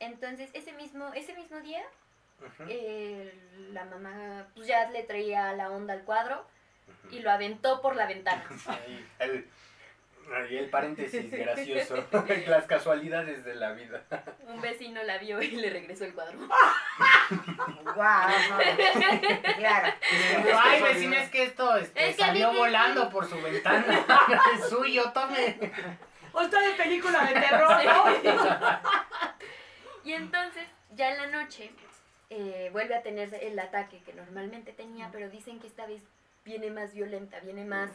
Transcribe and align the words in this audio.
Entonces, 0.00 0.50
ese 0.52 0.72
mismo, 0.72 1.12
ese 1.14 1.34
mismo 1.34 1.60
día, 1.60 1.82
eh, 2.68 3.32
la 3.72 3.84
mamá 3.84 4.46
pues 4.54 4.66
ya 4.66 4.90
le 4.90 5.04
traía 5.04 5.52
la 5.52 5.70
onda 5.70 5.94
al 5.94 6.02
cuadro 6.02 6.44
y 7.10 7.20
lo 7.20 7.30
aventó 7.30 7.80
por 7.80 7.94
la 7.96 8.06
ventana. 8.06 8.44
El, 9.18 9.46
ahí 10.34 10.56
el 10.56 10.70
paréntesis 10.70 11.30
gracioso. 11.30 11.96
Las 12.46 12.66
casualidades 12.66 13.44
de 13.44 13.54
la 13.54 13.72
vida. 13.72 14.04
Un 14.46 14.60
vecino 14.60 15.02
la 15.02 15.18
vio 15.18 15.40
y 15.42 15.50
le 15.52 15.70
regresó 15.70 16.04
el 16.04 16.14
cuadro. 16.14 16.38
Guau, 17.94 18.30
claro. 19.56 19.94
Ay, 20.62 20.82
vecino, 20.82 21.16
es 21.16 21.30
que 21.30 21.44
esto 21.44 21.76
este, 21.76 22.10
Es 22.10 22.16
que 22.16 22.22
salió 22.22 22.52
volando 22.52 23.08
por 23.10 23.28
su 23.28 23.40
ventana. 23.40 24.04
es 24.54 24.68
suyo, 24.68 25.10
tome. 25.12 25.58
O 26.32 26.40
está 26.40 26.60
de 26.60 26.72
película 26.72 27.24
de 27.24 27.40
terror. 27.40 27.82
Y 30.04 30.12
entonces, 30.12 30.66
ya 30.94 31.12
en 31.12 31.18
la 31.18 31.26
noche, 31.42 31.70
eh, 32.30 32.70
vuelve 32.72 32.94
a 32.94 33.02
tener 33.02 33.34
el 33.34 33.58
ataque 33.58 34.00
que 34.04 34.14
normalmente 34.14 34.72
tenía, 34.72 35.10
pero 35.12 35.28
dicen 35.28 35.60
que 35.60 35.66
esta 35.66 35.86
vez 35.86 36.02
viene 36.44 36.70
más 36.70 36.94
violenta, 36.94 37.40
viene 37.40 37.64
más, 37.64 37.90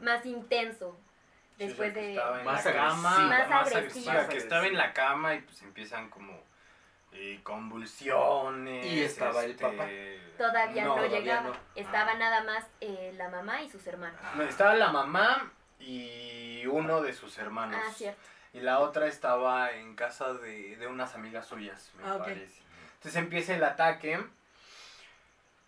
más 0.00 0.24
intenso. 0.26 0.98
Sí, 1.56 1.66
Después 1.66 1.90
o 1.90 1.94
sea, 1.94 2.02
que 2.02 2.08
de... 2.08 2.44
Más 2.44 2.62
cama, 2.64 3.18
Más 3.18 3.48
más 3.48 3.66
agresiva. 3.74 4.12
agresiva, 4.12 4.28
que 4.28 4.36
estaba 4.38 4.66
en 4.66 4.76
la 4.76 4.92
cama 4.92 5.34
y 5.34 5.40
pues 5.42 5.62
empiezan 5.62 6.10
como 6.10 6.42
eh, 7.12 7.40
convulsiones. 7.44 8.84
Y 8.86 9.00
estaba 9.02 9.44
el 9.44 9.52
este, 9.52 9.62
papá. 9.64 9.86
Todavía 10.36 10.84
no, 10.84 10.94
todavía 10.96 11.20
llegaba. 11.20 11.48
no. 11.48 11.56
Estaba 11.76 12.12
Ah. 12.12 12.16
nada 12.18 12.42
más 12.42 12.66
eh, 12.80 13.12
la 13.16 13.28
mamá 13.28 13.62
y 13.62 13.70
sus 13.70 13.86
hermanos. 13.86 14.20
No, 14.34 14.42
Estaba 14.42 14.74
la 14.74 14.90
mamá 14.90 15.50
y 15.78 16.66
uno 16.66 17.00
de 17.02 17.12
sus 17.12 17.38
hermanos. 17.38 17.80
Ah, 17.84 17.92
cierto. 17.94 18.20
Y 18.52 18.60
la 18.60 18.80
otra 18.80 19.06
estaba 19.06 19.70
en 19.72 19.94
casa 19.96 20.32
de, 20.34 20.76
de 20.76 20.86
unas 20.86 21.14
amigas 21.14 21.46
suyas, 21.46 21.92
me 21.98 22.08
Ah, 22.08 22.18
parece. 22.18 22.62
Entonces 22.94 23.16
empieza 23.16 23.54
el 23.54 23.64
ataque 23.64 24.24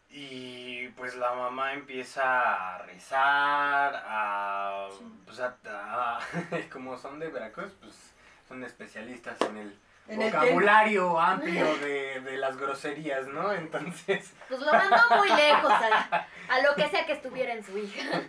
y 0.09 0.89
pues 0.91 1.17
la 1.17 1.33
mamá 1.35 1.73
empieza 1.75 2.77
a 2.77 2.79
rezar, 2.79 4.03
a... 4.07 4.89
Pues 5.25 5.41
a, 5.41 5.57
a- 5.67 6.21
como 6.73 6.97
son 6.97 7.19
de 7.19 7.29
Veracruz, 7.29 7.73
pues 7.81 8.15
son 8.49 8.63
especialistas 8.65 9.41
en 9.43 9.57
el 9.59 9.79
En 10.09 10.23
el 10.23 10.33
vocabulario 10.33 11.19
amplio 11.33 11.77
de, 11.79 12.21
de 12.21 12.37
las 12.39 12.57
groserías, 12.57 13.27
¿no? 13.29 13.53
Entonces... 13.53 14.33
Pues 14.49 14.61
lo 14.61 14.73
mandó 14.73 14.97
muy 15.17 15.29
lejos 15.29 15.73
a, 15.73 16.27
a 16.49 16.61
lo 16.63 16.75
que 16.77 16.89
sea 16.89 17.05
que 17.05 17.13
estuviera 17.15 17.53
en 17.53 17.65
su 17.65 17.77
hija. 17.77 18.23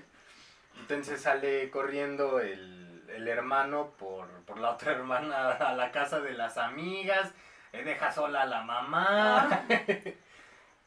Entonces 0.80 1.22
sale 1.22 1.70
corriendo 1.70 2.40
el, 2.40 3.06
el 3.10 3.28
hermano 3.28 3.92
por, 4.00 4.28
por 4.46 4.60
la 4.60 4.72
otra 4.72 4.94
hermana 4.94 5.52
a 5.52 5.74
la 5.74 5.92
casa 5.92 6.20
de 6.22 6.34
las 6.34 6.58
amigas, 6.58 7.32
deja 7.72 8.12
sola 8.12 8.42
a 8.42 8.46
la 8.48 8.62
mamá. 8.64 9.64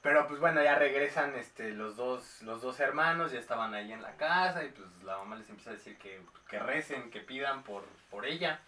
Pero 0.03 0.27
pues 0.27 0.41
bueno, 0.41 0.62
ya 0.62 0.77
regresan 0.77 1.34
este, 1.34 1.70
los, 1.73 1.97
dos, 1.97 2.41
los 2.43 2.62
dos 2.62 2.81
hermanos, 2.81 3.33
ya 3.33 3.39
estaban 3.39 3.75
ahí 3.75 3.93
en 3.93 4.01
la 4.01 4.17
casa 4.17 4.65
y 4.65 4.69
pues 4.69 4.89
la 5.05 5.19
mamá 5.19 5.37
les 5.37 5.48
empieza 5.51 5.70
a 5.70 5.75
decir 5.75 5.98
que, 5.98 6.23
que 6.48 6.59
recen, 6.59 7.11
que 7.11 7.20
pidan 7.20 7.62
por, 7.62 7.84
por 8.11 8.25
ella. 8.25 8.61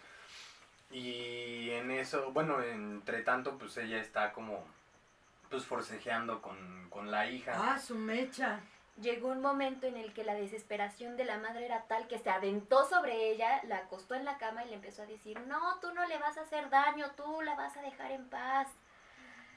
Y 0.91 1.71
en 1.71 1.89
eso, 1.89 2.31
bueno, 2.31 2.61
entre 2.61 3.23
tanto 3.23 3.57
pues 3.57 3.75
ella 3.77 3.99
está 3.99 4.31
como 4.31 4.63
pues 5.49 5.65
forcejeando 5.65 6.41
con, 6.41 6.87
con 6.89 7.09
la 7.09 7.27
hija. 7.29 7.53
Ah, 7.55 7.79
su 7.79 7.95
mecha. 7.95 8.59
Llegó 9.01 9.29
un 9.29 9.41
momento 9.41 9.87
en 9.87 9.97
el 9.97 10.13
que 10.13 10.23
la 10.23 10.35
desesperación 10.35 11.17
de 11.17 11.25
la 11.25 11.39
madre 11.39 11.65
era 11.65 11.81
tal 11.85 12.07
que 12.07 12.19
se 12.19 12.29
aventó 12.29 12.87
sobre 12.87 13.31
ella, 13.31 13.59
la 13.63 13.77
acostó 13.77 14.13
en 14.13 14.23
la 14.23 14.37
cama 14.37 14.63
y 14.63 14.69
le 14.69 14.75
empezó 14.75 15.01
a 15.01 15.07
decir, 15.07 15.39
no, 15.47 15.79
tú 15.79 15.91
no 15.95 16.05
le 16.07 16.19
vas 16.19 16.37
a 16.37 16.41
hacer 16.41 16.69
daño, 16.69 17.09
tú 17.17 17.41
la 17.41 17.55
vas 17.55 17.75
a 17.75 17.81
dejar 17.81 18.11
en 18.11 18.29
paz. 18.29 18.67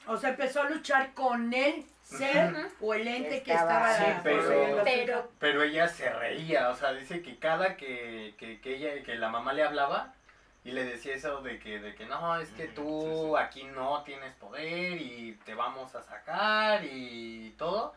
O 0.07 0.17
sea, 0.17 0.31
empezó 0.31 0.63
a 0.63 0.71
luchar 0.71 1.13
con 1.15 1.53
el 1.53 1.85
ser 2.03 2.53
Ujú. 2.55 2.87
o 2.87 2.95
el 2.95 3.09
ente 3.09 3.43
que 3.43 3.53
Estaba- 3.53 3.91
estaba 3.93 4.15
Sí, 4.15 4.21
pero-. 4.23 4.83
Pero 4.85 5.31
Pero 5.41 5.63
ella 5.63 5.89
se 5.89 6.09
reía, 6.11 6.69
o 6.71 6.75
sea, 6.77 6.93
dice 6.93 7.23
que 7.23 7.39
cada 7.39 7.77
que, 7.77 8.35
que, 8.39 8.61
que 8.61 8.77
ella, 8.77 9.03
que 9.05 9.17
la 9.17 9.29
mamá 9.29 9.53
le 9.53 9.65
hablaba 9.65 10.15
y 10.65 10.71
le 10.73 10.85
decía 10.85 11.15
eso 11.15 11.41
de 11.43 11.59
que, 11.59 11.79
de 11.81 11.95
que 11.95 12.07
no, 12.07 12.37
es 12.39 12.51
que 12.51 12.67
tú 12.69 13.01
sí, 13.03 13.29
sí. 13.31 13.33
aquí 13.45 13.65
no 13.65 14.03
tienes 14.05 14.35
poder 14.37 15.01
y 15.01 15.33
te 15.45 15.55
vamos 15.55 15.95
a 15.97 16.03
sacar 16.03 16.85
y 16.85 17.55
todo, 17.59 17.95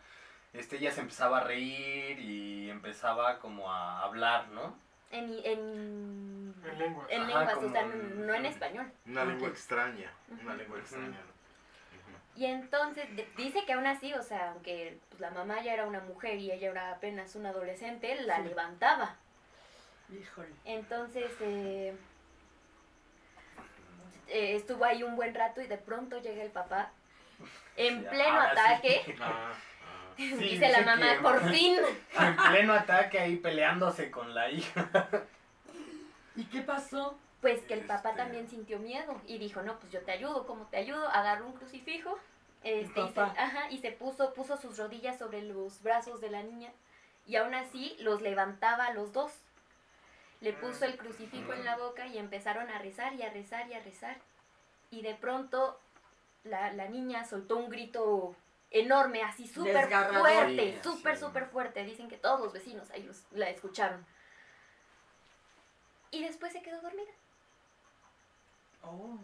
este, 0.52 0.76
ella 0.78 0.90
se 0.90 1.00
empezaba 1.02 1.38
a 1.38 1.44
reír 1.44 2.18
y 2.18 2.70
empezaba 2.70 3.38
como 3.38 3.72
a 3.72 4.02
hablar, 4.02 4.48
¿no? 4.48 4.76
en, 5.12 5.24
en, 5.44 6.54
En 7.08 7.26
lenguas, 7.26 7.56
o 7.56 7.68
sea, 7.70 7.80
en- 7.82 8.26
no 8.26 8.32
en 8.34 8.46
español. 8.46 8.86
Una 9.06 9.24
lengua 9.24 9.48
extraña. 9.48 10.08
Una 10.42 10.54
lengua 10.54 10.78
extraña. 10.78 11.06
¿no? 11.08 11.39
Y 12.40 12.46
entonces 12.46 13.04
de- 13.16 13.28
dice 13.36 13.66
que 13.66 13.74
aún 13.74 13.86
así, 13.86 14.14
o 14.14 14.22
sea, 14.22 14.52
aunque 14.52 14.98
pues, 15.10 15.20
la 15.20 15.30
mamá 15.30 15.60
ya 15.60 15.74
era 15.74 15.84
una 15.84 16.00
mujer 16.00 16.38
y 16.38 16.50
ella 16.50 16.70
era 16.70 16.90
apenas 16.92 17.34
una 17.34 17.50
adolescente, 17.50 18.14
la 18.22 18.36
Sí. 18.38 18.44
levantaba. 18.44 19.14
Híjole. 20.10 20.48
Entonces 20.64 21.30
eh, 21.40 21.94
eh, 24.28 24.56
estuvo 24.56 24.86
ahí 24.86 25.02
un 25.02 25.16
buen 25.16 25.34
rato 25.34 25.60
y 25.60 25.66
de 25.66 25.76
pronto 25.76 26.18
llega 26.22 26.42
el 26.42 26.50
papá 26.50 26.90
en 27.76 28.00
Sí, 28.00 28.06
pleno 28.08 28.40
sí. 28.40 28.46
ataque. 28.52 29.16
Ah, 29.20 29.52
ah. 29.52 29.54
Sí, 30.16 30.34
dice 30.36 30.68
la 30.70 30.80
mamá, 30.80 31.16
que- 31.16 31.20
por 31.20 31.50
fin. 31.50 31.76
En 32.18 32.36
pleno 32.36 32.72
ataque 32.72 33.18
ahí 33.18 33.36
peleándose 33.36 34.10
con 34.10 34.34
la 34.34 34.50
hija. 34.50 34.88
¿Y 36.36 36.44
qué 36.46 36.62
pasó? 36.62 37.18
Pues 37.42 37.60
que 37.64 37.74
el 37.74 37.84
papá 37.84 38.10
Este- 38.10 38.22
también 38.22 38.48
sintió 38.48 38.78
miedo 38.78 39.20
y 39.26 39.36
dijo, 39.36 39.60
no, 39.60 39.78
pues 39.78 39.92
yo 39.92 40.00
te 40.00 40.12
ayudo, 40.12 40.46
¿cómo 40.46 40.64
te 40.68 40.78
ayudo? 40.78 41.06
Agarró 41.08 41.44
un 41.44 41.52
crucifijo 41.52 42.18
este, 42.62 43.00
y, 43.00 43.08
se, 43.12 43.20
ajá, 43.20 43.70
y 43.70 43.78
se 43.78 43.92
puso, 43.92 44.32
puso 44.34 44.56
sus 44.56 44.76
rodillas 44.78 45.18
sobre 45.18 45.42
los 45.42 45.82
brazos 45.82 46.20
de 46.20 46.30
la 46.30 46.42
niña 46.42 46.70
y 47.26 47.36
aún 47.36 47.54
así 47.54 47.96
los 48.00 48.20
levantaba 48.22 48.86
a 48.86 48.92
los 48.94 49.12
dos. 49.12 49.32
Le 50.40 50.52
puso 50.54 50.84
el 50.86 50.96
crucifijo 50.96 51.52
en 51.52 51.64
la 51.64 51.76
boca 51.76 52.06
y 52.06 52.16
empezaron 52.18 52.68
a 52.70 52.78
rezar 52.78 53.14
y 53.14 53.22
a 53.22 53.30
rezar 53.30 53.68
y 53.68 53.74
a 53.74 53.80
rezar. 53.80 54.16
Y 54.90 55.02
de 55.02 55.14
pronto 55.14 55.78
la, 56.44 56.72
la 56.72 56.88
niña 56.88 57.24
soltó 57.24 57.56
un 57.56 57.68
grito 57.68 58.34
enorme, 58.70 59.22
así 59.22 59.46
súper 59.46 59.88
fuerte, 59.90 60.80
súper, 60.82 61.18
súper 61.18 61.46
fuerte. 61.46 61.84
Dicen 61.84 62.08
que 62.08 62.16
todos 62.16 62.40
los 62.40 62.52
vecinos 62.52 62.90
ahí 62.90 63.02
los- 63.02 63.24
la 63.32 63.50
escucharon. 63.50 64.04
Y 66.10 66.24
después 66.24 66.52
se 66.52 66.62
quedó 66.62 66.80
dormida. 66.80 67.10
Oh. 68.82 69.18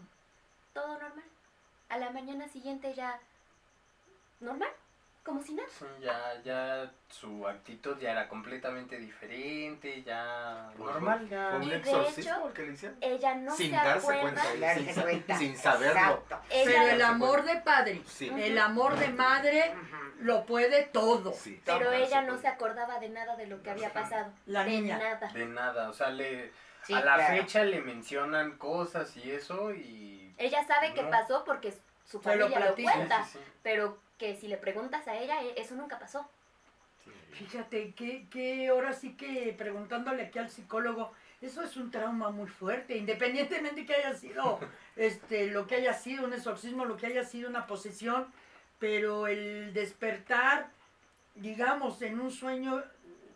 todo 0.73 0.99
normal. 0.99 1.23
A 1.89 1.97
la 1.97 2.09
mañana 2.11 2.47
siguiente 2.47 2.93
ya 2.93 3.19
normal, 4.39 4.69
como 5.23 5.41
si 5.41 5.53
nada. 5.53 5.67
Sí, 5.77 5.85
ya, 6.01 6.41
ya 6.43 6.91
su 7.09 7.47
actitud 7.47 7.97
ya 7.99 8.11
era 8.11 8.27
completamente 8.27 8.97
diferente, 8.97 10.03
ya 10.03 10.69
Pues, 10.77 10.91
normal, 10.93 11.27
ya. 11.29 11.49
¿Fue 11.51 11.59
un 11.59 11.71
exorcismo 11.73 12.53
que 12.53 12.61
le 12.63 12.73
hicieron? 12.73 12.97
Ella 13.01 13.35
no 13.35 13.55
Sin 13.55 13.71
se 13.71 13.75
darse 13.75 13.97
acuerda. 14.13 14.21
cuenta. 14.21 14.55
Darse 14.67 14.93
Sin- 14.93 15.01
cuenta. 15.03 15.37
sin 15.37 15.57
saberlo. 15.57 16.23
Pero 16.49 16.81
el 16.87 17.01
amor 17.01 17.43
de 17.43 17.55
padre, 17.61 18.01
Sí. 18.05 18.29
el 18.29 18.57
amor 18.57 18.95
de 18.97 19.09
madre 19.09 19.73
lo 20.19 20.45
puede 20.45 20.83
todo. 20.83 21.33
Sí. 21.33 21.61
Pero 21.65 21.91
ella 21.93 22.21
no 22.21 22.37
se 22.37 22.47
acordaba 22.47 22.99
de 22.99 23.09
nada 23.09 23.35
de 23.35 23.47
lo 23.47 23.61
que 23.63 23.69
había 23.71 23.91
pasado. 23.93 24.31
La 24.45 24.63
de 24.63 24.69
niña. 24.71 24.97
nada. 24.97 25.31
De 25.31 25.45
nada, 25.45 25.89
o 25.89 25.93
sea, 25.93 26.09
le, 26.09 26.51
Sí, 26.83 26.93
a 26.93 27.01
la 27.01 27.15
claro. 27.15 27.37
fecha 27.41 27.63
le 27.65 27.81
mencionan 27.81 28.57
cosas 28.57 29.15
y 29.17 29.31
eso 29.31 29.73
y... 29.73 30.16
Ella 30.37 30.65
sabe 30.65 30.93
que 30.93 31.03
No. 31.03 31.09
pasó 31.09 31.43
porque 31.43 31.73
su 32.05 32.17
lo 32.17 32.23
familia 32.23 32.59
lo, 32.59 32.75
cuenta. 32.75 33.23
Sí, 33.25 33.31
sí, 33.33 33.39
sí. 33.43 33.51
Pero 33.63 33.99
que 34.17 34.35
si 34.35 34.47
le 34.47 34.57
preguntas 34.57 35.07
a 35.07 35.15
ella, 35.17 35.41
e- 35.41 35.59
eso 35.59 35.75
nunca 35.75 35.99
pasó. 35.99 36.29
Sí. 37.03 37.11
Fíjate 37.33 37.93
que, 37.93 38.27
que 38.29 38.67
ahora 38.69 38.93
sí 38.93 39.15
que 39.15 39.53
preguntándole 39.57 40.23
aquí 40.23 40.39
al 40.39 40.49
psicólogo, 40.49 41.11
eso 41.41 41.61
es 41.61 41.77
un 41.77 41.91
trauma 41.91 42.31
muy 42.31 42.47
fuerte, 42.47 42.97
independientemente 42.97 43.85
que 43.85 43.93
haya 43.95 44.13
sido 44.15 44.59
este, 44.95 45.47
lo 45.47 45.67
que 45.67 45.75
haya 45.75 45.93
sido 45.93 46.25
un 46.25 46.33
exorcismo, 46.33 46.85
lo 46.85 46.97
que 46.97 47.07
haya 47.07 47.23
sido 47.23 47.49
una 47.49 47.67
posesión, 47.67 48.27
pero 48.79 49.27
el 49.27 49.73
despertar, 49.73 50.69
digamos, 51.35 52.01
en 52.01 52.19
un 52.19 52.31
sueño, 52.31 52.83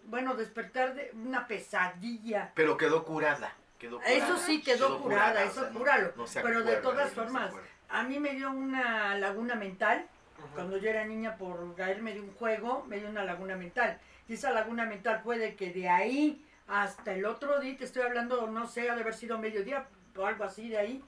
bueno, 0.06 0.33
despertar 0.36 0.95
de 0.95 1.12
una 1.13 1.47
pesadilla. 1.47 2.51
Pero 2.56 2.77
quedó 2.77 3.06
curada. 3.06 3.54
Quedó 3.81 3.98
curada. 3.98 4.16
Eso 4.16 4.38
sí 4.38 4.62
quedó 4.62 5.01
curada, 5.01 5.44
eso 5.44 5.69
no- 5.72 5.80
cúralo, 5.80 6.13
no 6.16 6.28
se 6.28 6.39
pero 6.42 6.63
de 6.63 6.75
todas 6.78 7.12
formas. 7.13 7.51
A 7.89 8.04
mí 8.04 8.19
me 8.19 8.33
dio 8.36 8.51
una 8.51 9.18
laguna 9.18 9.56
mental 9.56 10.06
cuando 10.54 10.78
yo 10.78 10.88
era 10.89 11.04
niña 11.04 11.36
por 11.36 11.74
caerme 11.75 12.13
de 12.13 12.22
un 12.22 12.31
juego, 12.36 12.86
me 12.88 12.98
dio 13.00 13.10
una 13.10 13.24
laguna 13.24 13.56
mental. 13.56 14.00
Y 14.28 14.33
esa 14.36 14.51
laguna 14.51 14.86
mental 14.86 15.22
puede 15.24 15.56
que 15.56 15.72
de 15.74 15.89
ahí 15.89 16.45
hasta 16.68 17.13
el 17.16 17.25
otro 17.25 17.60
día, 17.60 17.75
te 17.75 17.86
estoy 17.86 18.04
hablando, 18.04 18.45
no 18.48 18.68
sé, 18.68 18.88
ha 18.89 18.95
de 18.95 19.01
haber 19.01 19.16
sido 19.16 19.39
mediodía 19.39 19.88
o 20.16 20.25
algo 20.28 20.44
así 20.44 20.69
de 20.69 20.78
ahí. 20.78 21.04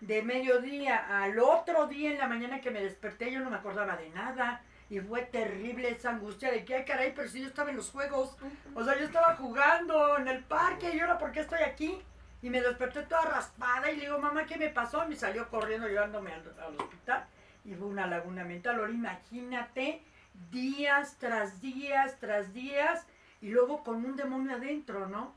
De 0.00 0.22
mediodía 0.22 1.22
al 1.22 1.38
otro 1.38 1.86
día 1.88 2.10
en 2.10 2.18
la 2.18 2.26
mañana 2.26 2.60
que 2.62 2.70
me 2.70 2.80
desperté, 2.82 3.30
yo 3.30 3.40
no 3.40 3.50
me 3.50 3.56
acordaba 3.56 3.96
de 3.96 4.08
nada. 4.10 4.62
Y 4.90 5.00
fue 5.00 5.22
terrible 5.22 5.90
esa 5.90 6.10
angustia 6.10 6.50
de 6.50 6.64
que, 6.64 6.74
ay 6.74 6.84
caray, 6.84 7.12
pero 7.14 7.28
si 7.28 7.40
yo 7.42 7.48
estaba 7.48 7.70
en 7.70 7.76
los 7.76 7.90
juegos. 7.90 8.36
O 8.74 8.82
sea, 8.82 8.98
yo 8.98 9.04
estaba 9.04 9.36
jugando 9.36 10.16
en 10.16 10.28
el 10.28 10.42
parque 10.44 10.94
y 10.94 11.00
ahora, 11.00 11.18
¿por 11.18 11.32
qué 11.32 11.40
estoy 11.40 11.60
aquí? 11.60 12.00
Y 12.40 12.50
me 12.50 12.60
desperté 12.62 13.02
toda 13.02 13.22
raspada 13.22 13.90
y 13.90 13.96
le 13.96 14.02
digo, 14.02 14.18
mamá, 14.18 14.46
¿qué 14.46 14.56
me 14.56 14.70
pasó? 14.70 15.04
Y 15.04 15.08
me 15.08 15.16
salió 15.16 15.48
corriendo 15.48 15.88
llevándome 15.88 16.32
al, 16.32 16.54
al 16.60 16.76
hospital. 16.76 17.26
Y 17.64 17.74
fue 17.74 17.88
una 17.88 18.06
laguna 18.06 18.44
mental. 18.44 18.78
Ahora 18.78 18.92
imagínate, 18.92 20.02
días 20.50 21.16
tras 21.18 21.60
días 21.60 22.18
tras 22.18 22.52
días 22.52 23.06
y 23.40 23.50
luego 23.50 23.82
con 23.84 24.04
un 24.04 24.16
demonio 24.16 24.56
adentro, 24.56 25.06
¿no? 25.06 25.34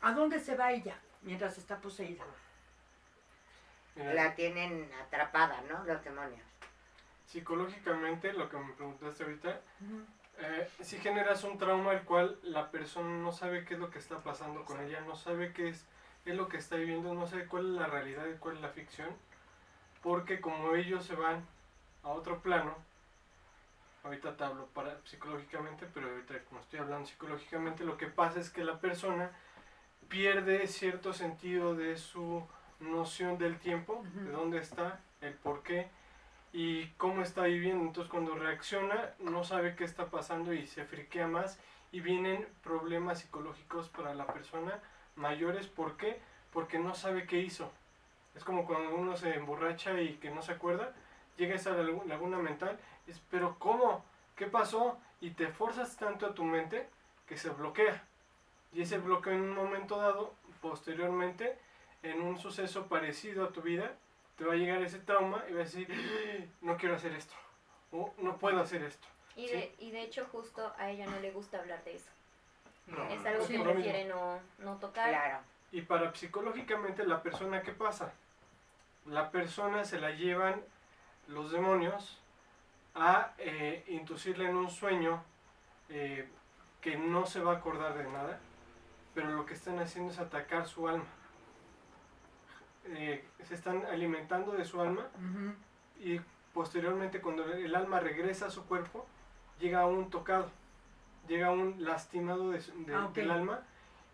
¿A 0.00 0.12
dónde 0.12 0.40
se 0.40 0.56
va 0.56 0.72
ella 0.72 0.96
mientras 1.22 1.58
está 1.58 1.78
poseída? 1.78 2.24
La 3.96 4.34
tienen 4.34 4.90
atrapada, 5.04 5.62
¿no? 5.68 5.84
Los 5.84 6.02
demonios. 6.02 6.42
Psicológicamente, 7.26 8.32
lo 8.32 8.48
que 8.48 8.56
me 8.56 8.72
preguntaste 8.74 9.24
ahorita, 9.24 9.60
eh, 10.38 10.68
si 10.80 10.98
generas 10.98 11.44
un 11.44 11.58
trauma 11.58 11.92
el 11.92 12.02
cual 12.02 12.38
la 12.42 12.70
persona 12.70 13.08
no 13.18 13.32
sabe 13.32 13.64
qué 13.64 13.74
es 13.74 13.80
lo 13.80 13.90
que 13.90 13.98
está 13.98 14.18
pasando 14.18 14.64
con 14.64 14.80
ella, 14.80 15.00
no 15.00 15.14
sabe 15.14 15.52
qué 15.52 15.68
es, 15.68 15.86
es 16.24 16.34
lo 16.34 16.48
que 16.48 16.58
está 16.58 16.76
viviendo, 16.76 17.14
no 17.14 17.26
sabe 17.26 17.46
cuál 17.46 17.66
es 17.66 17.80
la 17.80 17.86
realidad 17.86 18.26
y 18.26 18.38
cuál 18.38 18.56
es 18.56 18.62
la 18.62 18.68
ficción, 18.68 19.08
porque 20.02 20.40
como 20.40 20.74
ellos 20.74 21.04
se 21.04 21.14
van 21.14 21.44
a 22.02 22.08
otro 22.08 22.40
plano, 22.40 22.76
ahorita 24.04 24.36
te 24.36 24.44
hablo 24.44 24.66
para 24.66 24.98
psicológicamente, 25.04 25.86
pero 25.92 26.10
ahorita 26.10 26.38
como 26.44 26.60
estoy 26.60 26.80
hablando 26.80 27.06
psicológicamente, 27.06 27.84
lo 27.84 27.96
que 27.96 28.06
pasa 28.06 28.40
es 28.40 28.50
que 28.50 28.64
la 28.64 28.78
persona 28.78 29.30
pierde 30.08 30.66
cierto 30.66 31.12
sentido 31.12 31.74
de 31.74 31.96
su 31.96 32.46
noción 32.80 33.38
del 33.38 33.58
tiempo, 33.58 34.04
de 34.14 34.30
dónde 34.30 34.58
está, 34.58 35.00
el 35.20 35.34
por 35.34 35.62
qué 35.62 35.88
y 36.54 36.86
cómo 36.98 37.20
está 37.20 37.42
viviendo. 37.42 37.84
Entonces 37.84 38.08
cuando 38.10 38.36
reacciona 38.36 39.10
no 39.18 39.42
sabe 39.42 39.74
qué 39.74 39.82
está 39.82 40.06
pasando 40.06 40.54
y 40.54 40.66
se 40.68 40.84
friquea 40.84 41.26
más 41.26 41.58
y 41.90 42.00
vienen 42.00 42.46
problemas 42.62 43.18
psicológicos 43.18 43.88
para 43.88 44.14
la 44.14 44.26
persona 44.28 44.80
mayores. 45.16 45.66
¿Por 45.66 45.96
qué? 45.96 46.20
Porque 46.52 46.78
no 46.78 46.94
sabe 46.94 47.26
qué 47.26 47.40
hizo. 47.40 47.70
Es 48.36 48.44
como 48.44 48.66
cuando 48.66 48.94
uno 48.94 49.16
se 49.16 49.34
emborracha 49.34 50.00
y 50.00 50.14
que 50.14 50.30
no 50.30 50.42
se 50.42 50.52
acuerda, 50.52 50.94
llega 51.36 51.56
esa 51.56 51.72
lagu- 51.76 52.04
laguna 52.06 52.38
mental, 52.38 52.78
es, 53.08 53.20
pero 53.30 53.56
¿cómo? 53.58 54.04
¿Qué 54.36 54.46
pasó? 54.46 54.96
Y 55.20 55.30
te 55.30 55.48
forzas 55.48 55.96
tanto 55.96 56.26
a 56.26 56.34
tu 56.34 56.44
mente 56.44 56.88
que 57.26 57.36
se 57.36 57.50
bloquea. 57.50 58.04
Y 58.72 58.82
ese 58.82 58.98
bloqueo 58.98 59.32
en 59.32 59.42
un 59.42 59.54
momento 59.54 59.96
dado, 59.96 60.34
posteriormente, 60.60 61.58
en 62.04 62.22
un 62.22 62.38
suceso 62.38 62.86
parecido 62.86 63.44
a 63.44 63.52
tu 63.52 63.62
vida, 63.62 63.96
te 64.36 64.44
va 64.44 64.52
a 64.54 64.56
llegar 64.56 64.82
ese 64.82 64.98
trauma 64.98 65.44
y 65.48 65.52
vas 65.52 65.74
a 65.74 65.78
decir, 65.78 65.88
"Ah, 65.92 66.44
no 66.60 66.76
quiero 66.76 66.96
hacer 66.96 67.12
esto, 67.12 67.34
o 67.92 68.12
no 68.18 68.36
puedo 68.36 68.60
hacer 68.60 68.82
esto. 68.82 69.06
Y, 69.36 69.48
Sí. 69.48 69.54
de, 69.54 69.74
y 69.78 69.90
de 69.90 70.02
hecho 70.02 70.26
justo 70.30 70.72
a 70.78 70.90
ella 70.90 71.06
no 71.06 71.18
le 71.20 71.30
gusta 71.32 71.58
hablar 71.58 71.82
de 71.84 71.96
eso. 71.96 72.10
No, 72.86 73.08
es 73.08 73.24
algo 73.24 73.44
sí, 73.46 73.56
que 73.56 73.62
prefiere 73.64 74.04
no, 74.04 74.38
no 74.58 74.76
tocar. 74.78 75.08
Claro. 75.10 75.38
Y 75.72 75.82
para 75.82 76.14
psicológicamente 76.14 77.04
la 77.06 77.22
persona, 77.22 77.62
¿qué 77.62 77.72
pasa? 77.72 78.12
La 79.06 79.30
persona 79.30 79.84
se 79.84 79.98
la 79.98 80.10
llevan 80.10 80.62
los 81.28 81.50
demonios 81.50 82.20
a 82.94 83.32
eh, 83.38 83.84
inducirle 83.88 84.48
en 84.48 84.56
un 84.56 84.70
sueño 84.70 85.24
eh, 85.88 86.28
que 86.80 86.96
no 86.96 87.26
se 87.26 87.40
va 87.40 87.54
a 87.54 87.56
acordar 87.56 87.96
de 87.96 88.04
nada, 88.04 88.38
pero 89.14 89.30
lo 89.30 89.46
que 89.46 89.54
están 89.54 89.78
haciendo 89.80 90.12
es 90.12 90.18
atacar 90.18 90.66
su 90.66 90.86
alma. 90.88 91.04
Eh, 92.86 93.24
se 93.46 93.54
están 93.54 93.84
alimentando 93.86 94.52
de 94.52 94.64
su 94.64 94.80
alma 94.80 95.06
y 96.00 96.20
posteriormente 96.52 97.20
cuando 97.20 97.44
el 97.52 97.74
alma 97.74 98.00
regresa 98.00 98.46
a 98.46 98.50
su 98.50 98.64
cuerpo, 98.66 99.06
llega 99.58 99.86
un 99.86 100.10
tocado, 100.10 100.50
llega 101.28 101.50
un 101.50 101.76
lastimado 101.84 102.50
de 102.50 102.58
Ah, 102.94 103.10
del 103.14 103.30
alma 103.30 103.60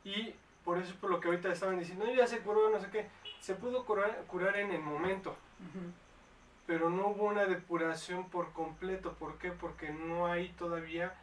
y 0.05 0.35
por 0.65 0.79
eso 0.79 0.91
es 0.91 0.97
por 0.97 1.11
lo 1.11 1.21
que 1.21 1.29
ahorita 1.29 1.51
estaban 1.53 1.79
diciendo, 1.79 2.05
"No, 2.07 2.15
ya 2.15 2.27
se 2.27 2.41
curó, 2.41 2.71
no 2.71 2.79
sé 2.81 2.89
qué, 2.91 3.09
se 3.41 3.55
pudo 3.55 3.85
curar, 3.85 4.25
curar 4.29 4.57
en 4.57 4.71
el 4.71 4.81
momento, 4.81 5.35
pero 6.67 6.91
no 6.91 7.09
hubo 7.09 7.25
una 7.25 7.47
depuración 7.47 8.29
por 8.31 8.53
completo, 8.53 9.15
¿por 9.15 9.37
qué? 9.39 9.51
Porque 9.51 9.91
no 9.91 10.27
hay 10.27 10.51
todavía 10.51 11.15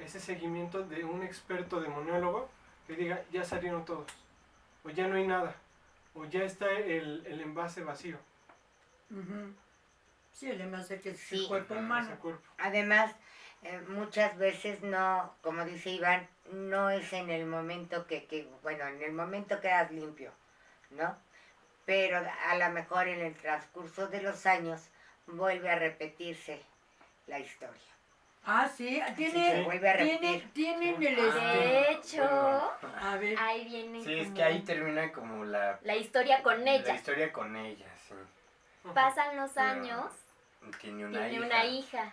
ese 0.00 0.20
seguimiento 0.20 0.84
de 0.84 1.04
un 1.04 1.22
experto 1.22 1.80
demoniólogo 1.80 2.48
que 2.86 2.94
diga, 2.94 3.22
ya 3.32 3.44
salieron 3.44 3.84
todos, 3.84 4.06
o 4.84 4.90
ya 4.90 5.08
no 5.08 5.16
hay 5.16 5.26
nada, 5.26 5.56
o 6.14 6.24
ya 6.26 6.44
está 6.44 6.70
el, 6.70 7.24
el 7.26 7.40
envase 7.40 7.82
vacío. 7.82 8.18
Sí, 10.32 10.50
además 10.50 10.88
de 10.88 11.00
que 11.00 11.10
es 11.10 11.20
Sí. 11.20 11.36
el 11.36 11.48
cuerpo 11.48 11.74
humano. 11.74 12.18
cuerpo. 12.20 12.42
Además, 12.58 13.14
eh, 13.62 13.80
muchas 13.88 14.36
veces 14.36 14.82
no, 14.82 15.34
como 15.42 15.64
dice 15.64 15.90
Iván, 15.90 16.28
no 16.52 16.90
es 16.90 17.12
en 17.12 17.30
el 17.30 17.46
momento 17.46 18.06
que, 18.06 18.26
que, 18.26 18.48
bueno, 18.62 18.86
en 18.86 19.02
el 19.02 19.12
momento 19.12 19.60
quedas 19.60 19.90
limpio, 19.90 20.32
¿no? 20.90 21.16
Pero 21.86 22.18
a 22.18 22.56
lo 22.56 22.70
mejor 22.70 23.08
en 23.08 23.20
el 23.20 23.34
transcurso 23.36 24.08
de 24.08 24.22
los 24.22 24.46
años 24.46 24.88
vuelve 25.26 25.70
a 25.70 25.78
repetirse 25.78 26.62
la 27.26 27.38
historia. 27.38 27.93
Ah, 28.46 28.68
sí, 28.68 29.00
Se 29.06 29.12
tiene, 29.14 29.62
vuelve 29.62 29.88
a 29.88 29.96
tiene, 29.96 30.32
repetir. 30.32 30.52
tienen 30.52 31.02
el 31.02 31.18
Ah, 31.18 31.54
este. 31.54 31.68
De 31.68 31.92
hecho, 31.92 32.72
A 33.00 33.16
ver, 33.16 33.38
ahí 33.38 33.64
viene 33.64 34.02
Sí, 34.04 34.18
es 34.18 34.30
que 34.32 34.42
ahí 34.42 34.60
termina 34.62 35.10
como 35.12 35.44
la, 35.44 35.78
la 35.82 35.96
historia 35.96 36.42
con 36.42 36.62
la 36.64 36.72
ella. 36.74 36.94
historia 36.94 37.32
con 37.32 37.56
ella, 37.56 37.86
sí. 38.06 38.14
Pasan 38.92 39.36
los 39.36 39.50
Pero 39.52 39.66
años, 39.66 40.12
Tiene 40.80 41.06
una 41.06 41.20
tiene 41.28 41.34
hija. 41.36 41.46
una 41.46 41.64
hija 41.64 42.12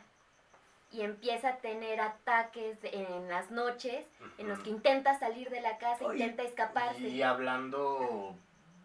y 0.92 1.01
empieza 1.01 1.50
a 1.50 1.57
tener 1.57 2.00
ataques 2.01 2.78
en 2.83 3.28
las 3.30 3.51
noches 3.51 4.06
en 4.38 4.48
los 4.48 4.60
que 4.60 4.69
intenta 4.69 5.18
salir 5.19 5.50
de 5.50 5.62
la 5.62 5.78
casa, 5.78 6.06
Oye, 6.06 6.19
intenta 6.24 6.44
escaparse. 6.44 7.00
Y 7.01 7.22
hablando 7.22 8.36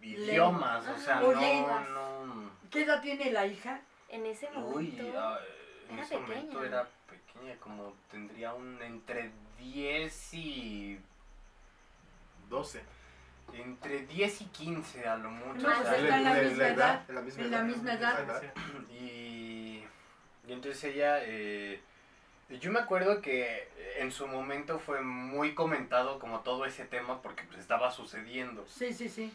idiomas, 0.02 0.86
o 0.88 0.98
sea, 0.98 1.20
no, 1.20 1.80
no... 1.90 2.50
¿qué 2.70 2.82
edad 2.82 3.00
tiene 3.02 3.30
la 3.32 3.46
hija? 3.46 3.80
En 4.08 4.24
ese 4.26 4.48
Uy, 4.56 4.92
momento, 4.92 5.18
ah, 5.20 5.38
en 5.88 5.94
era 5.94 6.02
ese 6.04 6.18
momento 6.18 6.58
pequeña. 6.58 6.66
era 6.66 6.88
pequeña, 7.36 7.56
como 7.60 7.94
tendría 8.10 8.54
un 8.54 8.80
entre 8.82 9.30
10 9.58 10.34
y... 10.34 11.00
12. 12.48 12.82
Entre 13.54 14.06
10 14.06 14.40
y 14.40 14.44
15 14.46 15.08
a 15.08 15.16
lo 15.16 15.30
mucho. 15.30 15.66
No, 15.68 15.80
o 15.80 15.82
sea, 15.82 15.96
está 15.96 16.16
en 16.18 16.24
la 16.24 16.34
de- 16.34 16.40
de 16.44 16.48
misma 16.50 16.68
edad. 16.68 17.04
En 17.08 17.14
la 17.14 17.20
misma 17.22 17.42
En 17.44 17.50
la 17.50 17.56
edad. 17.58 17.64
misma 17.64 17.92
edad. 17.92 18.42
Y, 18.90 19.82
y 20.46 20.52
entonces 20.52 20.84
ella, 20.84 21.18
eh, 21.22 21.80
yo 22.60 22.70
me 22.70 22.78
acuerdo 22.80 23.20
que 23.20 23.68
en 23.98 24.12
su 24.12 24.26
momento 24.28 24.78
fue 24.78 25.00
muy 25.00 25.54
comentado 25.54 26.18
como 26.18 26.40
todo 26.40 26.66
ese 26.66 26.84
tema 26.84 27.20
porque 27.22 27.44
pues, 27.44 27.58
estaba 27.58 27.90
sucediendo. 27.90 28.64
Sí, 28.68 28.92
sí, 28.92 29.08
sí. 29.08 29.32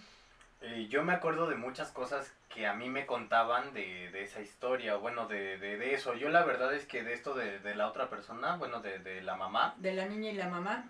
Eh, 0.62 0.88
yo 0.90 1.04
me 1.04 1.14
acuerdo 1.14 1.48
de 1.50 1.56
muchas 1.56 1.92
cosas 1.92 2.32
que 2.48 2.68
a 2.68 2.74
mí 2.74 2.88
me 2.90 3.08
contaban 3.08 3.74
de, 3.74 4.12
de 4.12 4.24
esa 4.24 4.42
historia, 4.42 4.96
bueno, 4.96 5.28
de, 5.28 5.58
de, 5.58 5.78
de 5.78 5.96
eso. 5.96 6.14
Yo 6.14 6.30
la 6.30 6.44
verdad 6.44 6.74
es 6.74 6.86
que 6.86 7.04
de 7.04 7.14
esto 7.14 7.34
de, 7.34 7.60
de 7.60 7.74
la 7.74 7.88
otra 7.88 8.10
persona, 8.10 8.58
bueno, 8.58 8.80
de, 8.82 9.00
de 9.00 9.22
la 9.22 9.36
mamá, 9.36 9.74
De 9.78 9.94
la 9.94 10.06
niña 10.06 10.30
y 10.30 10.36
la 10.36 10.48
mamá. 10.48 10.86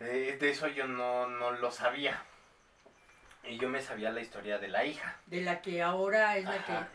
Eh, 0.00 0.38
de 0.40 0.50
eso 0.50 0.68
yo 0.68 0.86
no, 0.86 1.26
no 1.28 1.50
lo 1.52 1.70
sabía. 1.70 2.22
Y 3.44 3.58
yo 3.58 3.68
me 3.68 3.82
sabía 3.82 4.10
la 4.10 4.20
historia 4.20 4.58
de 4.58 4.68
la 4.68 4.84
hija. 4.84 5.16
De 5.26 5.42
la 5.42 5.60
que 5.60 5.82
ahora 5.82 6.36
es 6.38 6.44
la 6.44 6.64
que. 6.64 6.72
Ajá. 6.72 6.88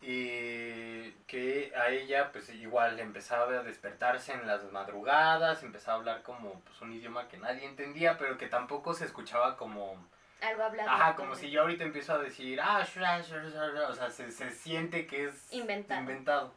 y 0.00 1.10
que 1.26 1.72
a 1.76 1.90
ella 1.90 2.30
pues 2.32 2.48
igual 2.50 2.98
empezaba 3.00 3.52
a 3.52 3.62
despertarse 3.62 4.32
en 4.32 4.46
las 4.46 4.62
madrugadas, 4.72 5.62
empezaba 5.62 5.94
a 5.96 5.98
hablar 5.98 6.22
como 6.22 6.60
pues 6.60 6.80
un 6.80 6.92
idioma 6.92 7.28
que 7.28 7.36
nadie 7.36 7.64
entendía, 7.66 8.16
pero 8.16 8.38
que 8.38 8.46
tampoco 8.46 8.94
se 8.94 9.04
escuchaba 9.04 9.56
como, 9.56 9.96
algo 10.40 10.62
hablado. 10.62 10.90
ajá, 10.90 11.16
como 11.16 11.34
si 11.34 11.50
yo 11.50 11.62
ahorita 11.62 11.84
empiezo 11.84 12.14
a 12.14 12.18
decir, 12.18 12.60
ah, 12.60 12.82
shra, 12.84 13.20
shra, 13.22 13.42
shra, 13.48 13.68
shra", 13.70 13.88
o 13.88 13.94
sea, 13.94 14.10
se, 14.10 14.30
se 14.30 14.50
siente 14.50 15.06
que 15.06 15.26
es 15.26 15.52
Inventado. 15.52 16.00
inventado. 16.00 16.54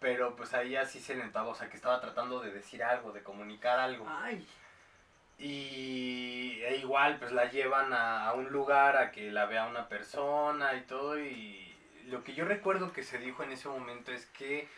Pero 0.00 0.34
pues 0.36 0.54
a 0.54 0.62
ella 0.62 0.84
sí 0.86 0.98
se 1.00 1.14
le 1.14 1.24
notaba, 1.24 1.48
o 1.48 1.54
sea, 1.54 1.68
que 1.68 1.76
estaba 1.76 2.00
tratando 2.00 2.40
de 2.40 2.50
decir 2.50 2.82
algo, 2.82 3.12
de 3.12 3.22
comunicar 3.22 3.78
algo. 3.78 4.06
Ay, 4.08 4.46
Y 5.38 6.60
e 6.62 6.76
igual, 6.76 7.18
pues 7.18 7.32
la 7.32 7.46
llevan 7.50 7.92
a, 7.92 8.26
a 8.28 8.34
un 8.34 8.50
lugar 8.50 8.96
a 8.96 9.10
que 9.10 9.30
la 9.30 9.46
vea 9.46 9.66
una 9.66 9.88
persona 9.88 10.74
y 10.74 10.82
todo. 10.82 11.18
Y 11.18 11.74
lo 12.06 12.22
que 12.24 12.34
yo 12.34 12.44
recuerdo 12.44 12.92
que 12.92 13.02
se 13.02 13.18
dijo 13.18 13.42
en 13.42 13.52
ese 13.52 13.68
momento 13.68 14.12
es 14.12 14.26
que 14.26 14.68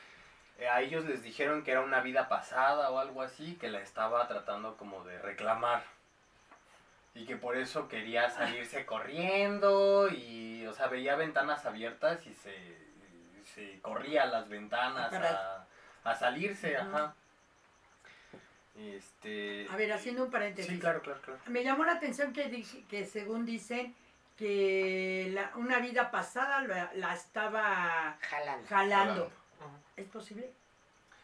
eh, 0.59 0.69
a 0.69 0.81
ellos 0.81 1.05
les 1.05 1.23
dijeron 1.23 1.62
que 1.64 1.73
era 1.73 1.81
una 1.81 2.00
vida 2.00 2.29
pasada 2.29 2.91
o 2.91 2.99
algo 2.99 3.23
así, 3.23 3.57
que 3.61 3.69
la 3.71 3.81
estaba 3.81 4.26
tratando 4.29 4.76
como 4.76 5.05
de 5.05 5.19
reclamar. 5.19 5.83
Y 7.14 7.26
que 7.26 7.37
por 7.37 7.57
eso 7.57 7.88
quería 7.88 8.31
salirse 8.31 8.87
corriendo 8.87 10.09
y, 10.09 10.64
o 10.66 10.73
sea, 10.73 10.87
veía 10.87 11.14
ventanas 11.14 11.66
abiertas 11.66 12.26
y 12.26 12.33
se, 12.35 12.57
se 13.54 13.81
corría 13.81 14.23
a 14.23 14.26
las 14.26 14.49
ventanas 14.49 15.12
a, 15.12 15.66
a 16.04 16.14
salirse, 16.14 16.76
ajá. 16.76 17.14
Este... 18.75 19.66
a 19.71 19.76
ver, 19.76 19.92
haciendo 19.92 20.25
un 20.25 20.31
paréntesis. 20.31 20.73
Sí, 20.73 20.78
claro, 20.81 21.02
claro, 21.02 21.21
claro. 21.21 21.38
Me 21.47 21.62
llamó 21.62 21.85
la 21.85 21.92
atención 21.92 22.33
que, 22.33 22.49
dije- 22.49 22.85
que 22.88 23.04
según 23.04 23.45
dicen 23.45 23.95
que 24.38 25.28
la- 25.35 25.52
una 25.57 25.78
vida 25.81 26.11
pasada 26.11 26.62
la, 26.62 26.90
la 26.95 27.12
estaba 27.14 28.16
Jalando. 28.23 28.66
jalando. 28.69 29.31
¿Es 29.97 30.07
posible? 30.09 30.50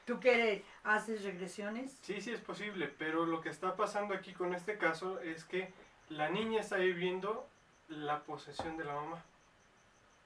¿Tú 0.08 0.18
qué 0.20 0.64
haces 0.84 1.22
regresiones? 1.22 1.98
Sí, 2.00 2.22
sí 2.22 2.32
es 2.32 2.40
posible, 2.40 2.88
pero 2.88 3.26
lo 3.26 3.42
que 3.42 3.50
está 3.50 3.76
pasando 3.76 4.14
aquí 4.14 4.32
con 4.32 4.54
este 4.54 4.78
caso 4.78 5.20
es 5.20 5.44
que 5.44 5.70
la 6.08 6.30
niña 6.30 6.62
está 6.62 6.76
viviendo 6.76 7.46
la 7.88 8.20
posesión 8.20 8.78
de 8.78 8.86
la 8.86 8.94
mamá. 8.94 9.22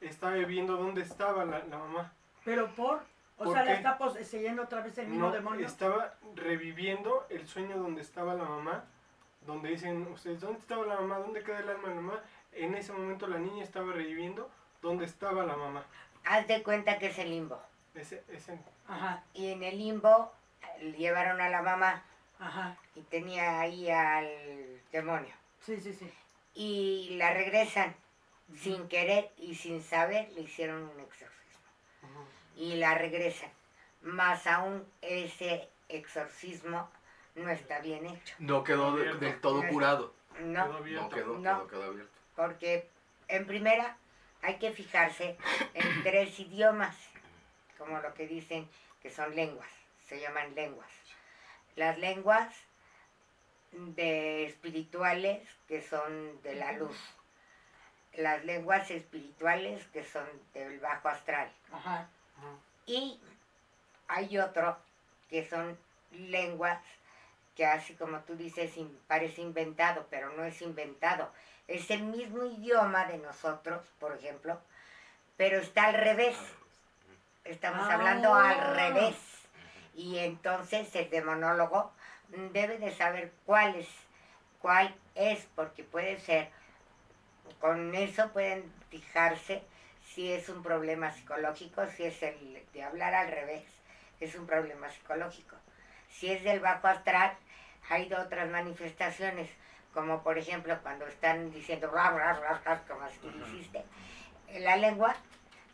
Está 0.00 0.30
viviendo 0.30 0.76
dónde 0.76 1.02
estaba 1.02 1.44
la, 1.44 1.64
la 1.64 1.78
mamá. 1.78 2.12
¿Pero 2.44 2.72
por? 2.76 2.98
O 3.38 3.44
¿Por 3.44 3.54
sea, 3.54 3.64
¿la 3.64 3.72
está 3.72 3.98
poseyendo 3.98 4.62
otra 4.62 4.82
vez 4.82 4.96
el 4.98 5.08
mismo 5.08 5.26
No, 5.26 5.32
demonio? 5.32 5.66
estaba 5.66 6.14
reviviendo 6.36 7.26
el 7.28 7.48
sueño 7.48 7.76
donde 7.76 8.02
estaba 8.02 8.34
la 8.34 8.44
mamá, 8.44 8.84
donde 9.44 9.70
dicen 9.70 10.06
ustedes, 10.12 10.40
¿dónde 10.40 10.60
estaba 10.60 10.86
la 10.86 11.00
mamá? 11.00 11.18
¿Dónde 11.18 11.42
queda 11.42 11.58
el 11.58 11.68
alma 11.68 11.88
de 11.88 11.94
la 11.96 12.00
mamá? 12.02 12.20
En 12.52 12.76
ese 12.76 12.92
momento 12.92 13.26
la 13.26 13.38
niña 13.38 13.64
estaba 13.64 13.92
reviviendo 13.92 14.48
dónde 14.80 15.06
estaba 15.06 15.44
la 15.44 15.56
mamá. 15.56 15.84
Haz 16.24 16.46
de 16.46 16.62
cuenta 16.62 17.00
que 17.00 17.08
es 17.08 17.18
el 17.18 17.30
limbo. 17.30 17.60
Ese, 17.96 18.22
ese, 18.28 18.58
Ajá, 18.88 19.22
Y 19.34 19.50
en 19.52 19.62
el 19.62 19.78
limbo 19.78 20.32
eh, 20.78 20.94
llevaron 20.98 21.40
a 21.40 21.48
la 21.48 21.62
mamá 21.62 22.02
ajá. 22.38 22.76
y 22.94 23.00
tenía 23.02 23.60
ahí 23.60 23.90
al 23.90 24.28
demonio. 24.90 25.32
Sí, 25.60 25.80
sí, 25.80 25.92
sí. 25.94 26.10
Y 26.54 27.16
la 27.16 27.32
regresan 27.32 27.94
sin 28.60 28.88
querer 28.88 29.30
y 29.38 29.54
sin 29.54 29.82
saber, 29.82 30.28
le 30.32 30.42
hicieron 30.42 30.82
un 30.82 31.00
exorcismo. 31.00 31.38
Y 32.56 32.74
la 32.76 32.94
regresan. 32.94 33.50
Más 34.02 34.46
aún 34.46 34.84
ese 35.00 35.68
exorcismo 35.88 36.90
no 37.36 37.48
está 37.50 37.78
bien 37.80 38.04
hecho. 38.06 38.34
No 38.40 38.62
quedó 38.64 38.94
de- 38.96 39.14
del 39.14 39.40
todo 39.40 39.66
curado. 39.68 40.12
No, 40.40 40.64
Quedó 40.66 40.76
abierto. 40.78 41.02
No 41.02 41.08
quedó, 41.10 41.38
No. 41.38 41.42
quedó, 41.42 41.68
quedó 41.68 41.84
abierto. 41.84 42.12
porque 42.34 42.88
en 43.28 43.46
primera 43.46 43.96
hay 44.42 44.56
que 44.58 44.72
fijarse 44.72 45.38
en 45.74 46.02
tres 46.02 46.38
idiomas, 46.40 46.96
como 47.84 47.98
lo 48.00 48.14
que 48.14 48.26
dicen 48.26 48.68
que 49.02 49.10
son 49.10 49.34
lenguas, 49.34 49.68
se 50.08 50.20
llaman 50.20 50.54
lenguas. 50.54 50.90
Las 51.76 51.98
lenguas 51.98 52.54
de 53.72 54.44
espirituales 54.46 55.48
que 55.66 55.80
son 55.82 56.40
de 56.42 56.54
la 56.54 56.72
luz, 56.72 56.96
las 58.14 58.44
lenguas 58.44 58.90
espirituales 58.90 59.84
que 59.88 60.04
son 60.04 60.26
del 60.52 60.78
bajo 60.80 61.08
astral 61.08 61.50
Ajá. 61.72 62.08
y 62.84 63.18
hay 64.08 64.38
otro 64.38 64.76
que 65.30 65.48
son 65.48 65.78
lenguas 66.12 66.82
que 67.56 67.64
así 67.64 67.94
como 67.94 68.20
tú 68.20 68.36
dices 68.36 68.76
in- 68.76 68.98
parece 69.06 69.40
inventado, 69.40 70.06
pero 70.10 70.30
no 70.34 70.44
es 70.44 70.60
inventado. 70.62 71.30
Es 71.68 71.90
el 71.90 72.02
mismo 72.02 72.44
idioma 72.44 73.06
de 73.06 73.18
nosotros, 73.18 73.82
por 73.98 74.14
ejemplo, 74.16 74.60
pero 75.38 75.58
está 75.58 75.84
al 75.86 75.94
revés. 75.94 76.36
Estamos 77.44 77.86
Ah. 77.88 77.94
hablando 77.94 78.34
al 78.34 78.76
revés. 78.76 79.16
Y 79.94 80.18
entonces 80.18 80.94
el 80.96 81.10
demonólogo 81.10 81.92
debe 82.28 82.78
de 82.78 82.94
saber 82.94 83.32
cuál 83.44 83.74
es, 83.76 83.88
cuál 84.58 84.94
es, 85.14 85.46
porque 85.54 85.84
puede 85.84 86.18
ser, 86.18 86.48
con 87.60 87.94
eso 87.94 88.30
pueden 88.32 88.72
fijarse 88.90 89.62
si 90.14 90.32
es 90.32 90.48
un 90.48 90.62
problema 90.62 91.12
psicológico, 91.12 91.86
si 91.88 92.04
es 92.04 92.22
el 92.22 92.64
de 92.72 92.82
hablar 92.82 93.14
al 93.14 93.28
revés, 93.30 93.64
es 94.20 94.34
un 94.34 94.46
problema 94.46 94.88
psicológico. 94.90 95.56
Si 96.08 96.30
es 96.30 96.42
del 96.42 96.60
bajo 96.60 96.86
astral, 96.86 97.36
hay 97.90 98.08
de 98.08 98.16
otras 98.16 98.48
manifestaciones, 98.50 99.50
como 99.92 100.22
por 100.22 100.38
ejemplo 100.38 100.78
cuando 100.82 101.06
están 101.06 101.50
diciendo 101.50 101.90
"Ra, 101.90 102.10
ra, 102.10 102.32
ra, 102.34 102.60
ra", 102.64 102.82
como 102.88 103.02
así 103.02 103.20
hiciste, 103.46 103.84
la 104.58 104.76
lengua 104.76 105.14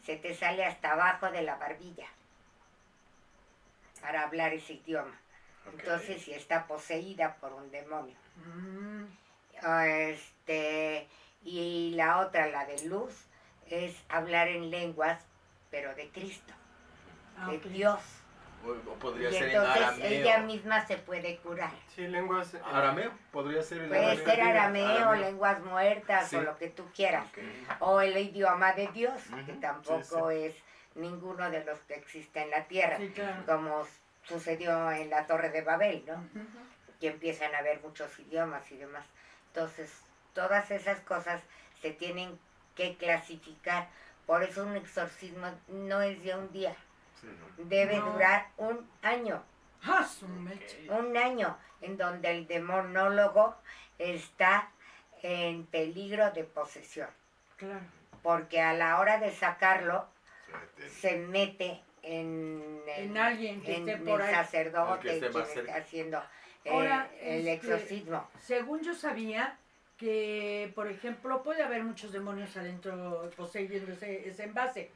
se 0.09 0.17
te 0.17 0.35
sale 0.35 0.65
hasta 0.65 0.93
abajo 0.93 1.31
de 1.31 1.43
la 1.43 1.57
barbilla 1.57 2.07
para 4.01 4.23
hablar 4.23 4.55
ese 4.55 4.73
idioma. 4.73 5.21
Entonces, 5.71 6.23
si 6.23 6.33
está 6.33 6.67
poseída 6.67 7.35
por 7.35 7.53
un 7.53 7.71
demonio. 7.71 8.17
Mm, 8.37 9.05
Este, 9.85 11.07
y 11.45 11.93
la 11.95 12.21
otra, 12.21 12.47
la 12.47 12.65
de 12.65 12.87
luz, 12.87 13.13
es 13.67 13.95
hablar 14.09 14.49
en 14.49 14.71
lenguas, 14.71 15.21
pero 15.71 15.95
de 15.95 16.09
Cristo, 16.09 16.55
de. 17.51 17.59
Dios. 17.69 18.01
O, 18.65 18.71
o 18.71 18.95
podría 18.95 19.31
Y 19.31 19.33
ser 19.35 19.45
en 19.45 19.57
entonces 19.57 19.83
arameo. 19.83 20.07
ella 20.07 20.39
misma 20.41 20.87
se 20.87 20.97
puede 20.99 21.37
curar. 21.39 21.71
Sí, 21.95 22.07
lenguas... 22.09 22.53
eh, 22.55 22.61
¿Arameo? 22.65 23.13
Podría 23.33 23.63
ser 23.63 23.83
el 23.83 23.89
Puede 23.89 24.17
ser 24.25 24.41
arameo, 24.43 24.87
arameo. 24.89 25.15
lenguas 25.15 25.61
muertas 25.61 26.29
Sí. 26.29 26.37
o 26.37 26.43
lo 26.43 26.57
que 26.59 26.69
tú 26.69 26.85
quieras. 26.95 27.27
Ok. 27.27 27.39
O 27.81 28.01
el 28.01 28.17
idioma 28.17 28.73
de 28.73 28.89
Dios, 28.89 29.23
que 29.47 29.53
Ujú, 29.53 29.61
tampoco 29.61 30.31
es 30.31 30.55
ninguno 30.95 31.49
de 31.51 31.65
los 31.65 31.79
que 31.81 31.95
existe 31.95 32.43
en 32.43 32.51
la 32.51 32.65
tierra, 32.65 32.97
Sí, 32.99 33.09
claro. 33.15 33.45
como 33.47 33.87
sucedió 34.25 34.91
en 34.91 35.09
la 35.11 35.27
Torre 35.27 35.51
de 35.51 35.63
Babel, 35.63 36.05
¿no? 36.07 36.15
Ujú. 36.15 36.47
que 37.01 37.07
empiezan 37.07 37.55
a 37.55 37.59
haber 37.59 37.81
muchos 37.81 38.19
idiomas 38.19 38.69
y 38.73 38.77
demás. 38.77 39.05
Entonces, 39.55 39.89
todas 40.35 40.69
esas 40.73 40.99
cosas 41.03 41.41
se 41.81 41.93
tienen 41.93 42.37
que 42.75 42.97
clasificar. 42.97 43.87
Por 44.27 44.43
eso 44.43 44.65
un 44.65 44.75
exorcismo 44.77 45.47
no 45.69 46.03
es 46.03 46.21
de 46.25 46.35
un 46.35 46.51
día, 46.53 46.73
Sí. 46.73 46.79
Debe 47.57 47.97
No. 47.99 48.13
durar 48.13 48.49
un 48.57 48.89
año, 49.03 49.43
Ah, 49.85 50.07
un 50.91 51.17
año 51.17 51.57
en 51.81 51.97
donde 51.97 52.31
el 52.33 52.47
demonólogo 52.49 53.55
está 53.97 54.71
en 55.23 55.67
peligro 55.67 56.31
de 56.33 56.45
posesión, 56.45 57.09
Claro. 57.57 57.81
porque 58.23 58.61
a 58.61 58.73
la 58.75 58.99
hora 58.99 59.19
de 59.19 59.31
sacarlo 59.33 60.07
se 61.01 61.17
mete 61.19 61.81
en, 62.03 62.83
el- 62.97 63.05
En 63.11 63.19
alguien 63.19 63.63
que 63.63 63.77
en 63.77 63.89
esté 63.89 64.03
por 64.05 64.21
el 64.21 64.27
ahí. 64.29 64.35
sacerdote 64.35 65.11
El 65.15 65.21
que 65.21 65.27
esté 65.27 65.61
está 65.61 65.77
haciendo 65.77 66.23
eh, 66.65 66.71
Ahora, 66.71 67.09
el 67.21 67.47
este, 67.47 67.53
exorcismo. 67.55 68.29
Según 68.41 68.81
yo 68.83 68.95
sabía 68.95 69.57
que, 69.97 70.73
por 70.75 70.87
ejemplo, 70.89 71.43
puede 71.43 71.63
haber 71.63 71.83
muchos 71.85 72.13
demonios 72.13 72.57
adentro 72.57 73.31
poseyendo 73.37 73.93
ese, 73.93 74.29
ese 74.29 74.45
envase, 74.45 74.91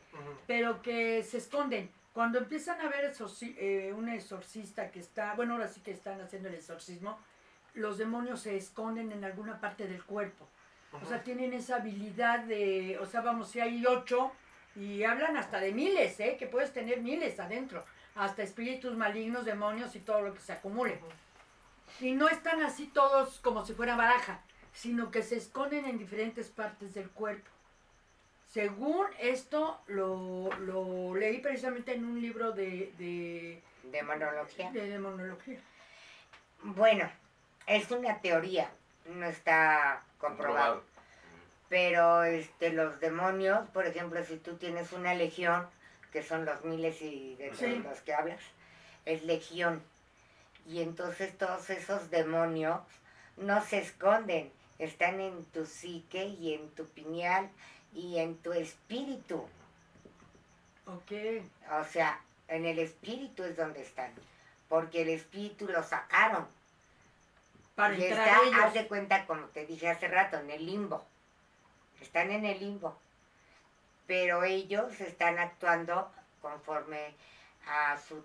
pero 0.47 0.83
que 0.83 1.23
se 1.23 1.39
esconden. 1.39 1.91
Cuando 2.13 2.39
empiezan 2.39 2.81
a 2.81 2.89
ver 2.89 3.11
exorci- 3.11 3.55
eh, 3.59 3.93
un 3.93 4.09
exorcista 4.09 4.91
que 4.91 5.01
está, 5.01 5.35
bueno, 5.35 5.55
ahora 5.55 5.69
sí 5.69 5.81
que 5.81 5.93
están 5.93 6.21
haciendo 6.21 6.49
el 6.49 6.55
exorcismo, 6.55 7.19
los 7.75 7.97
demonios 7.97 8.41
se 8.41 8.57
esconden 8.57 9.13
en 9.13 9.25
alguna 9.25 9.61
parte 9.61 9.87
del 9.87 10.05
cuerpo. 10.05 10.47
O 11.03 11.07
sea, 11.07 11.23
tienen 11.23 11.55
esa 11.55 11.77
habilidad 11.77 12.41
de, 12.41 12.99
o 13.01 13.07
sea, 13.07 13.23
vamos, 13.23 13.51
si 13.51 13.61
hay 13.61 13.87
ocho, 13.87 14.31
y 14.77 15.05
hablan 15.05 15.39
hasta 15.39 15.59
de 15.59 15.73
miles, 15.73 16.21
¿eh? 16.21 16.37
Que 16.39 16.47
puedes 16.47 16.73
tener 16.75 17.01
miles 17.01 17.41
adentro, 17.41 17.83
hasta 18.15 18.43
espíritus 18.43 18.95
malignos, 18.95 19.47
demonios 19.47 19.97
y 19.97 20.01
todo 20.01 20.21
lo 20.21 20.35
que 20.35 20.41
se 20.41 20.53
acumule. 20.53 21.01
Y 22.01 22.13
no 22.13 22.29
están 22.29 22.63
así 22.63 22.89
todos 22.89 23.41
como 23.41 23.65
si 23.65 23.73
fuera 23.73 23.97
baraja, 23.97 24.43
sino 24.75 25.11
que 25.11 25.23
se 25.23 25.37
esconden 25.37 25.87
en 25.87 25.97
diferentes 25.97 26.51
partes 26.51 26.93
del 26.93 27.09
cuerpo. 27.11 27.51
Según 28.53 29.07
esto, 29.19 29.81
lo, 29.87 30.51
lo 30.61 31.15
leí 31.15 31.39
precisamente 31.39 31.95
en 31.95 32.05
un 32.05 32.21
libro 32.21 32.53
de, 32.53 32.93
de, 32.99 33.63
Demonología. 33.85 34.71
de 34.73 34.89
demonología. 34.89 35.59
Bueno, 36.63 37.09
es 37.67 37.91
una 37.91 38.21
teoría, 38.21 38.71
no 39.07 39.25
está 39.27 40.03
comprobado. 40.19 40.75
Comprobado. 40.75 40.83
Pero 41.71 42.25
este, 42.25 42.71
los 42.73 43.01
demonios, 43.01 43.67
por 43.71 43.87
ejemplo, 43.87 44.23
si 44.25 44.37
tú 44.37 44.57
tienes 44.57 44.93
una 44.93 45.15
legión, 45.15 45.67
que 46.13 46.23
son 46.23 46.45
los 46.45 46.63
miles 46.65 47.01
y 47.01 47.35
de 47.37 47.55
Sí. 47.55 47.77
los 47.83 48.01
que 48.03 48.13
hablas, 48.13 48.41
es 49.07 49.23
legión. 49.25 49.83
Y 50.67 50.83
entonces 50.83 51.37
todos 51.39 51.71
esos 51.71 52.11
demonios 52.11 52.81
no 53.39 53.65
se 53.65 53.79
esconden, 53.79 54.53
están 54.79 55.21
en 55.21 55.45
tu 55.47 55.65
psique 55.65 56.25
y 56.27 56.53
en 56.53 56.69
tu 56.73 56.87
pineal 56.87 57.49
y 57.95 58.19
en 58.19 58.37
tu 58.39 58.53
espíritu. 58.53 59.47
Ok. 60.87 61.13
O 61.81 61.85
sea, 61.85 62.21
en 62.49 62.67
el 62.67 62.79
espíritu 62.79 63.45
es 63.45 63.57
donde 63.57 63.83
están, 63.83 64.13
porque 64.69 65.03
el 65.03 65.11
espíritu 65.11 65.67
lo 65.69 65.83
sacaron. 65.83 66.47
Para 67.75 67.95
Y 67.97 68.05
entrar 68.05 68.29
está, 68.29 68.37
haz 68.39 68.47
ellos. 68.47 68.75
de 68.75 68.89
cuenta, 68.89 69.27
como 69.27 69.47
te 69.47 69.67
dije 69.67 69.89
hace 69.89 70.09
rato, 70.09 70.39
en 70.39 70.51
el 70.51 70.67
limbo. 70.67 71.05
Están 72.01 72.31
en 72.31 72.45
el 72.45 72.59
limbo. 72.61 72.99
Pero 74.07 74.45
ellos 74.45 75.01
están 75.01 75.39
actuando 75.39 76.11
conforme 76.43 77.15
a 77.67 77.99
su 77.99 78.25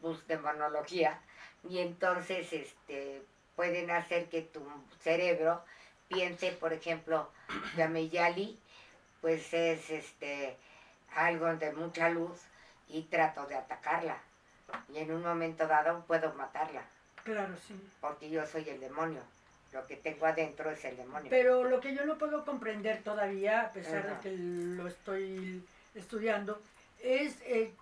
bus 0.00 0.26
demonología. 0.26 1.20
Y 1.68 1.78
entonces 1.78 2.52
este, 2.52 3.22
pueden 3.56 3.90
hacer 3.90 4.28
que 4.28 4.42
tu 4.42 4.60
cerebro 5.02 5.64
piense, 6.08 6.52
por 6.52 6.72
ejemplo, 6.74 7.30
Yameyali, 7.76 8.58
pues 9.24 9.54
es 9.54 9.88
este, 9.88 10.54
algo 11.16 11.46
de 11.56 11.72
mucha 11.72 12.10
luz 12.10 12.42
y 12.90 13.04
trato 13.04 13.46
de 13.46 13.54
atacarla. 13.54 14.18
Y 14.92 14.98
en 14.98 15.12
un 15.12 15.22
momento 15.22 15.66
dado 15.66 16.04
puedo 16.06 16.34
matarla 16.34 16.82
Claro, 17.22 17.54
sí. 17.66 17.74
porque 18.02 18.28
yo 18.28 18.46
soy 18.46 18.68
el 18.68 18.80
demonio. 18.80 19.22
Lo 19.72 19.86
que 19.86 19.96
tengo 19.96 20.26
adentro 20.26 20.70
es 20.70 20.84
el 20.84 20.98
demonio. 20.98 21.30
Pero 21.30 21.64
lo 21.64 21.80
que 21.80 21.94
yo 21.94 22.04
no 22.04 22.18
puedo 22.18 22.44
comprender 22.44 23.02
todavía, 23.02 23.62
a 23.62 23.70
pesar 23.70 24.00
Ajá. 24.00 24.08
de 24.08 24.20
que 24.20 24.36
lo 24.36 24.88
estoy 24.88 25.64
estudiando, 25.94 26.60
es 27.00 27.40
eh, 27.46 27.72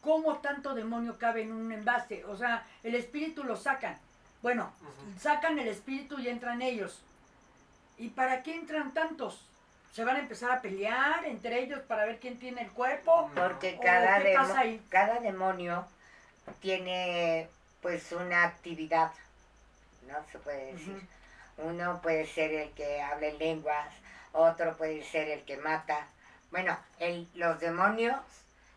¿cómo 0.00 0.38
tanto 0.38 0.74
demonio 0.74 1.18
cabe 1.18 1.42
en 1.42 1.52
un 1.52 1.70
envase? 1.70 2.24
O 2.24 2.34
sea, 2.34 2.66
el 2.82 2.94
espíritu 2.94 3.44
lo 3.44 3.58
sacan. 3.58 3.98
Bueno, 4.40 4.72
sacan 5.20 5.58
el 5.58 5.68
espíritu 5.68 6.18
y 6.18 6.28
entran 6.28 6.62
ellos. 6.62 7.02
¿Y 7.98 8.08
para 8.08 8.42
qué 8.42 8.54
entran 8.54 8.94
tantos? 8.94 9.51
¿Se 9.92 10.04
van 10.04 10.16
a 10.16 10.20
empezar 10.20 10.50
a 10.50 10.60
pelear 10.62 11.24
entre 11.26 11.60
ellos 11.60 11.80
para 11.80 12.04
ver 12.06 12.18
quién 12.18 12.38
tiene 12.38 12.62
el 12.62 12.70
cuerpo? 12.70 13.30
Porque 13.34 13.76
¿O 13.78 13.82
cada, 13.82 14.18
demo- 14.20 14.54
ahí? 14.56 14.82
cada 14.88 15.20
demonio 15.20 15.86
tiene 16.60 17.48
pues 17.82 18.10
una 18.12 18.44
actividad, 18.44 19.10
¿no? 20.08 20.14
Se 20.30 20.38
puede 20.38 20.72
decir. 20.72 21.00
Uno 21.58 22.00
puede 22.02 22.26
ser 22.26 22.52
el 22.54 22.70
que 22.70 23.02
habla 23.02 23.26
en 23.26 23.38
lenguas, 23.38 23.88
otro 24.32 24.74
puede 24.76 25.04
ser 25.04 25.28
el 25.28 25.42
que 25.44 25.58
mata. 25.58 26.06
Bueno, 26.50 26.76
el, 26.98 27.28
los 27.34 27.60
demonios 27.60 28.16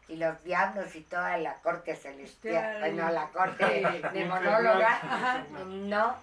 y 0.09 0.17
los 0.17 0.43
diablos 0.43 0.93
y 0.95 1.01
toda 1.01 1.37
la 1.37 1.53
corte 1.55 1.95
celestial, 1.95 2.53
Celestial. 2.53 2.79
bueno, 2.93 3.09
la 3.11 3.27
corte 3.29 4.01
demonóloga, 4.13 5.45
no 5.63 6.15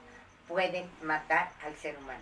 pueden 0.47 0.91
matar 1.03 1.51
al 1.65 1.75
ser 1.77 1.97
humano. 1.97 2.21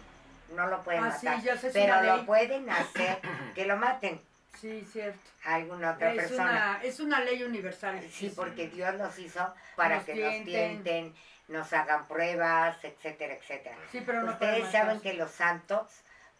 No 0.54 0.66
lo 0.66 0.82
pueden 0.82 1.04
Ah, 1.04 1.12
sí, 1.18 1.26
matar. 1.26 1.42
ya 1.42 1.56
sé, 1.56 1.68
es 1.68 1.72
pero 1.72 2.00
lo 2.02 2.26
pueden 2.26 2.68
hacer 2.70 3.18
que 3.54 3.64
lo 3.66 3.76
maten 3.76 4.20
Sí, 4.60 4.86
cierto. 4.92 5.18
a 5.44 5.54
alguna 5.54 5.92
otra 5.92 6.10
Es 6.12 6.16
persona. 6.18 6.42
una, 6.50 6.82
es 6.82 7.00
una 7.00 7.20
ley 7.20 7.42
universal. 7.44 8.00
Sí, 8.10 8.32
porque 8.34 8.68
Dios 8.68 8.94
los 8.96 9.18
hizo 9.18 9.54
para 9.76 9.96
Nos 9.96 10.04
que 10.04 10.14
nos 10.16 10.44
tienten. 10.44 11.14
nos 11.48 11.72
hagan 11.72 12.06
pruebas, 12.06 12.76
etcétera, 12.84 13.34
etcétera. 13.34 13.76
Sí, 13.90 14.02
pero 14.04 14.22
no 14.22 14.32
Ustedes 14.32 14.70
saben 14.70 15.00
que 15.00 15.14
los 15.14 15.30
santos, 15.30 15.86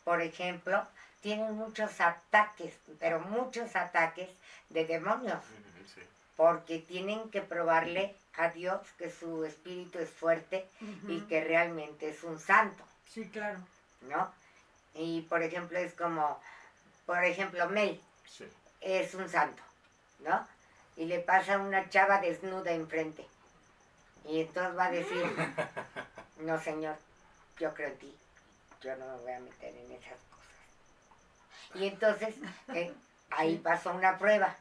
por 0.05 0.21
ejemplo, 0.21 0.87
tienen 1.23 1.55
muchos 1.55 2.01
ataques, 2.01 2.75
pero 2.99 3.21
muchos 3.21 3.75
ataques 3.77 4.29
de 4.71 4.85
demonios, 4.87 5.41
sí. 5.95 6.01
porque 6.37 6.79
tienen 6.79 7.31
que 7.31 7.41
probarle 7.43 8.15
a 8.37 8.49
Dios 8.51 8.81
que 8.99 9.11
su 9.11 9.45
espíritu 9.45 9.99
es 9.99 10.11
fuerte 10.11 10.67
y 11.09 11.21
que 11.23 11.43
realmente 11.45 12.11
es 12.11 12.23
un 12.25 12.39
santo, 12.39 12.85
Sí, 13.09 13.29
claro. 13.29 13.59
¿No? 14.03 14.33
Y 14.95 15.23
por 15.23 15.43
ejemplo 15.43 15.79
es 15.79 15.95
como, 15.95 16.41
por 17.07 17.25
ejemplo, 17.25 17.69
Mel 17.69 18.01
Sí. 18.27 18.47
es 18.81 19.15
un 19.15 19.29
santo, 19.29 19.63
¿no? 20.21 20.47
Y 20.97 21.05
le 21.07 21.21
pasa 21.21 21.59
una 21.59 21.89
chava 21.89 22.21
desnuda 22.21 22.73
enfrente. 22.73 23.27
Y 24.25 24.41
entonces 24.43 24.77
va 24.79 24.87
a 24.87 24.91
decir, 24.91 25.25
no 26.39 26.61
señor, 26.61 26.97
yo 27.59 27.73
creo 27.75 27.89
en 27.89 27.99
ti, 27.99 28.17
yo 28.83 28.95
no 28.97 29.07
me 29.07 29.23
voy 29.23 29.33
a 29.33 29.41
meter 29.41 29.75
en 29.75 29.93
esas 29.93 30.19
cosas. 30.31 31.75
Y 31.75 31.87
entonces 31.89 32.35
eh, 32.75 32.93
ahí 33.31 33.57
pasó 33.59 33.93
una 33.93 34.19
prueba, 34.19 34.55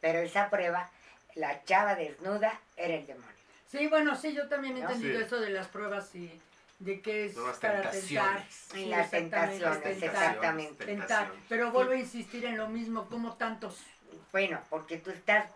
pero 0.00 0.18
esa 0.18 0.50
prueba, 0.50 0.90
la 1.34 1.64
chava 1.64 1.94
desnuda 1.94 2.58
era 2.76 2.94
el 2.94 3.06
demonio. 3.06 3.28
Sí, 3.70 3.86
bueno, 3.86 4.16
sí, 4.16 4.34
yo 4.34 4.48
también 4.48 4.76
he 4.76 4.80
¿No? 4.80 4.90
entendido 4.90 5.18
Sí. 5.20 5.24
eso 5.26 5.40
de 5.40 5.50
las 5.50 5.68
pruebas 5.68 6.12
y 6.14 6.40
de 6.80 7.00
que 7.00 7.26
es 7.26 7.36
las 7.36 7.58
para 7.58 7.90
tentar. 7.90 8.44
Sí, 8.50 8.86
las 8.86 9.12
exactamente, 9.12 9.18
tentaciones, 9.18 9.82
tentar, 10.00 10.10
exactamente. 10.10 10.84
tentar. 10.84 11.32
Pero 11.48 11.70
vuelvo 11.70 11.92
a 11.92 11.96
insistir 11.96 12.44
en 12.44 12.58
lo 12.58 12.68
mismo, 12.68 13.08
como 13.08 13.34
tantos. 13.34 13.78
Bueno, 14.32 14.60
porque 14.68 14.96
tú 14.96 15.10
estás 15.10 15.46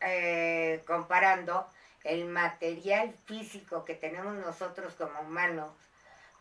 eh, 0.00 0.82
comparando 0.86 1.66
el 2.04 2.26
material 2.26 3.12
físico 3.26 3.84
que 3.84 3.94
tenemos 3.94 4.34
nosotros 4.36 4.94
como 4.94 5.20
humanos 5.20 5.72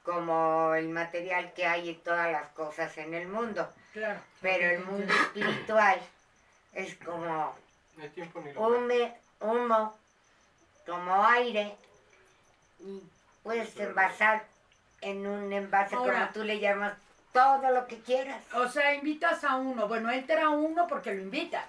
como 0.08 0.74
el 0.74 0.88
material 0.88 1.52
que 1.54 1.66
hay 1.66 1.90
en 1.90 2.00
todas 2.00 2.32
las 2.32 2.48
cosas 2.52 2.98
en 2.98 3.14
el 3.14 3.28
mundo. 3.28 3.68
Claro. 3.92 4.22
Pero 4.40 4.70
el 4.70 4.86
mundo 4.86 5.14
espiritual 5.14 6.00
es 6.72 6.96
como 6.96 7.54
No 7.98 8.04
hay 8.04 8.10
tiempo 8.12 8.40
ni 8.40 8.54
lugar. 8.54 8.72
hume, 8.72 9.18
humo, 9.42 9.98
como 10.86 11.26
aire, 11.26 11.76
y 12.80 13.04
puedes 13.48 13.80
envasar 13.80 14.44
en 15.00 15.26
un 15.26 15.54
envase 15.54 15.96
Ahora- 15.96 16.14
como 16.14 16.30
tú 16.34 16.44
le 16.44 16.60
llamas 16.60 16.94
todo 17.32 17.72
lo 17.72 17.88
que 17.88 17.98
quieras. 18.02 18.44
O 18.56 18.68
sea, 18.68 18.94
invitas 18.94 19.42
a 19.46 19.56
uno. 19.56 19.88
Bueno, 19.88 20.12
entra 20.12 20.50
uno 20.50 20.86
porque 20.86 21.14
lo 21.14 21.22
invitas. 21.22 21.64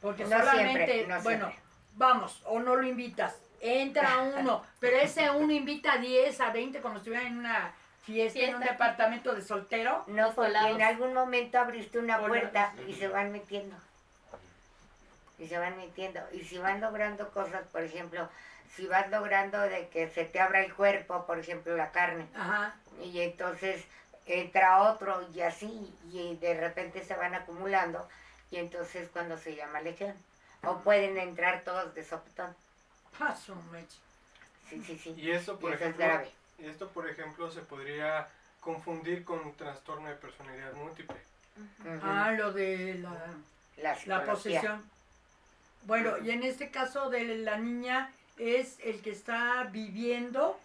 Porque 0.00 0.22
No 0.24 0.38
solamente, 0.38 0.86
siempre, 0.86 1.06
no 1.08 1.20
bueno, 1.22 1.46
siempre. 1.48 1.64
vamos, 1.96 2.40
o 2.44 2.60
no 2.60 2.76
lo 2.76 2.84
invitas. 2.86 3.34
Entra 3.60 4.18
uno, 4.36 4.64
pero 4.78 4.98
ese 4.98 5.28
uno 5.32 5.52
invita 5.52 5.94
a 5.94 5.98
10, 5.98 6.40
a 6.40 6.50
20, 6.50 6.80
como 6.80 6.94
si 6.94 6.98
estuviera 7.00 7.26
en 7.26 7.38
una 7.38 7.72
fiesta, 8.04 8.38
en 8.38 8.54
un 8.54 8.60
departamento 8.60 9.34
de 9.34 9.42
soltero. 9.42 10.04
No, 10.06 10.32
porque 10.32 10.52
en 10.56 10.80
algún 10.80 11.12
momento 11.12 11.58
abriste 11.58 11.98
una 11.98 12.18
Hola. 12.18 12.28
puerta 12.28 12.72
y 12.86 12.94
se 12.94 13.08
van 13.08 13.32
metiendo. 13.32 13.74
Y 15.40 15.48
se 15.48 15.58
van 15.58 15.76
metiendo. 15.76 16.20
Y 16.32 16.44
si 16.44 16.58
van 16.58 16.80
logrando 16.80 17.30
cosas, 17.30 17.62
por 17.72 17.82
ejemplo, 17.82 18.28
si 18.76 18.86
vas 18.86 19.10
logrando 19.10 19.58
de 19.60 19.88
que 19.88 20.08
se 20.10 20.24
te 20.24 20.38
abra 20.38 20.62
el 20.64 20.72
cuerpo, 20.74 21.26
por 21.26 21.38
ejemplo, 21.38 21.76
la 21.76 21.90
carne, 21.90 22.26
Ajá. 22.36 22.74
y 23.02 23.20
entonces 23.20 23.82
entra 24.26 24.82
otro 24.82 25.26
y 25.34 25.40
así, 25.40 25.92
y 26.12 26.36
de 26.36 26.54
repente 26.60 27.02
se 27.04 27.14
van 27.16 27.34
acumulando, 27.34 28.06
y 28.50 28.58
entonces 28.58 29.08
cuando 29.12 29.36
se 29.38 29.56
llama 29.56 29.80
legión. 29.80 30.14
O 30.62 30.78
pueden 30.82 31.16
entrar 31.16 31.62
todos 31.64 31.94
de 31.94 32.04
sopetón. 32.04 32.54
Paso, 33.18 33.56
mecha. 33.72 33.96
Sí, 34.68 34.82
sí, 34.86 34.98
sí. 35.02 35.14
Y 35.16 35.30
eso, 35.30 35.54
Y 35.54 35.56
por 35.56 35.72
eso 35.72 35.84
es 35.84 35.90
ejemplo, 35.90 36.04
grave. 36.06 36.30
y 36.58 36.66
esto, 36.66 36.88
por 36.90 37.08
ejemplo, 37.08 37.50
se 37.50 37.62
podría 37.62 38.28
confundir 38.60 39.24
con 39.24 39.40
un 39.40 39.54
trastorno 39.56 40.08
de 40.10 40.14
personalidad 40.16 40.74
múltiple. 40.74 41.16
Ah, 42.02 42.32
lo 42.36 42.52
de 42.52 42.94
la, 43.78 43.96
La, 44.06 44.24
posesión. 44.24 44.84
Bueno, 45.82 46.18
y 46.18 46.30
en 46.30 46.42
este 46.42 46.70
caso 46.70 47.10
de 47.10 47.24
la 47.38 47.56
niña 47.58 48.12
es 48.38 48.78
el 48.84 49.00
que 49.00 49.10
está 49.10 49.64
viviendo 49.70 50.58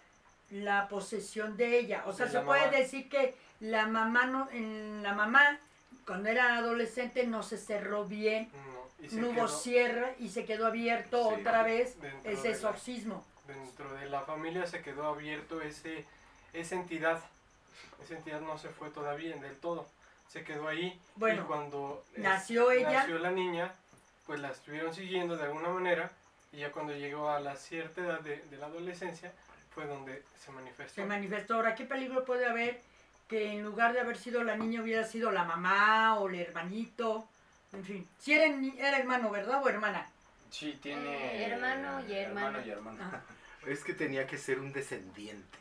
la 0.51 0.87
posesión 0.87 1.57
de 1.57 1.79
ella. 1.79 2.03
O 2.05 2.13
sea, 2.13 2.27
se 2.29 2.39
puede 2.41 2.65
mamá. 2.67 2.77
decir 2.77 3.09
que 3.09 3.35
la 3.59 3.87
mamá 3.87 4.25
no, 4.25 4.49
en 4.51 5.01
la 5.03 5.13
mamá 5.13 5.57
cuando 6.05 6.29
era 6.29 6.57
adolescente 6.57 7.25
no 7.25 7.41
se 7.43 7.57
cerró 7.57 8.05
bien, 8.05 8.49
No, 9.11 9.29
hubo 9.29 9.47
cierre 9.47 10.15
y 10.19 10.29
se 10.29 10.45
quedó 10.45 10.67
abierto 10.67 11.29
Sí. 11.33 11.41
otra 11.41 11.63
vez 11.63 11.95
ese 12.23 12.37
de 12.41 12.43
la- 12.43 12.49
exorcismo. 12.55 13.25
dentro 13.47 13.91
de 13.93 14.05
la 14.09 14.21
familia 14.21 14.65
se 14.67 14.81
quedó 14.81 15.07
abierto 15.07 15.61
ese 15.61 16.05
esa 16.53 16.75
entidad 16.75 17.19
esa 18.03 18.15
entidad 18.15 18.39
no 18.41 18.57
se 18.57 18.69
fue 18.69 18.89
todavía 18.89 19.35
del 19.35 19.55
todo 19.57 19.85
se 20.27 20.43
quedó 20.43 20.67
ahí 20.67 20.99
Bueno, 21.15 21.43
y 21.43 21.45
cuando 21.45 22.03
nació 22.17 22.71
ella. 22.71 22.91
nació 23.01 23.19
la 23.19 23.31
niña 23.31 23.73
pues 24.25 24.39
la 24.39 24.49
estuvieron 24.51 24.93
siguiendo 24.93 25.37
de 25.37 25.43
alguna 25.43 25.69
manera 25.69 26.11
y 26.51 26.57
ya 26.57 26.71
cuando 26.71 26.93
llegó 26.93 27.29
a 27.29 27.39
la 27.39 27.55
cierta 27.55 28.01
edad 28.01 28.19
de, 28.21 28.37
de 28.49 28.57
la 28.57 28.67
adolescencia 28.67 29.31
fue 29.73 29.85
donde 29.85 30.23
se 30.43 30.51
manifestó 30.51 30.95
Se 31.01 31.05
manifestó. 31.05 31.55
Ahora, 31.55 31.75
¿qué 31.75 31.85
peligro 31.85 32.23
puede 32.25 32.45
haber 32.45 32.81
que 33.27 33.51
en 33.53 33.63
lugar 33.63 33.93
de 33.93 33.99
haber 33.99 34.17
sido 34.17 34.43
la 34.43 34.55
niña 34.55 34.81
hubiera 34.81 35.03
sido 35.05 35.31
la 35.31 35.43
mamá 35.43 36.17
o 36.19 36.29
el 36.29 36.35
hermanito? 36.35 37.27
En 37.73 37.83
fin, 37.83 38.07
si 38.19 38.33
era, 38.33 38.47
ni- 38.55 38.79
era 38.79 38.97
hermano, 38.99 39.29
¿verdad? 39.29 39.61
O 39.63 39.67
hermana. 39.69 40.07
Sí, 40.49 40.79
tiene. 40.81 41.43
Eh, 41.43 41.51
hermano 41.51 42.01
y 42.07 42.13
hermana. 42.13 42.61
y 42.65 42.69
hermana. 42.69 43.23
Es 43.67 43.83
que 43.83 43.93
tenía 43.95 44.27
que 44.27 44.37
ser 44.37 44.59
un 44.59 44.71
descendiente, 44.71 45.57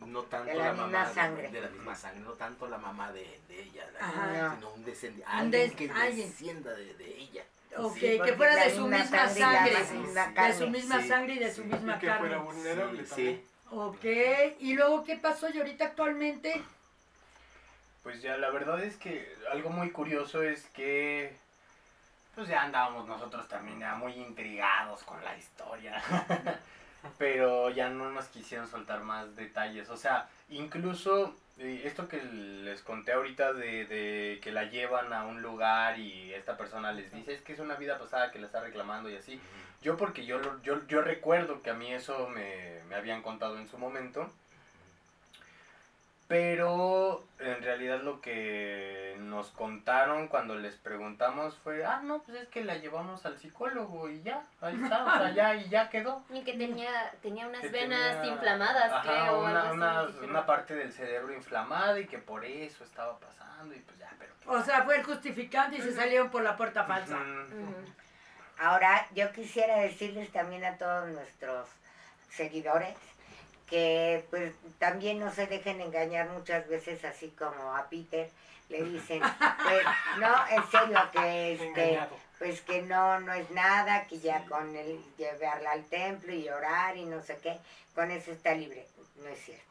no 0.00 0.22
tanto 0.24 0.50
De 0.50 0.56
la 0.56 0.64
la, 0.66 0.72
misma 0.72 0.86
mamá 0.88 1.08
de- 1.08 1.14
sangre. 1.14 1.48
De, 1.50 1.60
la 1.62 1.68
misma 1.70 1.94
sangre, 1.96 2.20
no 2.20 2.32
tanto 2.32 2.68
la 2.68 2.76
mamá 2.76 3.10
de, 3.12 3.40
de 3.48 3.62
ella, 3.62 3.86
la- 3.98 4.54
sino 4.54 4.70
un 4.74 4.84
descendiente, 4.84 5.24
alguien 5.32 5.50
des- 5.50 5.74
que 5.74 5.90
alguien. 5.90 6.28
descienda 6.28 6.70
de, 6.74 6.92
de 6.94 7.16
ella. 7.18 7.44
Ok, 7.78 7.96
Sí, 7.98 8.20
que 8.24 8.32
fuera 8.34 8.56
de 8.56 8.70
su 8.74 8.86
misma 8.86 9.28
sangre 9.28 9.74
De 9.74 10.54
su 10.54 10.68
misma 10.68 11.00
Sí, 11.00 11.08
sangre 11.08 11.34
y 11.34 11.38
de 11.38 11.52
su 11.54 11.62
y 11.62 11.64
misma 11.66 11.98
que 11.98 12.06
carne. 12.06 12.20
fuera 12.28 12.38
vulnerable 12.42 13.02
Sí, 13.04 13.08
también 13.08 13.44
Ok, 13.70 14.04
y 14.60 14.72
luego, 14.74 15.04
¿qué 15.04 15.16
pasó? 15.16 15.48
Y 15.50 15.58
ahorita 15.58 15.84
actualmente, 15.86 16.62
Pues 18.02 18.22
ya 18.22 18.36
la 18.38 18.50
verdad 18.50 18.82
es 18.82 18.96
que 18.96 19.34
algo 19.52 19.70
muy 19.70 19.90
curioso 19.90 20.42
es 20.42 20.64
que 20.68 21.36
pues 22.34 22.48
ya 22.48 22.62
andábamos 22.62 23.06
nosotros 23.08 23.48
también 23.48 23.80
ya 23.80 23.96
muy 23.96 24.12
intrigados 24.14 25.02
con 25.02 25.22
la 25.24 25.36
historia. 25.36 26.00
Pero 27.18 27.70
ya 27.70 27.88
no 27.90 28.10
nos 28.10 28.26
quisieron 28.26 28.68
soltar 28.68 29.02
más 29.02 29.34
detalles. 29.36 29.88
O 29.90 29.96
sea, 29.96 30.28
incluso 30.50 31.34
eh, 31.58 31.82
esto 31.84 32.08
que 32.08 32.22
les 32.22 32.82
conté 32.82 33.12
ahorita 33.12 33.52
de, 33.52 33.84
de 33.86 34.40
que 34.42 34.52
la 34.52 34.64
llevan 34.64 35.12
a 35.12 35.24
un 35.24 35.42
lugar 35.42 35.98
y 35.98 36.32
esta 36.34 36.56
persona 36.56 36.92
les 36.92 37.12
dice 37.12 37.34
es 37.34 37.40
que 37.42 37.52
es 37.52 37.58
una 37.60 37.74
vida 37.76 37.98
pasada 37.98 38.30
que 38.30 38.38
la 38.38 38.46
está 38.46 38.60
reclamando 38.60 39.08
y 39.10 39.16
así. 39.16 39.40
Yo 39.82 39.96
porque 39.96 40.26
yo, 40.26 40.38
lo- 40.38 40.60
yo, 40.62 40.84
yo 40.88 41.02
recuerdo 41.02 41.62
que 41.62 41.70
a 41.70 41.74
mí 41.74 41.92
eso 41.92 42.28
me, 42.30 42.80
me 42.88 42.96
habían 42.96 43.22
contado 43.22 43.58
en 43.58 43.68
su 43.68 43.78
momento. 43.78 44.30
Pero 46.28 47.24
en 47.38 47.62
realidad 47.62 48.02
lo 48.02 48.20
que 48.20 49.16
nos 49.18 49.48
contaron 49.48 50.28
cuando 50.28 50.56
les 50.56 50.74
preguntamos 50.76 51.56
fue, 51.56 51.86
ah, 51.86 52.00
no, 52.04 52.18
pues 52.22 52.42
es 52.42 52.48
que 52.48 52.62
la 52.64 52.76
llevamos 52.76 53.24
al 53.24 53.38
psicólogo 53.38 54.10
y 54.10 54.20
ya, 54.22 54.42
ahí 54.60 54.78
está, 54.82 55.04
o 55.06 55.18
sea, 55.18 55.30
ya, 55.34 55.54
y 55.54 55.70
ya 55.70 55.88
quedó. 55.88 56.22
Y 56.28 56.42
que 56.44 56.52
tenía, 56.52 57.12
tenía 57.22 57.48
unas 57.48 57.62
Que 57.62 57.68
venas 57.70 58.16
tenía- 58.20 58.34
inflamadas, 58.34 58.92
ajá, 58.92 59.02
creo. 59.02 59.38
o 59.38 60.24
Una, 60.24 60.44
parte 60.44 60.74
del 60.74 60.92
cerebro 60.92 61.32
inflamada 61.32 61.98
y 61.98 62.06
que 62.06 62.18
por 62.18 62.44
eso 62.44 62.84
estaba 62.84 63.18
pasando 63.18 63.74
y 63.74 63.78
pues 63.80 63.98
ya, 63.98 64.10
pero... 64.18 64.32
o 64.46 64.62
sea, 64.62 64.82
fue 64.82 64.96
el 64.96 65.04
justificante 65.04 65.78
y 65.78 65.80
se 65.80 65.94
salieron 65.94 66.28
por 66.30 66.42
la 66.42 66.58
puerta 66.58 66.84
falsa. 66.84 67.18
Ahora, 68.58 69.06
yo 69.14 69.32
quisiera 69.32 69.76
decirles 69.78 70.30
también 70.30 70.64
a 70.64 70.76
todos 70.76 71.08
nuestros 71.08 71.68
seguidores 72.28 72.94
que 73.68 74.24
pues 74.30 74.52
también 74.78 75.18
no 75.20 75.32
se 75.32 75.46
dejen 75.46 75.80
engañar 75.80 76.28
muchas 76.30 76.66
veces 76.68 77.04
así 77.04 77.28
como 77.38 77.74
a 77.76 77.88
Peter 77.88 78.30
le 78.68 78.82
dicen, 78.82 79.20
pues 79.62 79.84
no, 80.18 80.48
en 80.48 80.70
serio 80.70 80.98
que 81.12 81.52
este 81.54 82.00
pues 82.38 82.60
que 82.60 82.82
no, 82.82 83.18
no 83.20 83.32
es 83.32 83.50
nada, 83.50 84.06
que 84.06 84.20
ya 84.20 84.44
con 84.46 84.76
el 84.76 85.02
llevarla 85.16 85.72
al 85.72 85.84
templo 85.86 86.32
y 86.32 86.48
orar 86.48 86.96
y 86.96 87.04
no 87.04 87.20
sé 87.22 87.36
qué, 87.42 87.58
con 87.94 88.10
eso 88.12 88.30
está 88.30 88.54
libre. 88.54 88.86
No 89.22 89.28
es 89.28 89.44
cierto. 89.44 89.64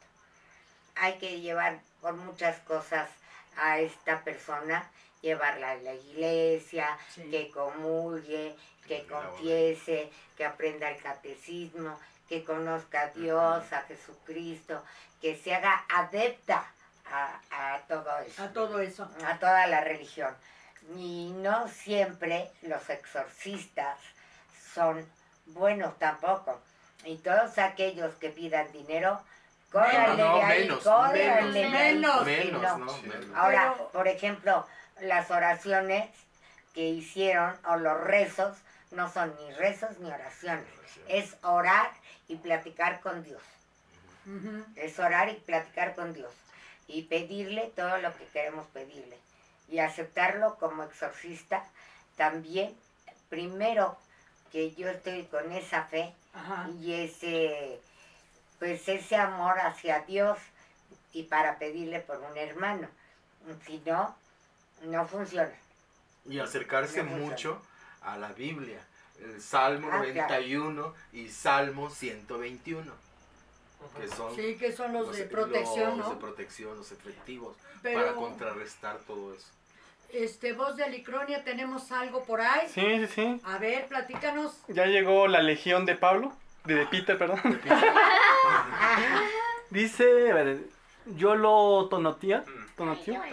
Hay 0.96 1.14
que 1.18 1.40
llevar 1.40 1.80
por 2.02 2.14
muchas 2.14 2.60
cosas 2.62 3.10
a 3.56 3.80
esta 3.80 4.22
persona, 4.24 4.90
llevarla 5.22 5.72
a 5.72 5.76
la 5.76 5.94
iglesia, 5.94 6.98
Sí. 7.16 7.22
que 7.32 7.50
comulgue, 7.52 8.54
que 8.86 9.06
confiese, 9.06 10.10
que 10.36 10.44
aprenda 10.44 10.90
el 10.90 11.02
catecismo, 11.02 11.98
que 12.28 12.44
conozca 12.44 13.02
a 13.02 13.08
Dios, 13.08 13.72
a 13.74 13.82
Jesucristo, 13.84 14.84
que 15.22 15.36
se 15.36 15.54
haga 15.56 15.86
adepta 15.90 16.66
a, 17.10 17.40
a 17.52 17.80
todo 17.88 18.18
eso 18.20 18.44
A 18.44 18.48
todo 18.50 18.80
eso. 18.80 19.10
a 19.26 19.38
toda 19.40 19.68
la 19.68 19.82
religión. 19.82 20.36
Y 20.96 21.32
no 21.38 21.68
siempre 21.68 22.50
los 22.62 22.90
exorcistas 22.90 23.98
son 24.74 25.06
buenos 25.48 25.98
tampoco. 26.00 26.60
Y 27.04 27.18
todos 27.18 27.58
aquellos 27.58 28.14
que 28.16 28.30
pidan 28.30 28.72
dinero, 28.72 29.22
córranle 29.72 30.24
no, 30.24 30.36
ahí, 30.44 30.60
menos, 30.64 30.84
córranle 30.84 31.60
de 31.60 31.66
ahí, 31.66 31.72
menos, 31.72 32.26
Menos, 32.26 32.62
no. 32.62 32.78
¿no? 32.80 32.90
Sí. 32.90 33.02
Menos. 33.08 33.36
Ahora, 33.36 33.76
por 33.94 34.08
ejemplo, 34.08 34.66
las 35.02 35.30
oraciones 35.32 36.10
que 36.74 36.84
hicieron 36.90 37.56
o 37.66 37.78
los 37.78 38.00
rezos 38.02 38.58
no 38.92 39.12
son 39.12 39.34
ni 39.40 39.52
rezos 39.54 39.98
ni 40.00 40.10
oraciones. 40.12 40.66
Es 41.08 41.36
orar 41.44 41.92
y 42.28 42.36
platicar 42.38 43.00
con 43.02 43.24
Dios. 43.24 43.42
Es 44.76 45.00
orar 45.00 45.30
y 45.30 45.36
platicar 45.36 45.96
con 45.96 46.14
Dios. 46.14 46.34
Y 46.88 47.04
pedirle 47.04 47.72
todo 47.76 47.98
lo 48.00 48.16
que 48.18 48.26
queremos 48.26 48.68
pedirle. 48.68 49.18
Y 49.70 49.80
aceptarlo 49.80 50.56
como 50.56 50.84
exorcista 50.84 51.64
también. 52.18 52.76
Primero 53.30 53.98
que 54.52 54.74
yo 54.76 54.90
estoy 54.90 55.24
con 55.26 55.52
esa 55.52 55.84
fe 55.84 56.14
Ajá. 56.34 56.70
y 56.82 56.94
ese, 56.94 57.80
pues 58.60 58.88
ese 58.88 59.16
amor 59.16 59.60
hacia 59.60 60.00
Dios 60.02 60.38
y 61.14 61.24
para 61.24 61.58
pedirle 61.58 62.00
por 62.02 62.20
un 62.20 62.38
hermano. 62.38 62.88
Si 63.66 63.82
no, 63.86 64.16
no 64.84 65.08
funciona. 65.08 65.54
Y 66.26 66.40
acercarse 66.40 67.02
No 67.04 67.10
funciona. 67.10 67.30
mucho 67.32 67.62
a 68.02 68.18
la 68.18 68.34
Biblia. 68.34 68.80
El 69.22 69.42
Salmo 69.42 69.88
Ah, 69.92 70.02
claro. 70.04 70.14
91 70.14 70.94
y 71.14 71.30
Salmo 71.30 71.90
121, 71.90 72.92
que 74.00 74.08
son 74.08 74.36
Sí, 74.36 74.56
que 74.58 74.72
son 74.72 74.94
los 74.94 75.12
de 75.16 75.24
los- 75.24 75.32
protección, 75.32 75.98
los 75.98 76.08
de 76.10 76.14
¿no? 76.14 76.20
protección, 76.20 76.78
los 76.78 76.92
efectivos, 76.92 77.56
para 77.82 77.82
Pero, 77.82 78.16
contrarrestar 78.16 78.98
todo 79.08 79.34
eso. 79.34 79.48
este, 80.10 80.54
voz 80.54 80.76
de 80.78 80.84
Alicronia, 80.84 81.44
¿tenemos 81.44 81.92
algo 81.92 82.24
por 82.24 82.42
ahí? 82.42 82.68
Sí, 82.70 82.82
sí, 82.82 83.08
sí. 83.08 83.42
A 83.44 83.58
ver, 83.58 83.88
platícanos. 83.88 84.54
Ya 84.68 84.86
llegó 84.86 85.28
la 85.28 85.42
legión 85.42 85.86
de 85.86 85.96
Pablo, 85.96 86.32
de, 86.66 86.76
de 86.76 86.86
Peter, 86.86 87.18
perdón. 87.18 87.42
Dice, 89.70 90.32
a 90.32 90.36
ver, 90.36 90.60
yo 91.18 91.36
lo 91.36 91.88
tonotía, 91.90 92.44
Mm. 92.48 92.82
ajá. 92.84 93.26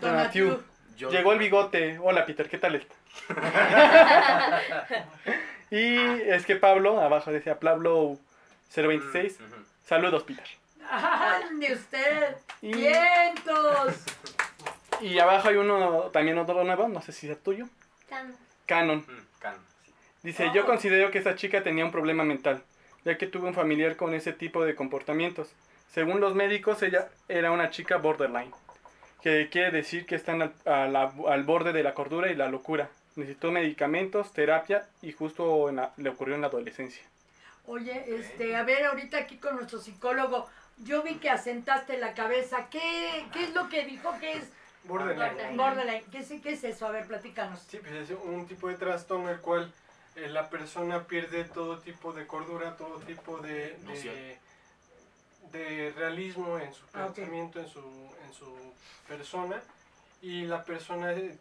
Donatiu. 0.00 0.60
Yo- 0.96 1.10
Llegó 1.10 1.32
el 1.32 1.38
bigote. 1.38 1.98
Hola 2.00 2.26
Peter, 2.26 2.48
¿qué 2.48 2.58
tal 2.58 2.74
está? 2.76 2.94
y 5.70 5.96
es 6.30 6.44
que 6.46 6.56
Pablo, 6.56 7.00
abajo 7.00 7.32
decía 7.32 7.58
Pablo 7.58 8.18
026. 8.74 9.40
Mm. 9.40 9.44
Saludos 9.86 10.22
Peter. 10.24 10.44
¡Ande 10.90 11.72
usted! 11.72 12.36
Y, 12.60 12.74
¡Vientos! 12.74 14.04
y 15.00 15.18
abajo 15.18 15.48
hay 15.48 15.56
uno, 15.56 16.10
también 16.12 16.38
otro 16.38 16.62
nuevo, 16.64 16.88
no 16.88 17.00
sé 17.00 17.12
si 17.12 17.30
es 17.30 17.42
tuyo. 17.42 17.66
Can- 18.08 18.34
Canon. 18.66 18.98
Mm, 18.98 19.04
sí. 19.06 19.48
Dice, 20.22 20.48
Oh. 20.48 20.52
yo 20.52 20.66
considero 20.66 21.10
que 21.10 21.18
esa 21.18 21.34
chica 21.34 21.62
tenía 21.62 21.84
un 21.84 21.90
problema 21.92 22.24
mental, 22.24 22.62
ya 23.04 23.16
que 23.18 23.26
tuvo 23.26 23.46
un 23.48 23.54
familiar 23.54 23.96
con 23.96 24.14
ese 24.14 24.32
tipo 24.32 24.64
de 24.64 24.74
comportamientos. 24.76 25.50
Según 25.90 26.20
los 26.20 26.34
médicos, 26.34 26.82
ella 26.82 27.08
era 27.28 27.50
una 27.50 27.70
chica 27.70 27.96
borderline, 27.96 28.52
que 29.22 29.48
quiere 29.50 29.70
decir 29.70 30.06
que 30.06 30.14
están 30.14 30.52
al 30.64 31.42
borde 31.44 31.72
de 31.72 31.82
la 31.82 31.94
cordura 31.94 32.30
y 32.30 32.36
la 32.36 32.48
locura. 32.48 32.88
Necesitó 33.16 33.50
medicamentos, 33.50 34.32
terapia 34.32 34.86
y 35.02 35.12
justo 35.12 35.68
en 35.68 35.76
la- 35.76 35.92
le 35.96 36.08
ocurrió 36.10 36.34
en 36.34 36.40
la 36.40 36.46
adolescencia. 36.46 37.02
Oye, 37.66 38.04
este, 38.16 38.56
a 38.56 38.62
ver, 38.64 38.86
ahorita 38.86 39.18
aquí 39.18 39.36
con 39.36 39.56
nuestro 39.56 39.80
psicólogo, 39.80 40.48
yo 40.78 41.02
vi 41.02 41.16
que 41.16 41.30
asentaste 41.30 41.98
la 41.98 42.14
cabeza. 42.14 42.68
¿Qué, 42.70 43.24
qué 43.32 43.44
es 43.44 43.54
lo 43.54 43.68
que 43.68 43.84
dijo 43.84 44.12
que 44.18 44.32
es 44.32 44.44
Borderline. 44.84 45.28
Borderline. 45.30 45.56
borderline? 45.56 46.04
¿Qué, 46.10 46.18
es- 46.18 46.42
¿Qué 46.42 46.52
es 46.52 46.64
eso? 46.64 46.86
A 46.86 46.90
ver, 46.90 47.06
platícanos. 47.06 47.60
Sí, 47.68 47.78
pues 47.78 47.92
es 48.10 48.16
un 48.24 48.46
tipo 48.46 48.68
de 48.68 48.74
trastorno 48.76 49.30
el 49.30 49.40
cual 49.40 49.72
eh, 50.16 50.28
la 50.28 50.48
persona 50.50 51.04
pierde 51.06 51.44
todo 51.44 51.78
tipo 51.78 52.12
de 52.12 52.26
cordura, 52.26 52.76
todo 52.76 52.98
tipo 53.00 53.38
de, 53.38 53.76
de, 53.86 54.38
de 55.52 55.90
realismo 55.96 56.58
en 56.58 56.72
su 56.72 56.82
Ah, 56.94 57.08
pensamiento, 57.14 57.60
en, 57.60 57.68
su, 57.68 57.78
en 58.26 58.32
su 58.34 58.52
persona 59.06 59.62
y 60.20 60.42
la 60.46 60.64
persona 60.64 61.12
eh, 61.12 61.36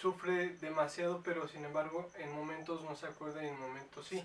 sufre 0.00 0.50
demasiado, 0.60 1.20
pero 1.22 1.46
sin 1.48 1.64
embargo 1.64 2.08
en 2.18 2.32
momentos 2.34 2.82
no 2.82 2.94
se 2.96 3.06
acuerda 3.06 3.42
y 3.44 3.48
en 3.48 3.60
momentos 3.60 4.06
sí. 4.06 4.24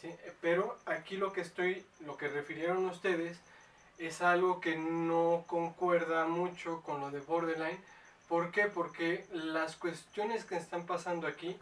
Sí, 0.00 0.14
Pero 0.40 0.78
aquí 0.86 1.16
lo 1.16 1.32
que 1.32 1.40
estoy, 1.40 1.84
lo 2.00 2.16
que 2.16 2.28
refirieron 2.28 2.84
ustedes 2.86 3.36
es 3.98 4.22
algo 4.22 4.60
que 4.60 4.76
no 4.76 5.44
concuerda 5.48 6.24
mucho 6.26 6.82
con 6.82 7.00
lo 7.00 7.10
de 7.10 7.18
borderline. 7.20 7.80
¿Por 8.28 8.52
qué? 8.52 8.66
Porque 8.66 9.26
las 9.32 9.74
cuestiones 9.74 10.44
que 10.44 10.56
están 10.56 10.86
pasando 10.86 11.26
aquí, 11.26 11.58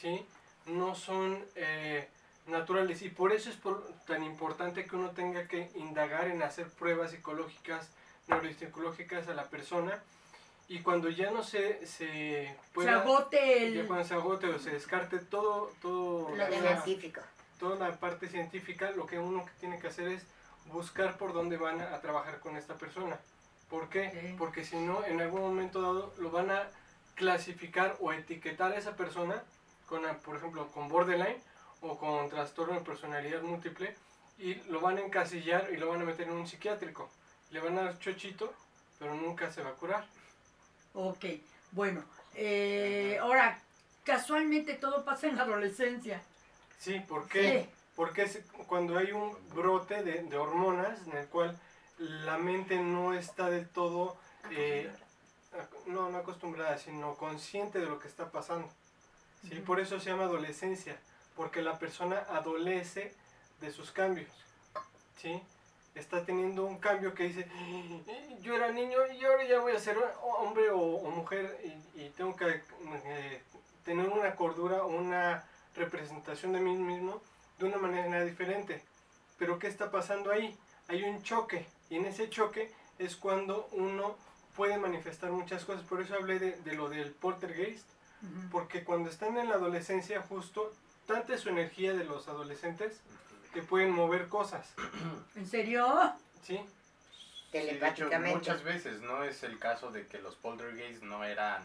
¿sí? 0.00 0.24
No 0.66 0.94
son 0.94 1.44
eh, 1.54 2.08
naturales 2.46 3.02
y 3.02 3.10
por 3.10 3.32
eso 3.32 3.50
es 3.50 3.56
por- 3.56 3.86
tan 4.06 4.22
importante 4.24 4.86
que 4.86 4.96
uno 4.96 5.10
tenga 5.10 5.46
que 5.46 5.70
indagar 5.74 6.28
en 6.28 6.42
hacer 6.42 6.66
pruebas 6.70 7.10
psicológicas, 7.10 7.90
neuropsicológicas 8.28 9.28
a 9.28 9.34
la 9.34 9.44
persona 9.50 10.02
y 10.70 10.78
cuando 10.82 11.08
ya 11.10 11.32
no 11.32 11.42
se, 11.42 11.84
se 11.84 12.54
Se 12.80 12.88
agote 12.88 13.72
ya 13.74 13.80
el... 13.80 13.86
cuando 13.88 14.04
se 14.06 14.14
agote 14.14 14.46
o 14.46 14.58
se 14.60 14.70
descarte 14.70 15.18
todo, 15.18 15.72
todo 15.82 16.28
Lo 16.30 16.36
la- 16.36 16.48
científico. 16.48 17.20
toda 17.58 17.88
la 17.88 17.96
parte 17.96 18.28
científica, 18.28 18.92
lo 18.92 19.04
que 19.04 19.18
uno 19.18 19.44
que 19.44 19.50
tiene 19.58 19.80
que 19.80 19.88
hacer 19.88 20.06
es 20.06 20.22
buscar 20.66 21.16
por 21.18 21.32
dónde 21.32 21.56
van 21.56 21.80
a, 21.80 21.92
a 21.96 22.00
trabajar 22.00 22.38
con 22.38 22.56
esta 22.56 22.74
persona. 22.74 23.18
¿Por 23.68 23.88
qué? 23.88 24.34
Porque 24.38 24.64
si 24.64 24.76
no, 24.76 25.04
en 25.04 25.20
algún 25.20 25.40
momento 25.40 25.82
dado 25.82 26.14
lo 26.18 26.30
van 26.30 26.52
a 26.52 26.68
clasificar 27.16 27.96
o 28.00 28.12
etiquetar 28.12 28.70
a 28.72 28.76
esa 28.76 28.94
persona, 28.94 29.42
con, 29.86 30.06
a- 30.06 30.18
por 30.18 30.36
ejemplo, 30.36 30.68
con 30.70 30.88
borderline 30.88 31.42
o 31.80 31.98
con 31.98 32.28
trastorno 32.28 32.74
de 32.74 32.80
personalidad 32.82 33.42
múltiple, 33.42 33.96
y 34.38 34.54
lo 34.70 34.80
van 34.80 34.98
a 34.98 35.00
encasillar 35.00 35.68
y 35.72 35.76
lo 35.78 35.88
van 35.88 36.00
a 36.02 36.04
meter 36.04 36.28
en 36.28 36.34
un 36.34 36.46
psiquiátrico. 36.46 37.10
Le 37.50 37.58
van 37.60 37.76
a 37.78 37.82
dar 37.82 37.98
chochito, 37.98 38.54
pero 39.00 39.14
nunca 39.16 39.50
se 39.50 39.62
va 39.64 39.70
a 39.70 39.74
curar. 39.74 40.06
Ok, 40.94 41.24
bueno. 41.72 42.02
eh, 42.34 43.18
ahora, 43.20 43.60
casualmente 44.04 44.74
todo 44.74 45.04
pasa 45.04 45.26
en 45.28 45.36
la 45.36 45.42
adolescencia. 45.42 46.22
Sí, 46.78 47.00
¿por 47.00 47.28
qué? 47.28 47.62
Sí. 47.64 47.70
Porque 47.96 48.22
es 48.22 48.40
cuando 48.66 48.96
hay 48.96 49.12
un 49.12 49.36
brote 49.54 50.02
de, 50.02 50.22
de 50.22 50.36
hormonas 50.36 50.98
en 51.06 51.16
el 51.18 51.26
cual 51.26 51.58
la 51.98 52.38
mente 52.38 52.76
no 52.78 53.12
está 53.12 53.50
del 53.50 53.68
todo, 53.68 54.16
eh, 54.50 54.90
no, 55.86 56.08
no 56.08 56.18
acostumbrada, 56.18 56.78
sino 56.78 57.14
consciente 57.16 57.78
de 57.78 57.86
lo 57.86 57.98
que 57.98 58.08
está 58.08 58.30
pasando. 58.30 58.68
¿sí? 59.48 59.56
Por 59.56 59.80
eso 59.80 60.00
se 60.00 60.08
llama 60.10 60.24
adolescencia, 60.24 60.96
porque 61.36 61.60
la 61.60 61.78
persona 61.78 62.24
adolece 62.30 63.12
de 63.60 63.70
sus 63.70 63.90
cambios. 63.90 64.30
¿sí? 65.20 65.42
Está 65.94 66.24
teniendo 66.24 66.64
un 66.64 66.78
cambio 66.78 67.12
que 67.12 67.24
dice, 67.24 67.40
"Eh, 67.40 68.29
yo 68.40 68.54
era 68.54 68.70
niño 68.72 68.98
y 69.12 69.24
ahora 69.24 69.44
ya 69.44 69.60
voy 69.60 69.72
a 69.72 69.78
ser 69.80 69.96
hombre 70.22 70.70
o, 70.70 70.80
o 70.80 71.10
mujer 71.10 71.58
y, 71.94 72.00
y 72.02 72.10
tengo 72.10 72.34
que 72.36 72.62
eh, 73.04 73.42
tener 73.84 74.08
una 74.08 74.34
cordura, 74.34 74.84
una 74.84 75.44
representación 75.76 76.52
de 76.52 76.60
mí 76.60 76.76
mismo 76.76 77.20
de 77.58 77.66
una 77.66 77.76
manera 77.78 78.24
diferente. 78.24 78.82
Pero 79.38 79.58
¿qué 79.58 79.66
está 79.68 79.90
pasando 79.90 80.30
ahí? 80.30 80.56
Hay 80.88 81.04
un 81.04 81.22
choque 81.22 81.66
y 81.88 81.96
en 81.96 82.06
ese 82.06 82.28
choque 82.30 82.72
es 82.98 83.16
cuando 83.16 83.68
uno 83.72 84.16
puede 84.56 84.76
manifestar 84.78 85.30
muchas 85.30 85.64
cosas. 85.64 85.82
Por 85.84 86.00
eso 86.00 86.14
hablé 86.14 86.38
de, 86.38 86.52
de 86.52 86.72
lo 86.74 86.88
del 86.88 87.12
poltergeist, 87.12 87.86
Ujú. 88.22 88.50
porque 88.50 88.84
cuando 88.84 89.08
están 89.08 89.38
en 89.38 89.48
la 89.48 89.54
adolescencia 89.54 90.20
justo, 90.28 90.72
tanta 91.06 91.34
es 91.34 91.40
su 91.40 91.48
energía 91.48 91.94
de 91.94 92.04
los 92.04 92.28
adolescentes 92.28 93.00
que 93.54 93.62
pueden 93.62 93.92
mover 93.92 94.28
cosas. 94.28 94.68
¿En 95.34 95.46
serio? 95.46 95.86
¿sí? 96.42 96.60
Sí, 97.50 97.58
de 97.58 97.64
hecho, 97.64 97.78
Telepáticamente. 97.78 98.36
muchas 98.36 98.62
veces 98.62 99.00
no 99.02 99.24
es 99.24 99.42
el 99.42 99.58
caso 99.58 99.90
de 99.90 100.06
que 100.06 100.18
los 100.18 100.36
poltergeists 100.36 101.02
no 101.02 101.24
eran 101.24 101.62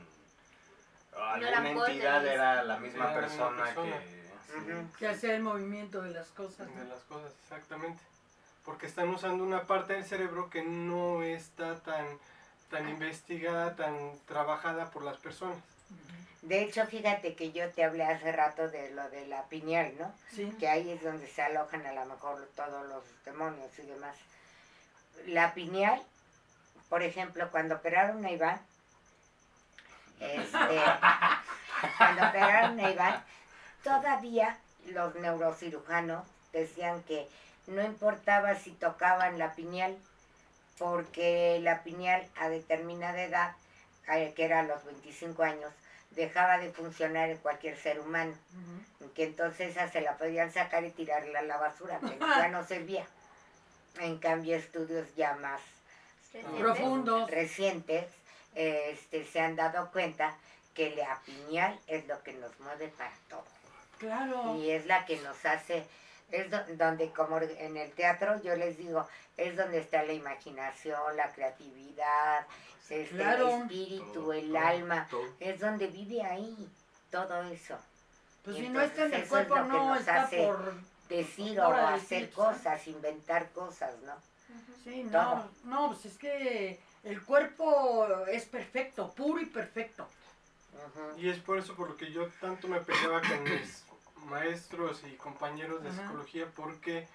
Alguna 1.16 1.50
eran 1.50 1.66
entidad 1.68 1.86
poltergeist. 1.86 2.34
era 2.34 2.64
la 2.64 2.78
misma 2.78 3.04
Era 3.04 3.14
la 3.14 3.22
misma 3.22 3.22
persona, 3.22 3.64
persona. 3.66 4.00
que... 4.00 4.26
sí. 4.48 4.98
Que 5.00 5.08
hacía 5.08 5.36
el 5.36 5.44
movimiento 5.44 6.02
de 6.02 6.12
las 6.12 6.28
cosas. 6.30 6.68
de 6.68 6.76
¿no? 6.76 6.84
las 6.90 7.04
cosas, 7.04 7.32
exactamente. 7.44 8.02
Porque 8.66 8.88
están 8.88 9.10
usando 9.10 9.44
una 9.44 9.64
parte 9.68 9.94
del 9.94 10.06
cerebro 10.06 10.50
que 10.50 10.64
no 10.64 11.22
está 11.22 11.76
tan, 11.82 12.06
tan 12.72 12.90
investigada, 12.90 13.76
tan 13.76 13.96
trabajada 14.26 14.90
por 14.90 15.04
las 15.04 15.18
personas. 15.18 15.58
De 16.42 16.62
hecho, 16.62 16.86
fíjate 16.86 17.36
que 17.36 17.52
yo 17.52 17.70
te 17.72 17.84
hablé 17.84 18.04
hace 18.06 18.32
rato 18.32 18.68
de 18.70 18.92
lo 18.92 19.08
de 19.10 19.26
la 19.28 19.44
pineal, 19.50 19.94
¿no? 20.00 20.14
Sí. 20.32 20.52
que 20.60 20.68
ahí 20.68 20.90
es 20.92 21.04
donde 21.04 21.28
se 21.28 21.42
alojan 21.42 21.86
a 21.86 21.94
lo 21.94 22.06
mejor 22.06 22.48
todos 22.56 22.88
los 22.88 23.04
demonios 23.24 23.72
y 23.80 23.84
demás. 23.84 24.16
La 25.28 25.54
pineal, 25.54 26.02
por 26.90 27.04
ejemplo, 27.04 27.50
cuando 27.52 27.76
operaron 27.76 28.24
a 28.26 28.32
Iván, 28.32 28.60
este, 30.20 30.82
cuando 31.98 32.28
operaron 32.28 32.80
a 32.80 32.92
Iván, 32.92 33.24
todavía 33.84 34.58
los 34.88 35.16
neurocirujanos 35.16 36.26
decían 36.54 37.02
que 37.04 37.28
no 37.68 37.84
importaba 37.84 38.56
si 38.56 38.72
tocaban 38.72 39.40
la 39.40 39.56
pineal, 39.56 39.98
porque 40.78 41.60
la 41.62 41.84
pineal 41.84 42.28
a 42.38 42.50
determinada 42.50 43.22
edad, 43.24 43.56
eh, 44.10 44.34
que 44.36 44.46
era 44.46 44.60
a 44.60 44.64
los 44.64 44.84
25 44.86 45.44
años, 45.44 45.72
dejaba 46.12 46.60
de 46.60 46.72
funcionar 46.72 47.30
en 47.30 47.38
cualquier 47.38 47.78
ser 47.78 48.00
humano 48.00 48.34
que 49.16 49.24
entonces 49.24 49.72
esa 49.72 49.90
se 49.90 50.02
la 50.02 50.18
podían 50.18 50.52
sacar 50.52 50.84
y 50.84 50.92
tirarla 50.92 51.40
a 51.40 51.44
la 51.44 51.58
basura, 51.58 52.00
que 52.00 52.18
ya 52.20 52.50
no 52.50 52.66
servía. 52.66 53.06
En 54.00 54.18
cambio, 54.20 54.56
estudios 54.56 55.08
ya 55.16 55.36
más 55.36 55.62
Recientes. 56.34 56.62
Profundos. 56.62 57.32
recientes 57.32 58.06
este, 58.56 59.26
se 59.26 59.40
han 59.40 59.56
dado 59.56 59.90
cuenta 59.92 60.36
que 60.74 60.94
la 60.96 61.20
pineal 61.26 61.80
es 61.88 62.06
lo 62.08 62.22
que 62.24 62.34
nos 62.34 62.58
mueve 62.60 62.90
para 62.90 63.14
todo. 63.30 63.46
Claro. 64.00 64.56
Y 64.58 64.70
es 64.72 64.86
la 64.86 65.06
que 65.06 65.18
nos 65.22 65.46
hace, 65.46 65.86
es 66.32 66.52
do- 66.52 66.64
donde 66.76 67.12
como 67.12 67.38
en 67.40 67.78
el 67.78 67.92
teatro 67.94 68.42
yo 68.44 68.56
les 68.58 68.78
digo, 68.78 69.08
es 69.38 69.56
donde 69.56 69.80
está 69.80 70.04
la 70.04 70.12
imaginación, 70.14 71.16
la 71.16 71.32
creatividad, 71.32 72.46
este, 72.90 73.08
Claro. 73.16 73.48
el 73.50 73.62
espíritu, 73.62 74.14
Todo, 74.14 74.34
el 74.34 74.48
todo, 74.52 74.60
alma, 74.60 75.08
todo. 75.10 75.24
es 75.40 75.60
donde 75.60 75.88
vive 75.88 76.22
ahí 76.22 76.70
todo 77.12 77.44
eso. 77.44 77.78
Pues 78.44 78.58
y 78.58 78.62
si 78.62 78.70
no 78.70 78.82
está 78.82 79.06
en 79.06 79.14
el 79.14 79.22
es 79.24 79.30
cuerpo, 79.30 79.56
no 79.60 79.96
está 79.96 80.24
hace 80.24 80.46
por... 80.46 80.74
decir 81.10 81.60
o 81.60 81.74
hacer 81.74 82.32
cosas, 82.32 82.88
inventar 82.88 83.52
cosas, 83.52 83.96
¿no? 84.02 84.14
Sí, 84.84 85.04
no, 85.04 85.12
Todo. 85.12 85.52
no, 85.64 85.88
pues 85.88 86.06
es 86.06 86.18
que 86.18 86.80
el 87.04 87.24
cuerpo 87.24 88.08
es 88.28 88.46
perfecto, 88.46 89.14
puro 89.14 89.42
y 89.42 89.46
perfecto. 89.46 90.08
Ujú. 90.74 91.20
Y 91.20 91.30
es 91.30 91.40
por 91.40 91.58
eso 91.58 91.76
por 91.76 91.90
lo 91.90 91.98
que 91.98 92.12
yo 92.12 92.28
tanto 92.40 92.68
me 92.68 92.80
peleaba 92.82 93.22
con 93.22 93.44
mis 93.44 93.86
maestros 94.26 95.02
y 95.12 95.16
compañeros 95.16 95.84
de 95.84 95.90
Ajá. 95.90 96.04
psicología, 96.04 96.48
porque 96.56 97.08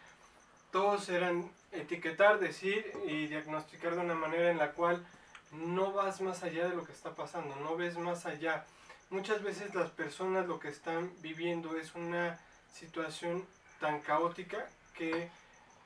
todos 0.71 1.09
eran 1.09 1.51
etiquetar, 1.73 2.39
decir 2.39 2.93
y 3.07 3.27
diagnosticar 3.27 3.95
de 3.95 4.01
una 4.01 4.15
manera 4.15 4.51
en 4.51 4.59
la 4.59 4.73
cual 4.73 5.05
no 5.53 5.93
vas 5.93 6.21
más 6.21 6.43
allá 6.43 6.69
de 6.69 6.77
lo 6.77 6.85
que 6.85 6.93
está 6.93 7.15
pasando, 7.15 7.55
no 7.57 7.77
ves 7.77 7.99
más 7.99 8.27
allá. 8.27 8.65
Muchas 9.11 9.43
veces 9.43 9.75
las 9.75 9.91
personas 9.91 10.47
lo 10.47 10.61
que 10.61 10.69
están 10.69 11.13
viviendo 11.21 11.77
es 11.77 11.95
una 11.95 12.39
situación 12.73 13.45
tan 13.81 14.01
caótica 14.01 14.67
que 14.95 15.31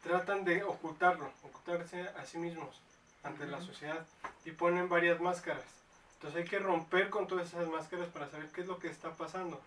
tratan 0.02 0.44
de 0.44 0.62
ocultarlo, 0.64 1.30
ocultarse 1.42 2.02
a 2.02 2.26
sí 2.26 2.36
mismos 2.38 2.80
ante 3.22 3.46
la 3.46 3.60
sociedad 3.60 4.04
y 4.44 4.50
ponen 4.50 4.88
varias 4.88 5.20
máscaras. 5.20 5.64
Entonces 6.14 6.42
hay 6.42 6.48
que 6.48 6.58
romper 6.58 7.08
con 7.08 7.26
todas 7.26 7.48
esas 7.48 7.68
máscaras 7.68 8.08
para 8.08 8.28
saber 8.30 8.48
qué 8.48 8.60
es 8.60 8.66
lo 8.66 8.78
que 8.78 8.88
está 8.88 9.12
pasando. 9.12 9.60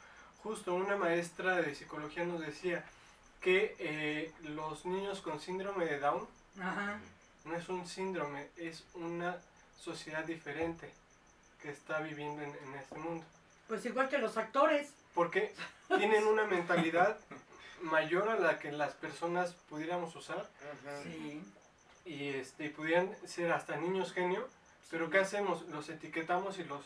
Justo 0.43 0.75
una 0.75 0.95
maestra 0.95 1.55
de 1.55 1.73
psicología 1.73 2.23
nos 2.25 2.41
decía 2.41 2.85
que 3.41 3.75
eh, 3.79 4.31
los 4.43 4.85
niños 4.85 5.21
con 5.21 5.39
síndrome 5.39 5.85
de 5.85 5.99
Down 5.99 6.27
no 7.45 7.55
es 7.55 7.69
un 7.69 7.87
síndrome, 7.87 8.47
es 8.57 8.83
una 8.93 9.37
sociedad 9.79 10.23
diferente 10.23 10.91
que 11.61 11.69
está 11.69 11.99
viviendo 11.99 12.41
en, 12.41 12.49
en 12.49 12.73
este 12.75 12.97
mundo. 12.97 13.25
Pues 13.67 13.85
igual 13.85 14.09
que 14.09 14.17
los 14.17 14.37
actores. 14.37 14.91
Porque 15.13 15.53
tienen 15.97 16.27
una 16.27 16.45
mentalidad 16.45 17.17
mayor 17.81 18.29
a 18.29 18.35
la 18.35 18.59
que 18.59 18.71
las 18.71 18.93
personas 18.93 19.53
pudiéramos 19.69 20.15
usar. 20.15 20.45
Sí. 21.03 21.43
y 22.05 22.29
este, 22.29 22.65
y 22.65 22.69
pudieran 22.69 23.15
ser 23.25 23.51
hasta 23.51 23.75
niños 23.75 24.13
genio, 24.13 24.47
pero 24.89 25.09
¿qué 25.09 25.19
hacemos? 25.19 25.63
Los 25.69 25.89
etiquetamos 25.89 26.57
y 26.59 26.63
los, 26.63 26.85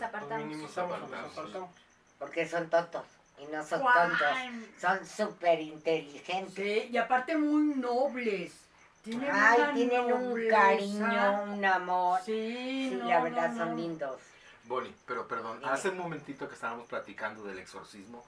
apartamos. 0.00 0.46
minimizamos 0.46 0.92
o 0.96 0.98
los 0.98 1.08
apartamos. 1.08 1.38
apartamos. 1.38 1.70
Porque 2.18 2.48
son 2.48 2.70
tontos 2.70 3.04
y 3.38 3.46
no 3.46 3.64
son 3.64 3.82
tontos, 3.82 4.28
son 4.80 5.06
súper 5.06 5.60
inteligentes. 5.60 6.54
Sí, 6.54 6.88
y 6.92 6.96
aparte 6.96 7.36
muy 7.36 7.74
nobles. 7.74 8.52
Tienen 9.02 9.28
Ay, 9.30 9.90
un 10.10 10.48
cariño, 10.48 11.42
un 11.52 11.64
amor. 11.64 12.20
Sí, 12.24 12.88
Sí, 12.90 12.96
no, 12.96 13.08
la 13.08 13.20
verdad 13.20 13.50
no, 13.50 13.58
son 13.58 13.76
lindos. 13.76 14.16
Bonnie, 14.66 14.94
pero 15.06 15.28
perdón, 15.28 15.58
Dime. 15.60 15.70
hace 15.72 15.90
un 15.90 15.98
momentito 15.98 16.48
que 16.48 16.54
estábamos 16.54 16.86
platicando 16.86 17.42
del 17.44 17.58
exorcismo, 17.58 18.24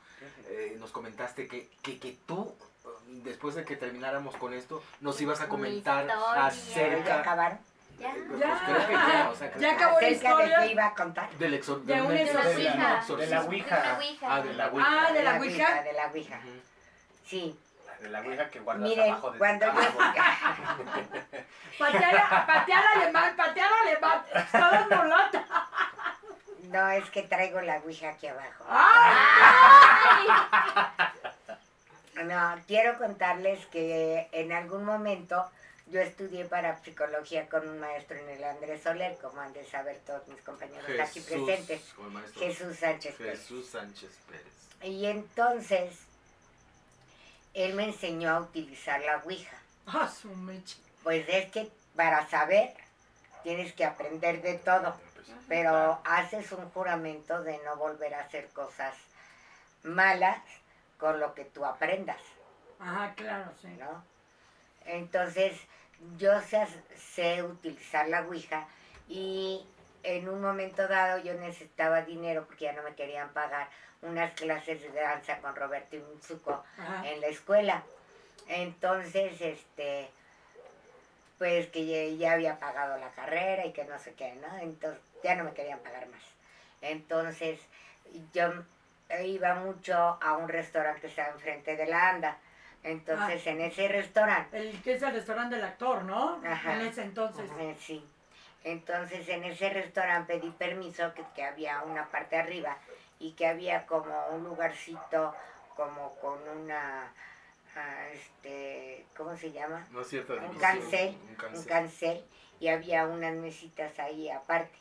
eh, 0.48 0.76
nos 0.78 0.90
comentaste 0.90 1.46
que, 1.48 1.70
que, 1.82 1.98
que 1.98 2.16
tú, 2.26 2.54
después 3.24 3.54
de 3.54 3.64
que 3.64 3.76
termináramos 3.76 4.36
con 4.36 4.52
esto, 4.52 4.82
nos 5.00 5.18
ibas 5.20 5.40
a 5.40 5.48
comentar 5.48 6.04
historia. 6.04 6.34
¿Ya 6.34 6.46
acerca... 6.46 7.20
acabaron? 7.20 7.58
Ya. 7.98 8.10
Eh, 8.14 8.24
pues, 8.28 8.40
Ya. 8.40 8.62
creo 8.66 8.86
que 8.86 8.92
ya, 8.92 9.28
o 9.30 9.34
sea, 9.36 9.50
creo 9.50 9.62
Ya 9.62 9.68
que- 9.70 9.74
acabó 9.84 10.00
la 10.00 10.06
Acerca 10.08 10.28
de 10.36 10.42
historia. 10.44 10.58
qué 10.66 10.72
iba 10.72 10.86
a 10.86 10.94
contar. 10.94 11.30
Del 11.38 11.54
exor- 11.62 11.82
De 11.82 12.02
un 12.02 12.14
la 12.14 12.20
exorcismo. 12.20 12.84
Ouija. 12.84 13.16
De 13.16 13.26
la 13.26 13.42
Ouija. 13.42 14.34
Ah, 14.34 14.42
de 14.42 14.52
la 14.52 14.66
Ouija. 14.68 14.86
Ah, 15.08 15.12
de 15.12 15.22
la 15.22 15.34
Ouija. 15.38 15.82
De 15.82 15.92
la 15.94 16.06
Ouija. 16.08 16.40
Sí. 17.24 17.58
De 18.00 18.10
la 18.10 18.20
ouija 18.20 18.50
que 18.50 18.60
guardas 18.60 18.82
Miren, 18.86 19.10
abajo 19.10 19.28
de 19.28 19.32
tu 19.32 19.38
cuando 19.38 19.66
cama, 19.66 19.80
yo... 19.82 19.98
Patear, 21.78 22.46
patear 22.46 22.84
alemán, 22.94 23.34
patear 23.36 23.70
alemán. 23.72 24.22
Está 24.34 24.70
dando 24.70 25.04
lata. 25.04 25.45
No, 26.76 26.90
es 26.90 27.08
que 27.08 27.22
traigo 27.22 27.62
la 27.62 27.78
Ouija 27.78 28.10
aquí 28.10 28.26
abajo. 28.26 28.64
No, 32.24 32.56
quiero 32.66 32.98
contarles 32.98 33.64
que 33.66 34.28
en 34.32 34.52
algún 34.52 34.84
momento 34.84 35.50
yo 35.86 36.00
estudié 36.00 36.44
para 36.44 36.82
psicología 36.82 37.48
con 37.48 37.68
un 37.68 37.78
maestro 37.78 38.18
en 38.18 38.28
el 38.28 38.44
Andrés 38.44 38.82
Soler, 38.82 39.16
como 39.22 39.40
han 39.40 39.52
de 39.54 39.64
saber 39.64 40.00
todos 40.06 40.26
mis 40.28 40.40
compañeros 40.42 40.88
aquí 41.00 41.20
presentes, 41.20 41.82
Jesús 42.38 42.78
Sánchez 42.78 43.14
Pérez. 43.16 43.40
Jesús 43.40 43.68
Sánchez 43.68 44.10
Pérez. 44.28 44.52
Y 44.82 45.06
entonces, 45.06 45.94
él 47.54 47.74
me 47.74 47.84
enseñó 47.84 48.30
a 48.30 48.40
utilizar 48.40 49.00
la 49.00 49.18
Ouija. 49.18 49.56
Ah, 49.86 50.08
su 50.08 50.28
mecha. 50.28 50.76
Pues 51.02 51.26
es 51.28 51.50
que 51.52 51.70
para 51.94 52.28
saber 52.28 52.74
tienes 53.42 53.72
que 53.72 53.84
aprender 53.84 54.42
de 54.42 54.54
todo, 54.54 54.96
pero 55.48 56.00
haces 56.04 56.52
un 56.52 56.68
juramento 56.70 57.42
de 57.42 57.58
no 57.64 57.76
volver 57.76 58.14
a 58.14 58.20
hacer 58.20 58.48
cosas 58.48 58.94
malas 59.82 60.38
con 60.98 61.20
lo 61.20 61.34
que 61.34 61.44
tú 61.44 61.64
aprendas. 61.64 62.20
Ajá, 62.78 63.14
claro, 63.14 63.52
sí. 63.60 63.68
¿no? 63.78 64.04
Entonces, 64.84 65.56
yo 66.18 66.40
sé, 66.42 66.66
sé 66.96 67.42
utilizar 67.42 68.08
la 68.08 68.22
Ouija 68.22 68.66
y 69.08 69.66
en 70.02 70.28
un 70.28 70.40
momento 70.40 70.86
dado 70.86 71.18
yo 71.18 71.34
necesitaba 71.34 72.02
dinero 72.02 72.44
porque 72.46 72.64
ya 72.66 72.72
no 72.72 72.82
me 72.82 72.94
querían 72.94 73.30
pagar 73.30 73.68
unas 74.02 74.32
clases 74.32 74.82
de 74.82 75.00
danza 75.00 75.38
con 75.38 75.56
Roberto 75.56 75.96
Inzuco 75.96 76.62
Ajá. 76.78 77.08
en 77.08 77.20
la 77.20 77.26
escuela. 77.28 77.82
Entonces, 78.48 79.40
este, 79.40 80.08
pues 81.38 81.66
que 81.68 81.86
ya, 81.86 82.16
ya 82.16 82.32
había 82.32 82.58
pagado 82.58 82.96
la 82.98 83.10
carrera 83.10 83.66
y 83.66 83.72
que 83.72 83.84
no 83.84 83.98
sé 83.98 84.14
qué, 84.14 84.34
¿no? 84.36 84.56
Entonces, 84.58 85.02
ya 85.22 85.34
no 85.34 85.44
me 85.44 85.52
querían 85.52 85.78
pagar 85.80 86.06
más. 86.08 86.22
Entonces, 86.80 87.60
yo 88.32 88.52
iba 89.24 89.54
mucho 89.54 89.94
a 89.94 90.36
un 90.36 90.48
restaurante 90.48 91.02
que 91.02 91.06
estaba 91.08 91.28
enfrente 91.28 91.76
de 91.76 91.86
la 91.86 92.10
ANDA. 92.10 92.38
Entonces, 92.82 93.46
en 93.46 93.60
ese 93.60 93.88
restaurante, 93.88 94.56
El 94.58 94.82
que 94.82 94.94
es 94.94 95.02
el 95.02 95.12
restaurante 95.12 95.56
del 95.56 95.64
actor, 95.64 96.04
¿no? 96.04 96.40
Ajá. 96.46 96.74
En 96.74 96.82
ese 96.82 97.02
entonces. 97.02 97.50
sí. 97.80 98.06
Entonces, 98.64 99.28
en 99.28 99.44
ese 99.44 99.70
restaurante 99.70 100.38
pedí 100.38 100.50
permiso 100.50 101.14
que, 101.14 101.22
que 101.36 101.44
había 101.44 101.82
una 101.82 102.06
parte 102.06 102.36
arriba 102.36 102.76
y 103.20 103.32
que 103.32 103.46
había 103.46 103.86
como 103.86 104.26
un 104.32 104.42
lugarcito 104.42 105.34
como 105.76 106.14
con 106.16 106.36
una, 106.48 107.12
este, 108.12 109.04
¿cómo 109.16 109.36
se 109.36 109.52
llama? 109.52 109.86
No 109.90 110.00
es 110.00 110.08
cierto. 110.08 110.34
Un 110.34 110.40
división, 110.40 110.60
cancel, 110.60 111.08
Un 111.08 111.28
un 111.28 111.34
cancel. 111.36 111.66
cancel 111.66 112.24
y 112.60 112.68
había 112.68 113.06
unas 113.06 113.34
mesitas 113.34 113.98
ahí 113.98 114.30
aparte. 114.30 114.76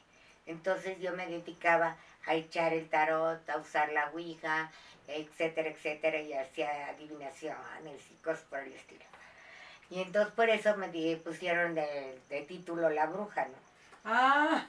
Entonces 0.46 1.00
yo 1.00 1.14
me 1.14 1.26
dedicaba 1.28 1.98
a 2.28 2.36
echar 2.36 2.74
el 2.74 2.88
tarot, 2.90 3.48
a 3.50 3.58
usar 3.58 3.92
la 3.92 4.10
ouija, 4.12 4.72
etcétera, 5.08 5.70
etcétera, 5.70 6.20
y 6.22 6.34
hacía 6.34 6.88
adivinaciones 6.90 8.02
y 8.12 8.16
cosas 8.24 8.44
por 8.50 8.60
el 8.60 8.74
estilo. 8.74 9.04
Y 9.90 10.02
entonces 10.02 10.34
por 10.34 10.50
eso 10.50 10.76
me 10.78 10.88
pusieron 11.18 11.76
de, 11.76 12.20
de 12.30 12.42
título 12.42 12.90
La 12.90 13.06
Bruja, 13.08 13.46
¿no? 13.46 13.54
Ah, 14.06 14.66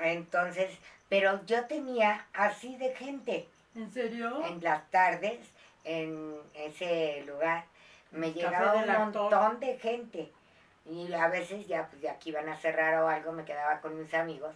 Entonces, 0.00 0.76
Pero 1.08 1.44
yo 1.46 1.64
tenía 1.66 2.26
así 2.32 2.76
de 2.76 2.94
gente 2.94 3.48
¿En 3.74 3.92
serio? 3.92 4.44
en 4.46 4.62
las 4.62 4.88
tardes 4.90 5.38
en 5.84 6.36
ese 6.54 7.22
lugar. 7.26 7.64
Me 8.10 8.32
llegaba 8.32 8.74
un 8.74 8.90
actor. 8.90 9.22
montón 9.22 9.60
de 9.60 9.78
gente. 9.78 10.32
Y 10.86 11.12
a 11.14 11.28
veces 11.28 11.66
ya, 11.66 11.88
pues, 11.88 12.02
ya 12.02 12.18
que 12.18 12.30
iban 12.30 12.48
a 12.48 12.56
cerrar 12.56 12.94
o 13.02 13.08
algo, 13.08 13.32
me 13.32 13.44
quedaba 13.44 13.80
con 13.80 13.98
mis 13.98 14.12
amigos, 14.12 14.54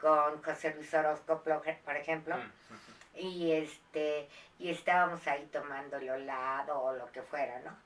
con 0.00 0.42
José 0.42 0.74
Luis 0.74 0.92
Orozco, 0.92 1.42
por 1.42 1.96
ejemplo. 1.96 2.36
Mm. 2.36 3.18
y 3.18 3.52
este 3.52 4.28
y 4.58 4.70
estábamos 4.70 5.26
ahí 5.26 5.48
tomando 5.52 5.96
el 5.96 6.08
helado 6.08 6.80
o 6.80 6.92
lo 6.94 7.10
que 7.12 7.22
fuera, 7.22 7.60
¿no? 7.60 7.76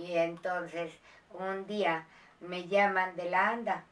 Y 0.00 0.16
entonces 0.16 0.92
un 1.30 1.66
día 1.66 2.06
me 2.40 2.66
llaman 2.66 3.14
de 3.16 3.30
la 3.30 3.50
anda 3.50 3.84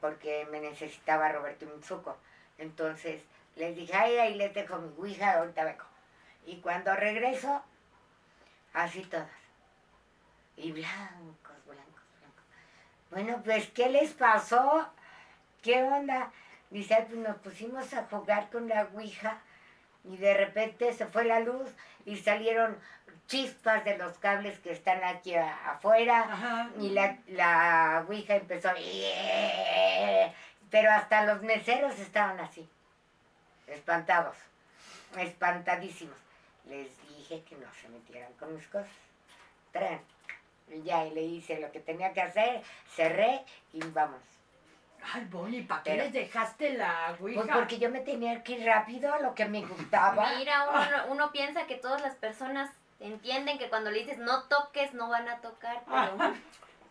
porque 0.00 0.46
me 0.50 0.60
necesitaba 0.60 1.32
Roberto 1.32 1.66
Mitsuko. 1.66 2.16
Entonces 2.58 3.22
les 3.56 3.76
dije, 3.76 3.94
ay, 3.94 4.18
ahí 4.18 4.34
les 4.34 4.54
dejo 4.54 4.78
mi 4.78 4.92
ouija, 4.96 5.38
ahorita 5.38 5.64
vengo. 5.64 5.84
Y 6.46 6.56
cuando 6.56 6.94
regreso, 6.94 7.62
así 8.72 9.02
todas. 9.02 9.28
Y 10.56 10.72
blancos, 10.72 11.56
blancos, 11.66 12.02
blancos. 12.20 12.44
Bueno, 13.10 13.42
pues, 13.44 13.68
¿qué 13.70 13.88
les 13.88 14.12
pasó? 14.12 14.88
¿Qué 15.62 15.82
onda? 15.82 16.30
Dice, 16.70 16.94
"Ay, 16.94 17.04
pues 17.08 17.18
nos 17.18 17.36
pusimos 17.36 17.92
a 17.94 18.04
jugar 18.04 18.50
con 18.50 18.68
la 18.68 18.88
ouija 18.94 19.38
y 20.04 20.16
de 20.18 20.34
repente 20.34 20.92
se 20.92 21.06
fue 21.06 21.24
la 21.24 21.40
luz 21.40 21.70
y 22.04 22.16
salieron 22.16 22.78
chispas 23.26 23.84
de 23.84 23.96
los 23.96 24.18
cables 24.18 24.58
que 24.58 24.72
están 24.72 25.02
aquí 25.02 25.34
afuera 25.34 26.20
Ajá. 26.30 26.70
y 26.78 26.90
la, 26.90 27.18
la 27.28 28.04
ouija 28.06 28.36
empezó 28.36 28.70
pero 30.70 30.90
hasta 30.90 31.24
los 31.24 31.42
meseros 31.42 31.98
estaban 31.98 32.38
así 32.40 32.68
espantados 33.66 34.36
espantadísimos 35.16 36.16
les 36.68 36.88
dije 37.08 37.42
que 37.42 37.56
no 37.56 37.66
se 37.80 37.88
metieran 37.88 38.32
con 38.34 38.54
mis 38.54 38.66
cosas. 38.68 38.88
Tran. 39.72 40.00
ya 40.84 41.04
y 41.04 41.10
le 41.10 41.22
hice 41.22 41.60
lo 41.60 41.70
que 41.72 41.80
tenía 41.80 42.12
que 42.12 42.22
hacer 42.22 42.62
cerré 42.94 43.44
y 43.72 43.80
vamos. 43.88 44.20
Ay, 45.12 45.26
Bonnie, 45.30 45.62
¿para 45.62 45.82
qué 45.82 45.90
Pero- 45.90 46.04
les 46.04 46.12
dejaste 46.14 46.72
la 46.74 47.14
ouija? 47.20 47.42
pues 47.42 47.54
porque 47.54 47.78
yo 47.78 47.90
me 47.90 48.00
tenía 48.00 48.42
que 48.42 48.52
ir 48.52 48.64
rápido 48.64 49.12
a 49.12 49.18
lo 49.20 49.34
que 49.34 49.44
me 49.44 49.60
gustaba. 49.66 50.30
Mira, 50.38 50.66
uno, 50.70 51.12
uno 51.12 51.32
piensa 51.32 51.66
que 51.66 51.76
todas 51.76 52.00
las 52.00 52.14
personas 52.14 52.70
entienden 53.00 53.58
que 53.58 53.68
cuando 53.68 53.90
le 53.90 53.98
dices 53.98 54.16
no 54.18 54.44
toques, 54.44 54.94
no 54.94 55.08
van 55.10 55.28
a 55.28 55.40
tocar, 55.40 55.82
pero, 55.86 56.34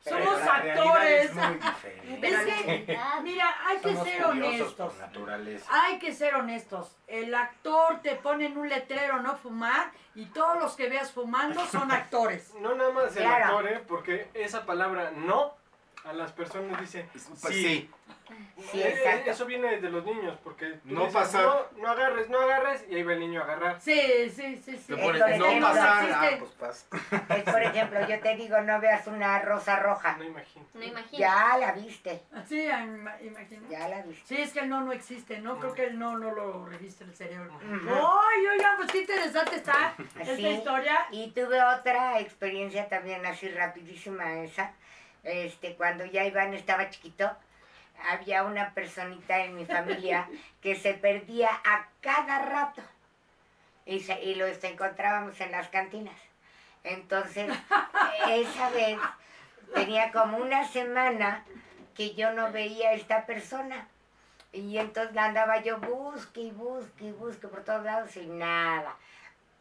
Pero 0.04 0.18
Somos 0.26 0.40
la 0.42 0.54
actores. 0.56 1.24
Es 1.26 1.36
muy 1.36 1.60
que- 1.60 2.98
Mira, 3.24 3.56
hay 3.66 3.78
que 3.80 3.96
ser 3.96 4.26
honestos. 4.26 4.94
Hay 5.70 6.00
que 6.00 6.14
ser 6.14 6.36
honestos. 6.36 6.96
El 7.08 7.34
actor 7.34 8.02
te 8.02 8.16
pone 8.16 8.48
en 8.48 8.58
un 8.58 8.68
letrero 8.68 9.22
no 9.22 9.36
fumar 9.38 9.92
y 10.16 10.26
todos 10.26 10.60
los 10.60 10.76
que 10.76 10.90
veas 10.90 11.12
fumando 11.12 11.66
son 11.68 11.92
actores. 11.92 12.54
No 12.56 12.76
nada 12.76 12.92
más 12.92 13.16
el 13.16 13.24
Claro. 13.24 13.46
actor, 13.46 13.68
¿eh? 13.68 13.84
porque 13.88 14.30
esa 14.34 14.66
palabra 14.66 15.12
no 15.12 15.56
a 16.06 16.14
las 16.14 16.32
personas 16.34 16.80
dice 16.82 17.08
Pues 17.12 17.24
sí. 17.56 17.64
sí. 17.64 17.90
Sí, 18.72 18.82
Eh, 18.82 18.90
exacto. 18.90 19.32
Eso 19.32 19.46
viene 19.46 19.80
de 19.80 19.90
los 19.90 20.04
niños, 20.06 20.38
porque 20.44 20.66
tú 20.88 20.94
No 20.94 21.02
dices, 21.02 21.14
pasar. 21.14 21.44
No, 21.44 21.82
no 21.82 21.90
agarres, 21.90 22.30
no 22.30 22.40
agarres, 22.40 22.84
y 22.90 22.96
ahí 22.96 23.04
va 23.04 23.14
el 23.14 23.20
niño 23.20 23.42
a 23.42 23.44
agarrar. 23.44 23.82
Sí, 23.82 24.30
sí, 24.34 24.60
sí, 24.64 24.78
sí. 24.78 24.94
Pones, 24.96 25.20
no 25.20 25.28
ejemplo, 25.46 25.68
pasar. 25.68 26.10
Ah, 26.12 26.30
pues 26.40 26.52
pasa. 26.52 26.86
Es, 27.38 27.44
por 27.44 27.62
ejemplo 27.62 28.08
yo 28.08 28.20
te 28.20 28.36
digo 28.36 28.60
no 28.62 28.80
veas 28.80 29.06
una 29.08 29.40
rosa 29.40 29.78
roja 29.78 30.16
No 30.18 30.24
imagino. 30.24 30.66
no 30.74 30.84
imagino. 30.84 31.20
ya 31.20 31.58
la 31.60 31.72
viste 31.74 32.22
Sí, 32.48 32.66
ima- 32.66 33.22
imagino. 33.22 33.70
ya 33.70 33.88
la 33.90 34.02
viste 34.02 34.36
Sí, 34.36 34.42
es 34.42 34.52
que 34.54 34.60
el 34.62 34.70
no 34.70 34.82
no 34.82 34.92
existe, 34.94 35.40
¿no? 35.40 35.60
Creo 35.60 35.74
que 35.74 35.86
el 35.86 36.00
no 36.00 36.18
no 36.18 36.32
lo 36.32 36.66
reviste 36.66 37.04
el 37.04 37.14
cerebro. 37.16 37.60
¡Ay, 37.62 38.48
oigan, 38.48 38.78
pues 38.78 38.92
qué 38.92 39.02
interesante 39.02 39.58
está 39.58 39.94
esta 40.20 40.36
Sí. 40.36 40.48
historia! 40.48 40.98
Y 41.12 41.32
tuve 41.32 41.62
otra 41.62 42.20
experiencia 42.20 42.88
también 42.90 43.26
así 43.26 43.48
rapidísima 43.50 44.40
esa. 44.40 44.74
Este, 45.24 45.76
cuando 45.76 46.06
ya 46.06 46.26
Iván 46.26 46.54
estaba 46.54 46.90
chiquito, 46.90 47.32
había 48.10 48.44
una 48.44 48.74
personita 48.74 49.40
en 49.44 49.56
mi 49.56 49.66
familia 49.66 50.28
que 50.62 50.76
se 50.76 50.94
perdía 50.94 51.50
a 51.64 51.88
cada 52.02 52.40
rato. 52.46 52.82
Y, 53.86 54.00
se- 54.00 54.22
y 54.24 54.36
los 54.36 54.64
encontrábamos 54.64 55.40
en 55.42 55.52
las 55.52 55.68
cantinas. 55.70 56.16
Entonces, 56.84 57.52
esa 58.30 58.70
vez 58.72 58.98
tenía 59.74 60.12
como 60.12 60.38
una 60.38 60.68
semana 60.68 61.44
que 61.96 62.14
yo 62.16 62.32
no 62.34 62.52
veía 62.52 62.90
a 62.90 62.94
esta 62.94 63.26
persona. 63.26 63.88
Y 64.52 64.78
entonces 64.78 65.18
andaba 65.18 65.62
yo 65.62 65.80
busque 65.80 66.42
y 66.42 66.52
busque 66.52 67.06
y 67.06 67.12
busque 67.12 67.48
por 67.48 67.64
todos 67.64 67.84
lados 67.84 68.16
y 68.18 68.26
nada 68.28 68.96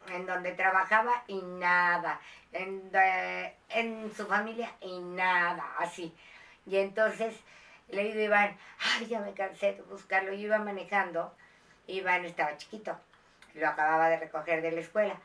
en 0.09 0.25
donde 0.25 0.53
trabajaba 0.53 1.23
y 1.27 1.41
nada, 1.41 2.19
en, 2.51 2.91
en 3.69 4.13
su 4.15 4.25
familia 4.25 4.71
y 4.81 4.99
nada, 4.99 5.65
así. 5.79 6.15
Y 6.65 6.77
entonces 6.77 7.35
le 7.89 8.03
digo 8.03 8.19
a 8.19 8.23
Iván, 8.23 8.57
ay, 8.79 9.07
ya 9.07 9.19
me 9.19 9.33
cansé 9.33 9.73
de 9.73 9.81
buscarlo. 9.83 10.33
Yo 10.33 10.39
iba 10.39 10.59
manejando, 10.59 11.33
Iván 11.87 12.25
estaba 12.25 12.57
chiquito, 12.57 12.97
lo 13.53 13.67
acababa 13.67 14.09
de 14.09 14.17
recoger 14.17 14.61
de 14.61 14.71
la 14.71 14.81
escuela. 14.81 15.15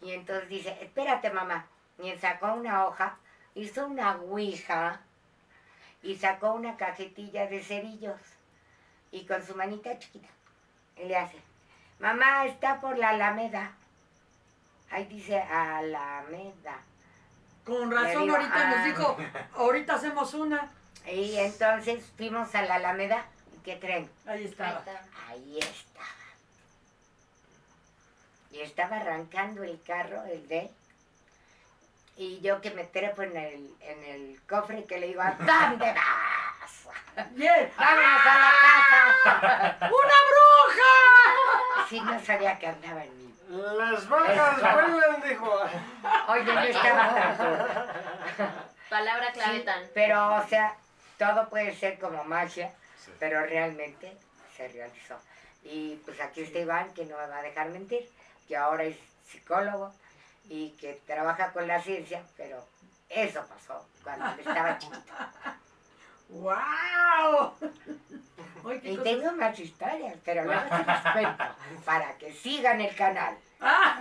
Y 0.00 0.12
entonces 0.12 0.48
dice, 0.48 0.76
espérate 0.80 1.30
mamá. 1.30 1.66
Y 1.98 2.10
él 2.10 2.20
sacó 2.20 2.54
una 2.54 2.86
hoja, 2.86 3.18
hizo 3.54 3.86
una 3.86 4.16
ouija 4.16 5.00
y 6.02 6.16
sacó 6.16 6.52
una 6.52 6.76
cajetilla 6.76 7.46
de 7.46 7.62
cerillos. 7.62 8.20
Y 9.10 9.26
con 9.26 9.44
su 9.44 9.54
manita 9.54 9.98
chiquita, 9.98 10.28
y 10.96 11.04
le 11.04 11.16
hace, 11.16 11.36
mamá, 11.98 12.46
está 12.46 12.80
por 12.80 12.96
la 12.96 13.10
Alameda. 13.10 13.72
Ahí 14.92 15.06
dice 15.06 15.40
Alameda. 15.40 16.82
Con 17.64 17.90
razón 17.90 18.24
digo, 18.24 18.36
ahorita 18.36 18.70
nos 18.70 18.78
ah. 18.78 18.84
dijo, 18.84 19.16
ahorita 19.54 19.94
hacemos 19.94 20.34
una. 20.34 20.70
Y 21.06 21.36
entonces 21.38 22.12
fuimos 22.16 22.54
a 22.54 22.62
la 22.62 22.74
Alameda. 22.74 23.24
¿Y 23.56 23.58
qué 23.64 23.80
creen? 23.80 24.10
Ahí 24.26 24.44
estaba. 24.44 24.84
Ahí 25.28 25.58
estaba. 25.58 26.06
Y 28.50 28.60
estaba 28.60 28.96
arrancando 28.98 29.62
el 29.62 29.80
carro, 29.82 30.24
el 30.24 30.46
de. 30.46 30.70
Y 32.18 32.40
yo 32.42 32.60
que 32.60 32.70
me 32.72 32.84
trepo 32.84 33.22
en 33.22 33.34
el, 33.34 33.74
en 33.80 34.04
el 34.04 34.40
cofre 34.46 34.84
que 34.84 35.00
le 35.00 35.08
digo, 35.08 35.22
¿a 35.22 35.30
dónde 35.30 35.94
vas? 35.94 37.30
Bien. 37.30 37.72
¡Vámonos 37.78 38.26
a 38.26 38.38
la 38.38 38.52
casa! 38.60 39.76
¡Una 39.86 40.18
bruja! 40.28 40.92
Sí, 41.88 42.00
no 42.00 42.20
sabía 42.20 42.58
que 42.58 42.66
andaba 42.66 43.04
en 43.04 43.18
mí. 43.18 43.31
Las 43.52 44.08
vacas 44.08 44.62
vuelan, 44.62 45.20
dijo. 45.28 45.60
Oye, 46.28 46.44
no 46.54 46.60
estaba 46.62 47.14
tan 47.14 47.36
duro. 47.38 47.86
Palabra 48.88 49.32
clave 49.32 49.58
Sí, 49.58 49.64
tan. 49.64 49.82
pero, 49.92 50.36
o 50.36 50.46
sea, 50.48 50.74
todo 51.18 51.48
puede 51.50 51.74
ser 51.74 51.98
como 51.98 52.24
magia, 52.24 52.72
pero 53.18 53.44
realmente 53.44 54.16
se 54.56 54.68
realizó. 54.68 55.18
Y 55.64 55.96
pues 56.04 56.18
aquí 56.20 56.42
está 56.42 56.60
Iván, 56.60 56.94
que 56.94 57.04
no 57.04 57.16
me 57.18 57.26
va 57.26 57.38
a 57.38 57.42
dejar 57.42 57.68
mentir, 57.68 58.10
que 58.48 58.56
ahora 58.56 58.84
es 58.84 58.96
psicólogo 59.26 59.92
y 60.48 60.70
que 60.72 61.00
trabaja 61.06 61.52
con 61.52 61.68
la 61.68 61.80
ciencia, 61.82 62.22
pero 62.38 62.66
eso 63.10 63.44
pasó 63.46 63.86
cuando 64.02 64.26
estaba 64.40 64.78
chiquito. 64.78 65.12
¡Wow! 66.32 67.52
Y 68.84 68.90
cosas- 68.90 69.02
tengo 69.04 69.32
más 69.32 69.58
historias, 69.58 70.16
pero 70.24 70.44
luego 70.44 70.60
se 70.62 70.84
las 70.84 71.02
cuento 71.12 71.44
para 71.84 72.16
que 72.16 72.32
sigan 72.32 72.80
el 72.80 72.94
canal. 72.94 73.36
Ah, 73.60 74.00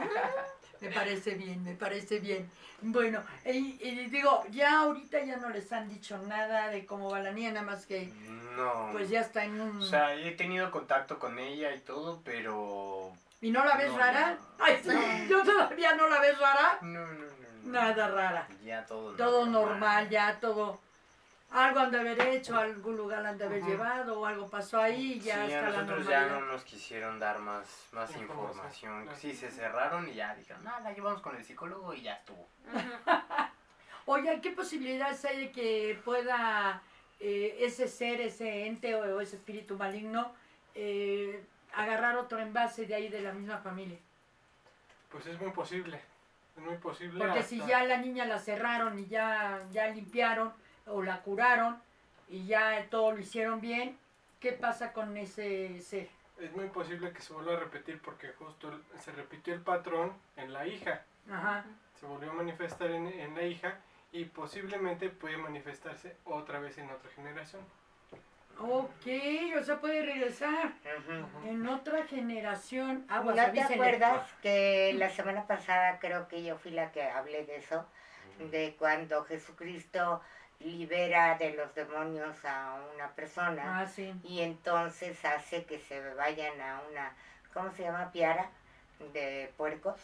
me 0.80 0.92
parece 0.92 1.34
bien, 1.34 1.64
me 1.64 1.74
parece 1.74 2.20
bien. 2.20 2.48
Bueno, 2.84 3.24
y, 3.44 3.80
y 3.82 4.06
digo, 4.10 4.44
ya 4.52 4.82
ahorita 4.82 5.24
ya 5.24 5.38
no 5.38 5.50
les 5.50 5.72
han 5.74 5.90
dicho 5.90 6.16
nada 6.20 6.68
de 6.68 6.86
cómo 6.86 7.10
va 7.10 7.20
la 7.22 7.32
niña, 7.32 7.52
nada 7.54 7.66
más 7.66 7.88
que 7.88 8.06
No. 8.56 8.90
pues 8.92 9.10
ya 9.10 9.22
está 9.22 9.46
en 9.46 9.60
un... 9.60 9.78
O 9.80 9.82
sea, 9.82 10.14
he 10.16 10.32
tenido 10.32 10.70
contacto 10.70 11.18
con 11.18 11.40
ella 11.40 11.74
y 11.74 11.80
todo, 11.80 12.22
pero. 12.24 13.12
¿Y 13.42 13.50
no 13.50 13.66
la 13.66 13.78
ves 13.78 13.92
no, 13.92 13.98
rara? 13.98 14.38
no. 14.60 14.64
Ay, 14.64 14.80
sí, 14.84 15.28
yo 15.28 15.42
todavía 15.44 15.96
no 15.96 16.08
la 16.08 16.20
ves 16.20 16.38
rara. 16.40 16.78
No, 16.82 17.00
no, 17.08 17.14
no. 17.14 17.26
no. 17.64 17.72
Nada 17.72 18.08
rara. 18.10 18.48
Ya 18.64 18.86
todo 18.86 19.16
Todo 19.16 19.48
normal, 19.48 20.08
ya 20.10 20.40
todo... 20.40 20.80
Algo 21.52 21.82
han 21.82 21.92
de 21.92 22.00
haber 22.00 22.20
hecho, 22.22 22.58
algún 22.58 22.96
lugar 22.96 23.26
han 23.26 23.38
de 23.38 23.44
haber 23.46 23.62
Ajá. 23.62 23.70
llevado 23.72 24.22
o 24.22 24.26
algo 24.26 24.50
pasó 24.50 24.80
ahí 24.80 25.14
y 25.14 25.20
ya 25.20 25.46
sí, 25.46 25.54
a 25.54 25.58
está 25.58 25.70
la 25.70 25.82
nosotros 25.82 26.08
ya 26.08 26.26
no 26.28 26.42
nos 26.46 26.64
quisieron 26.64 27.20
dar 27.20 27.40
más, 27.40 27.90
más 27.92 28.16
Información. 28.16 29.10
Sí, 29.18 29.34
se 29.34 29.52
cerraron 29.52 30.08
y 30.08 30.14
ya 30.14 30.34
dijeron, 30.34 30.64
nada, 30.64 30.80
la 30.80 30.94
llevamos 30.94 31.22
con 31.22 31.36
el 31.36 31.44
psicólogo 31.44 31.94
y 31.94 32.04
ya 32.04 32.14
estuvo. 32.14 32.48
Oye, 34.06 34.40
¿qué 34.42 34.52
posibilidades 34.52 35.24
hay 35.26 35.38
de 35.48 35.52
que 35.52 36.00
pueda 36.06 36.82
eh, 37.20 37.58
ese 37.60 37.90
ser, 37.90 38.22
ese 38.22 38.66
ente 38.66 38.96
o, 38.96 39.18
o 39.18 39.20
ese 39.22 39.36
espíritu 39.36 39.76
maligno 39.78 40.32
eh, 40.74 41.44
agarrar 41.74 42.16
otro 42.16 42.40
envase 42.40 42.86
de 42.86 42.96
ahí 42.96 43.10
de 43.10 43.22
la 43.22 43.34
misma 43.34 43.58
familia? 43.58 43.98
Pues 45.12 45.26
es 45.28 45.40
muy 45.40 45.52
posible. 45.52 46.00
Es 46.56 46.64
muy 46.64 46.78
posible. 46.78 47.20
Porque 47.24 47.44
si 47.44 47.60
ya 47.66 47.84
la 47.84 47.98
niña 47.98 48.26
la 48.26 48.40
cerraron 48.40 48.98
y 48.98 49.08
ya, 49.08 49.62
ya 49.72 49.88
limpiaron 49.88 50.54
o 50.86 51.02
la 51.02 51.22
curaron 51.22 51.82
y 52.30 52.46
ya 52.46 52.88
todo 52.90 53.12
lo 53.12 53.20
hicieron 53.20 53.62
bien, 53.62 53.98
¿qué 54.40 54.54
pasa 54.54 54.94
con 54.94 55.16
ese 55.18 55.80
ser? 55.82 56.10
es 56.42 56.52
muy 56.56 56.68
posible 56.70 57.12
que 57.12 57.22
se 57.22 57.34
vuelva 57.34 57.54
a 57.54 57.60
repetir 57.60 58.02
porque 58.02 58.30
justo 58.30 58.72
se 59.00 59.12
repitió 59.12 59.54
el 59.54 59.62
patrón 59.62 60.14
en 60.36 60.52
la 60.52 60.66
hija. 60.66 61.04
Ajá. 61.30 61.64
Se 62.00 62.06
volvió 62.06 62.32
a 62.32 62.34
manifestar 62.34 62.90
en, 62.90 63.08
en 63.08 63.36
la 63.36 63.44
hija 63.44 63.78
y 64.12 64.26
posiblemente 64.26 65.10
puede 65.10 65.38
manifestarse 65.38 66.18
otra 66.26 66.60
vez 66.60 66.78
en 66.78 66.90
otra 66.90 67.10
generación. 67.12 67.62
Ok, 68.60 69.08
o 69.60 69.64
sea, 69.64 69.80
puede 69.80 70.06
regresar 70.06 70.74
en 71.46 71.68
otra 71.68 72.06
generación. 72.06 73.06
¿No 73.08 73.16
Aguas, 73.16 73.54
te 73.54 73.62
acuerdas 73.62 74.30
que 74.42 74.94
la 74.98 75.10
semana 75.10 75.48
pasada 75.48 76.00
creo 76.00 76.28
que 76.28 76.44
yo 76.44 76.58
fui 76.58 76.72
la 76.72 76.92
que 76.92 77.04
hablé 77.04 77.46
de 77.46 77.58
eso? 77.58 77.86
De 78.52 78.76
cuando 78.78 79.24
Jesucristo 79.24 80.22
libera 80.66 81.38
de 81.38 81.54
los 81.54 81.74
demonios 81.76 82.36
a 82.46 82.80
una 82.96 83.10
persona 83.12 83.82
Ah, 83.82 83.88
sí. 83.88 84.14
y 84.24 84.42
entonces 84.42 85.24
hace 85.26 85.66
que 85.66 85.80
se 85.80 86.14
vayan 86.16 86.60
a 86.62 86.82
una, 86.90 87.14
¿cómo 87.54 87.72
se 87.72 87.84
llama? 87.84 88.12
Piara 88.12 88.50
de 89.14 89.52
puercos, 89.58 90.00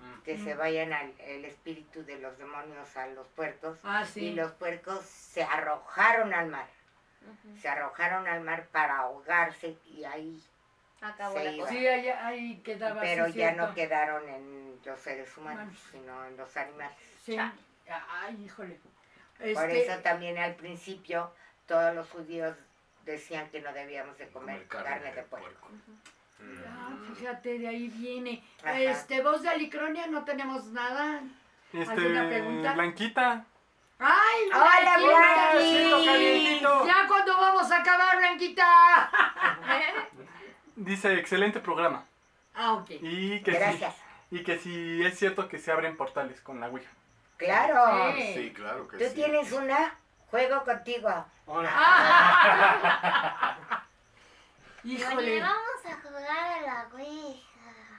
Mm. 0.00 0.22
que 0.22 0.38
se 0.38 0.54
vayan 0.54 0.92
al 0.92 1.12
el 1.18 1.44
espíritu 1.44 2.04
de 2.04 2.18
los 2.20 2.38
demonios 2.38 2.96
a 2.96 3.08
los 3.08 3.26
puercos 3.28 3.78
Ah, 3.82 4.04
y 4.14 4.30
los 4.32 4.52
puercos 4.52 5.00
se 5.04 5.42
arrojaron 5.42 6.32
al 6.32 6.46
mar, 6.48 6.68
se 7.60 7.68
arrojaron 7.68 8.28
al 8.28 8.40
mar 8.42 8.68
para 8.70 8.98
ahogarse 8.98 9.76
y 9.86 10.04
ahí 10.04 10.42
Acabó 11.00 11.36
Se 11.38 11.44
la 11.44 11.50
iba. 11.52 11.64
cosa. 11.64 11.78
Sí, 11.78 11.86
ahí, 11.86 12.08
ahí 12.08 12.56
quedaba 12.64 13.00
pero 13.00 13.26
sí, 13.26 13.32
ya 13.34 13.50
cierto. 13.50 13.68
no 13.68 13.74
quedaron 13.74 14.28
en 14.28 14.80
los 14.84 14.98
seres 15.00 15.36
humanos, 15.36 15.72
sino 15.92 16.24
en 16.26 16.36
los 16.36 16.56
animales. 16.56 16.96
Sí. 17.24 17.36
Ay, 17.38 18.42
híjole. 18.44 18.80
Por 19.38 19.46
Este, 19.46 19.86
eso 19.86 20.00
también 20.02 20.36
al 20.38 20.54
principio 20.56 21.32
todos 21.66 21.94
los 21.94 22.08
judíos 22.10 22.56
decían 23.04 23.48
que 23.50 23.60
no 23.60 23.72
debíamos 23.72 24.16
de 24.18 24.28
comer, 24.28 24.66
carne, 24.66 25.12
de 25.14 25.22
puerco. 25.22 25.68
ah, 26.66 26.96
fíjate, 27.14 27.58
de 27.58 27.68
ahí 27.68 27.88
viene. 27.88 28.42
Ajá. 28.62 28.80
Este, 28.80 29.22
voz 29.22 29.42
de 29.42 29.48
Alicronia, 29.48 30.06
no 30.08 30.24
tenemos 30.24 30.66
nada. 30.66 31.20
Este, 31.72 31.90
¿Alguna 31.92 32.28
pregunta? 32.28 32.72
Blanquita. 32.74 33.44
¡Ay, 34.00 34.42
¡Hola, 34.54 34.96
Blanquita! 34.98 36.86
¿Ya 36.86 37.06
cuándo 37.08 37.36
vamos 37.36 37.70
a 37.70 37.78
acabar, 37.78 38.16
Blanquita? 38.18 39.10
Dice, 40.76 41.14
excelente 41.14 41.60
programa. 41.60 42.04
Ah, 42.54 42.74
ok. 42.74 42.90
Y 43.00 43.40
que, 43.40 43.52
Gracias. 43.52 43.94
sí, 44.30 44.36
y 44.36 44.42
que 44.44 44.58
sí 44.58 45.02
es 45.04 45.18
cierto 45.18 45.48
que 45.48 45.58
se 45.58 45.72
abren 45.72 45.96
portales 45.96 46.40
con 46.40 46.60
la 46.60 46.68
Ouija. 46.68 46.90
Claro. 47.38 48.12
Sí. 48.16 48.34
Sí, 48.34 48.52
claro 48.52 48.86
que 48.88 48.98
Tú 48.98 49.04
sí. 49.04 49.14
tienes 49.14 49.50
una, 49.52 49.94
juego 50.30 50.62
contigo. 50.64 51.08
Ahora, 51.46 51.70
Ah. 51.72 53.56
Híjole. 54.84 55.40
vamos 55.40 55.86
a 55.86 55.96
jugar 56.02 56.52
a 56.52 56.60
la 56.60 56.88
Ouija. 56.92 57.40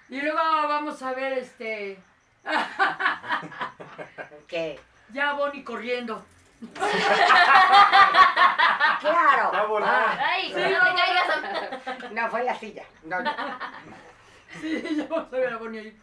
Y 0.10 0.22
luego 0.22 0.38
vamos 0.40 1.02
a 1.04 1.14
ver, 1.14 1.34
este, 1.40 2.00
Que, 4.48 4.80
ya 5.14 5.34
Bonnie 5.34 5.64
corriendo. 5.64 6.24
claro. 9.00 9.52
va 9.54 9.60
a 9.60 9.66
volar. 9.66 10.20
Ay, 10.20 10.52
Sí, 10.54 10.60
no 10.60 10.70
no, 10.70 10.86
te 10.86 10.96
caigas. 11.02 12.12
No 12.12 12.30
fue 12.30 12.44
la 12.44 12.56
silla. 12.56 12.84
No, 13.04 13.22
no. 13.22 13.32
Sí, 14.60 14.96
ya 14.98 15.06
vamos 15.08 15.28
a 15.34 15.38
ver 15.38 15.54
a 15.54 15.58
Bonnie 15.58 15.80
ahí. 15.82 15.98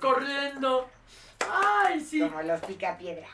Corriendo. 0.00 0.88
Ay, 1.40 2.00
sí. 2.00 2.20
Como 2.20 2.42
los 2.42 2.60
pica 2.62 2.96
piedra. 2.98 3.26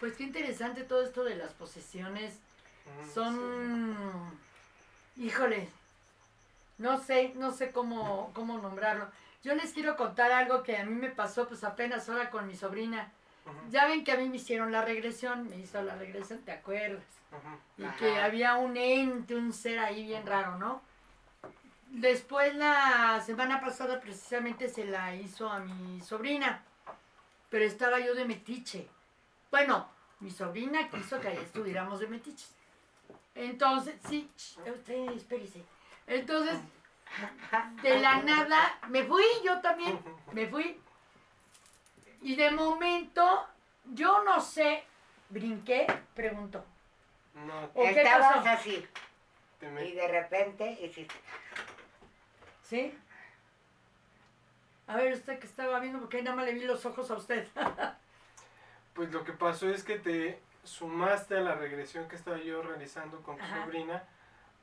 Pues 0.00 0.14
qué 0.16 0.24
interesante 0.24 0.82
todo 0.82 1.02
esto 1.04 1.24
de 1.24 1.36
las 1.36 1.52
posesiones. 1.52 2.34
Ujú, 3.02 3.12
Son. 3.12 4.38
Híjole. 5.16 5.68
No 6.78 6.98
sé, 7.00 7.32
no 7.36 7.52
sé 7.52 7.70
cómo, 7.70 8.32
cómo 8.34 8.58
nombrarlo. 8.58 9.08
Yo 9.44 9.54
les 9.54 9.72
quiero 9.72 9.96
contar 9.96 10.32
algo 10.32 10.62
que 10.62 10.76
a 10.76 10.84
mí 10.84 10.94
me 10.94 11.10
pasó 11.10 11.46
pues 11.46 11.62
apenas 11.64 12.08
ahora 12.08 12.30
con 12.30 12.46
mi 12.46 12.56
sobrina. 12.56 13.10
Ya 13.70 13.86
ven 13.86 14.04
que 14.04 14.12
a 14.12 14.16
mí 14.16 14.28
me 14.28 14.36
hicieron 14.36 14.70
la 14.70 14.84
regresión, 14.84 15.48
me 15.48 15.56
hizo 15.58 15.82
la 15.82 15.96
regresión, 15.96 16.40
¿te 16.40 16.52
acuerdas? 16.52 17.02
Y 17.76 17.84
Ajá. 17.84 17.96
que 17.96 18.20
había 18.20 18.54
un 18.56 18.76
ente, 18.76 19.34
un 19.34 19.52
ser 19.52 19.78
ahí 19.80 20.04
bien 20.04 20.24
raro, 20.26 20.58
¿no? 20.58 20.80
Después 21.92 22.54
la 22.54 23.20
semana 23.20 23.60
pasada 23.60 24.00
precisamente 24.00 24.66
se 24.70 24.86
la 24.86 25.14
hizo 25.14 25.50
a 25.50 25.58
mi 25.60 26.00
sobrina, 26.00 26.64
pero 27.50 27.66
estaba 27.66 28.00
yo 28.00 28.14
de 28.14 28.24
metiche. 28.24 28.88
Bueno, 29.50 29.86
mi 30.20 30.30
sobrina 30.30 30.88
quiso 30.88 31.20
que 31.20 31.28
ahí 31.28 31.36
estuviéramos 31.42 32.00
de 32.00 32.06
metiches. 32.06 32.50
Entonces, 33.34 33.94
sí, 34.08 34.30
usted 34.34 35.10
espérese. 35.10 35.62
Entonces, 36.06 36.58
de 37.82 37.98
la 37.98 38.22
nada, 38.22 38.78
me 38.88 39.04
fui 39.04 39.24
yo 39.44 39.60
también, 39.60 40.00
me 40.32 40.46
fui. 40.46 40.80
Y 42.22 42.36
de 42.36 42.52
momento, 42.52 43.46
yo 43.92 44.24
no 44.24 44.40
sé, 44.40 44.82
brinqué, 45.28 45.86
preguntó. 46.14 46.64
No, 47.34 47.64
¿O 47.74 47.82
qué 47.84 48.02
Estabas 48.02 48.36
pasó? 48.38 48.48
así. 48.48 48.88
Y 49.60 49.92
de 49.92 50.08
repente 50.08 50.72
hiciste. 50.82 51.14
¿Sí? 52.72 52.90
A 54.86 54.96
ver, 54.96 55.12
usted 55.12 55.38
que 55.38 55.46
estaba 55.46 55.78
viendo, 55.78 56.00
porque 56.00 56.16
ahí 56.16 56.22
nada 56.22 56.36
más 56.36 56.46
le 56.46 56.54
vi 56.54 56.64
los 56.64 56.86
ojos 56.86 57.10
a 57.10 57.14
usted. 57.16 57.46
Pues 58.94 59.10
lo 59.10 59.24
que 59.24 59.32
pasó 59.32 59.70
es 59.70 59.84
que 59.84 59.98
te 59.98 60.38
sumaste 60.64 61.38
a 61.38 61.40
la 61.40 61.54
regresión 61.54 62.08
que 62.08 62.16
estaba 62.16 62.36
yo 62.36 62.62
realizando 62.62 63.22
con 63.22 63.38
tu 63.38 63.42
Ajá. 63.42 63.64
sobrina. 63.64 64.04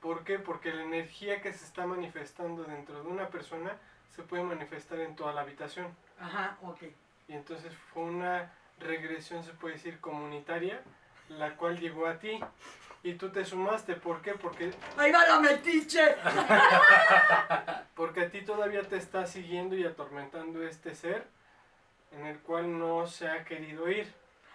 ¿Por 0.02 0.24
qué? 0.24 0.38
Porque 0.38 0.72
la 0.72 0.84
energía 0.84 1.42
que 1.42 1.52
se 1.52 1.66
está 1.66 1.88
manifestando 1.88 2.64
dentro 2.64 3.02
de 3.04 3.10
una 3.10 3.30
persona 3.30 3.76
se 4.12 4.22
puede 4.22 4.44
manifestar 4.44 5.00
en 5.00 5.16
toda 5.16 5.34
la 5.34 5.42
habitación. 5.42 5.88
Ajá, 6.20 6.60
ok. 6.62 6.84
Y 7.28 7.34
entonces 7.34 7.74
fue 7.92 8.04
una 8.04 8.54
regresión, 8.80 9.44
se 9.44 9.52
puede 9.54 9.76
decir, 9.76 10.00
comunitaria, 10.00 10.80
la 11.30 11.56
cual 11.56 11.80
llegó 11.80 12.06
a 12.06 12.20
ti. 12.20 12.40
Y 13.04 13.14
tú 13.14 13.30
te 13.30 13.46
sumaste. 13.46 13.96
¿Por 13.96 14.22
qué? 14.22 14.34
Porque, 14.34 14.72
¡Ahí 14.98 15.12
va 15.12 15.26
la 15.26 15.40
metiche! 15.40 16.16
porque 17.96 18.22
a 18.22 18.30
ti 18.30 18.42
todavía 18.42 18.84
te 18.84 18.98
está 18.98 19.26
siguiendo 19.26 19.76
y 19.76 19.86
atormentando 19.86 20.64
este 20.64 20.94
ser 20.96 21.28
en 22.12 22.26
el 22.26 22.40
cual 22.40 22.78
no 22.78 23.08
se 23.08 23.30
ha 23.30 23.44
querido 23.46 23.90
ir. 23.90 24.12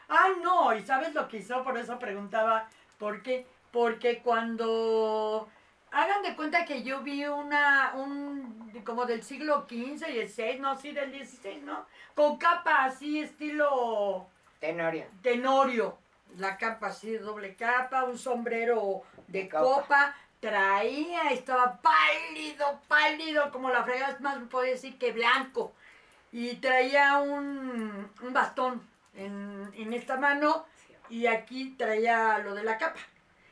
Ah, 0.08 0.28
no, 0.42 0.74
¿y 0.74 0.84
sabes 0.84 1.14
lo 1.14 1.28
que 1.28 1.38
hizo? 1.38 1.62
Por 1.64 1.78
eso 1.78 1.98
preguntaba, 1.98 2.68
¿por 2.98 3.22
qué? 3.22 3.46
Porque 3.70 4.20
cuando... 4.22 5.48
Hagan 5.90 6.22
de 6.22 6.34
cuenta 6.34 6.64
que 6.64 6.82
yo 6.82 7.02
vi 7.02 7.24
una, 7.24 7.92
un, 7.94 8.82
como 8.84 9.06
del 9.06 9.22
siglo 9.22 9.64
XV 9.68 10.08
y 10.08 10.26
XVI, 10.26 10.58
no, 10.58 10.76
sí, 10.76 10.90
del 10.90 11.12
XVI, 11.12 11.60
¿no? 11.62 11.86
Con 12.14 12.36
capa 12.36 12.84
así, 12.84 13.20
estilo... 13.20 14.26
Tenorio. 14.58 15.06
tenorio, 15.22 15.98
la 16.38 16.56
capa 16.56 16.88
así 16.88 17.10
de 17.10 17.18
doble 17.18 17.54
capa, 17.56 18.04
un 18.04 18.18
sombrero 18.18 19.02
de 19.28 19.48
copa. 19.48 19.82
copa. 19.82 20.16
traía, 20.40 21.30
estaba 21.30 21.80
pálido, 21.80 22.80
pálido, 22.88 23.50
como 23.50 23.70
la 23.70 23.82
fregada, 23.84 24.12
es 24.12 24.20
más, 24.20 24.36
puedo 24.50 24.64
decir 24.64 24.98
que 24.98 25.12
blanco. 25.12 25.72
Y 26.32 26.56
traía 26.56 27.18
un, 27.18 28.10
un 28.20 28.32
bastón 28.32 28.86
en, 29.14 29.70
en 29.76 29.92
esta 29.92 30.16
mano 30.16 30.66
y 31.08 31.26
aquí 31.26 31.74
traía 31.78 32.38
lo 32.38 32.54
de 32.54 32.64
la 32.64 32.76
capa. 32.76 33.00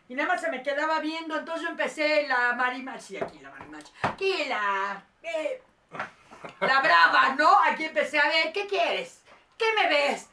Y 0.09 0.15
nada 0.15 0.29
más 0.29 0.41
se 0.41 0.51
me 0.51 0.63
quedaba 0.63 0.99
viendo, 0.99 1.39
entonces 1.39 1.63
yo 1.63 1.71
empecé 1.71 2.27
la 2.27 2.53
marimacha, 2.55 3.01
sí, 3.01 3.17
aquí 3.17 3.39
la 3.39 3.51
marimacha, 3.51 3.93
aquí 4.03 4.45
la... 4.47 5.03
eh, 5.23 5.63
la 6.61 6.81
brava, 6.81 7.35
¿no? 7.39 7.49
Aquí 7.65 7.85
empecé 7.85 8.19
a 8.19 8.29
ver, 8.29 8.53
¿qué 8.53 8.67
quieres? 8.67 9.23
¿Qué 9.57 9.65
me 9.77 9.89
ves? 9.89 10.29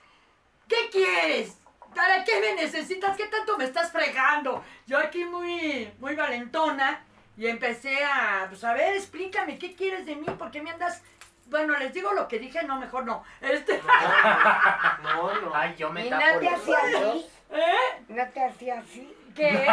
¿Qué 0.67 0.89
quieres? 0.91 1.58
¿Para 1.95 2.23
qué 2.23 2.39
me 2.39 2.53
necesitas? 2.61 3.17
¿Qué 3.17 3.25
tanto 3.27 3.57
me 3.57 3.65
estás 3.65 3.91
fregando? 3.91 4.63
Yo 4.85 4.97
aquí 4.97 5.25
muy, 5.25 5.91
muy 5.99 6.15
valentona 6.15 7.01
y 7.37 7.47
empecé 7.47 8.03
a, 8.03 8.45
pues 8.49 8.63
a 8.63 8.73
ver, 8.73 8.95
explícame, 8.95 9.57
¿qué 9.57 9.75
quieres 9.75 10.05
de 10.05 10.15
mí? 10.15 10.25
¿Por 10.25 10.51
qué 10.51 10.61
me 10.61 10.71
andas? 10.71 11.01
Bueno, 11.45 11.75
les 11.77 11.93
digo 11.93 12.13
lo 12.13 12.27
que 12.27 12.37
dije, 12.37 12.63
no, 12.63 12.77
mejor 12.79 13.05
no. 13.05 13.23
Este, 13.41 13.81
No, 15.03 15.33
no. 15.41 15.55
Ay, 15.55 15.75
yo 15.77 15.89
me 15.89 16.05
Y 16.05 16.09
tapo 16.09 16.23
no 16.25 16.39
te 16.39 16.45
los 16.45 16.53
hacía 16.59 16.77
así. 16.77 17.27
¿eh? 17.51 18.03
No 18.07 18.27
te 18.29 18.43
hacía 18.43 18.79
así. 18.79 19.15
¿Qué? 19.35 19.49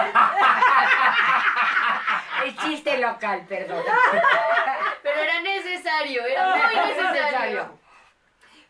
El 2.44 2.56
chiste 2.58 2.98
local, 2.98 3.44
perdón. 3.48 3.82
Pero 5.02 5.20
era 5.20 5.40
necesario, 5.40 6.24
era 6.24 6.54
muy 6.56 6.94
necesario. 6.94 7.78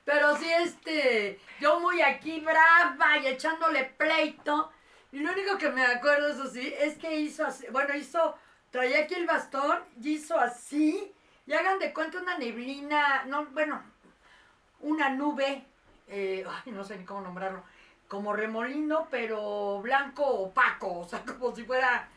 Pero 0.06 0.36
sí, 0.36 0.48
este, 0.48 1.40
yo 1.58 1.80
muy 1.80 2.00
aquí 2.00 2.38
brava 2.38 3.18
y 3.18 3.26
echándole 3.26 3.84
pleito. 3.98 4.70
Y 5.10 5.18
lo 5.18 5.32
único 5.32 5.58
que 5.58 5.68
me 5.70 5.84
acuerdo, 5.84 6.28
eso 6.28 6.46
sí, 6.46 6.72
es 6.78 6.96
que 6.96 7.16
hizo 7.16 7.44
así, 7.44 7.66
bueno, 7.72 7.92
hizo, 7.96 8.36
traía 8.70 9.00
aquí 9.00 9.14
el 9.14 9.26
bastón 9.26 9.80
y 10.00 10.10
hizo 10.14 10.38
así. 10.38 11.12
Y 11.44 11.52
hagan 11.52 11.80
de 11.80 11.92
cuenta 11.92 12.20
una 12.20 12.38
neblina, 12.38 13.24
no, 13.24 13.46
bueno, 13.46 13.82
una 14.80 15.10
nube, 15.10 15.64
eh, 16.06 16.46
ay, 16.48 16.72
no 16.72 16.84
sé 16.84 16.98
ni 16.98 17.04
cómo 17.04 17.22
nombrarlo, 17.22 17.64
como 18.06 18.32
remolino, 18.32 19.08
pero 19.10 19.80
blanco 19.82 20.24
opaco, 20.24 21.00
o 21.00 21.08
sea, 21.08 21.24
como 21.26 21.54
si 21.54 21.64
fuera, 21.64 22.08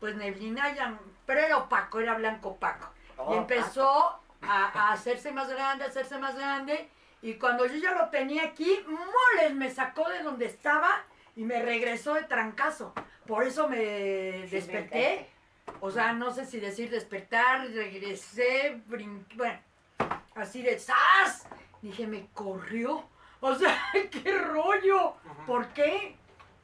pues 0.00 0.16
neblina 0.16 0.74
ya, 0.74 0.98
pero 1.26 1.40
era 1.40 1.58
opaco, 1.58 2.00
era 2.00 2.14
blanco 2.14 2.50
opaco. 2.50 2.88
Oh, 3.18 3.34
y 3.34 3.36
empezó 3.36 4.18
a, 4.40 4.88
a 4.88 4.92
hacerse 4.92 5.30
más 5.30 5.48
grande, 5.50 5.84
a 5.84 5.88
hacerse 5.88 6.16
más 6.16 6.36
grande. 6.36 6.88
Y 7.24 7.36
cuando 7.36 7.64
yo 7.64 7.76
ya 7.76 7.94
lo 7.94 8.10
tenía 8.10 8.44
aquí, 8.44 8.84
moles, 8.86 9.54
me 9.54 9.70
sacó 9.70 10.06
de 10.10 10.22
donde 10.22 10.44
estaba 10.44 11.04
y 11.34 11.44
me 11.44 11.62
regresó 11.62 12.12
de 12.12 12.24
trancazo. 12.24 12.92
Por 13.26 13.44
eso 13.44 13.66
me 13.66 14.46
Sí, 14.46 14.56
desperté. 14.56 15.30
O 15.80 15.90
sea, 15.90 16.12
no 16.12 16.34
sé 16.34 16.44
si 16.44 16.60
decir 16.60 16.90
despertar, 16.90 17.66
regresé, 17.70 18.78
brinqué, 18.88 19.36
bueno, 19.36 19.58
así 20.34 20.60
de 20.60 20.78
¡zas! 20.78 21.48
Dije, 21.80 22.06
me 22.06 22.26
corrió. 22.34 23.08
O 23.40 23.54
sea, 23.54 23.74
qué 24.10 24.38
rollo. 24.38 25.14
¿Por 25.46 25.68
qué? 25.68 26.16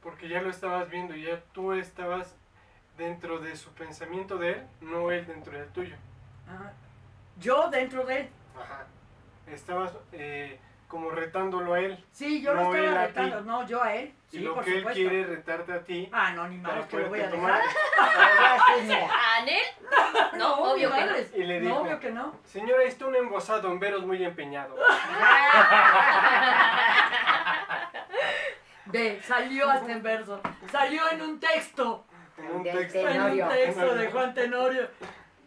Porque 0.03 0.29
ya 0.29 0.43
lo 0.43 0.51
estabas 0.51 0.87
viendo, 0.91 1.15
ya 1.15 1.41
tú 1.53 1.73
estabas 1.73 2.35
dentro 2.99 3.39
de 3.39 3.55
su 3.55 3.71
pensamiento 3.71 4.37
de 4.37 4.51
él, 4.51 4.67
no 4.81 5.09
él 5.09 5.25
dentro 5.25 5.57
del 5.57 5.69
tuyo. 5.69 5.95
Ah, 6.47 6.71
yo 7.39 7.67
dentro 7.71 8.05
de 8.05 8.19
él. 8.19 8.29
Ajá. 8.55 8.85
Estabas 9.51 9.91
eh, 10.13 10.59
como 10.87 11.09
retándolo 11.11 11.73
a 11.73 11.79
él. 11.79 12.03
Sí, 12.11 12.41
yo 12.41 12.53
No 12.53 12.63
lo 12.71 12.75
él 12.75 12.83
estaba 12.85 13.01
a 13.03 13.07
retando. 13.07 13.41
No, 13.41 13.65
yo 13.67 13.81
a 13.83 13.93
él. 13.95 14.13
y 14.31 14.37
Sí, 14.37 14.39
lo 14.43 14.55
por 14.55 14.63
que 14.65 14.77
supuesto. 14.77 14.99
él 15.01 15.09
quiere 15.09 15.25
retarte 15.25 15.73
a 15.73 15.83
ti. 15.83 16.09
Ah, 16.11 16.31
no, 16.33 16.47
ni 16.47 16.57
madres 16.57 16.85
que 16.87 16.97
lo 16.97 17.09
voy 17.09 17.19
a 17.21 17.27
dejar. 17.29 17.61
mira. 18.83 19.09
¿Anel? 19.37 19.57
No, 20.37 20.55
obvio 20.55 20.91
que 20.91 21.05
no. 21.05 21.11
Y 21.35 21.43
le 21.43 21.59
No, 21.61 21.65
dijo- 21.67 21.81
obvio 21.81 21.99
que 21.99 22.11
no. 22.11 22.35
Señora, 22.45 22.83
está 22.83 23.05
un 23.05 23.15
embosado 23.15 23.71
en 23.71 23.79
veros 23.79 24.05
muy 24.05 24.23
empeñado. 24.23 24.75
Ve, 28.85 29.21
salió 29.23 29.69
hasta 29.69 29.91
en 29.91 30.01
verso. 30.03 30.41
Salió 30.71 31.09
en 31.11 31.21
un 31.21 31.39
texto. 31.39 32.03
En 32.37 32.47
un 32.55 32.63
texto. 32.63 32.99
En 33.07 33.21
un 33.21 33.47
texto 33.49 33.95
de 33.95 34.07
Juan 34.11 34.33
Tenorio. 34.33 34.89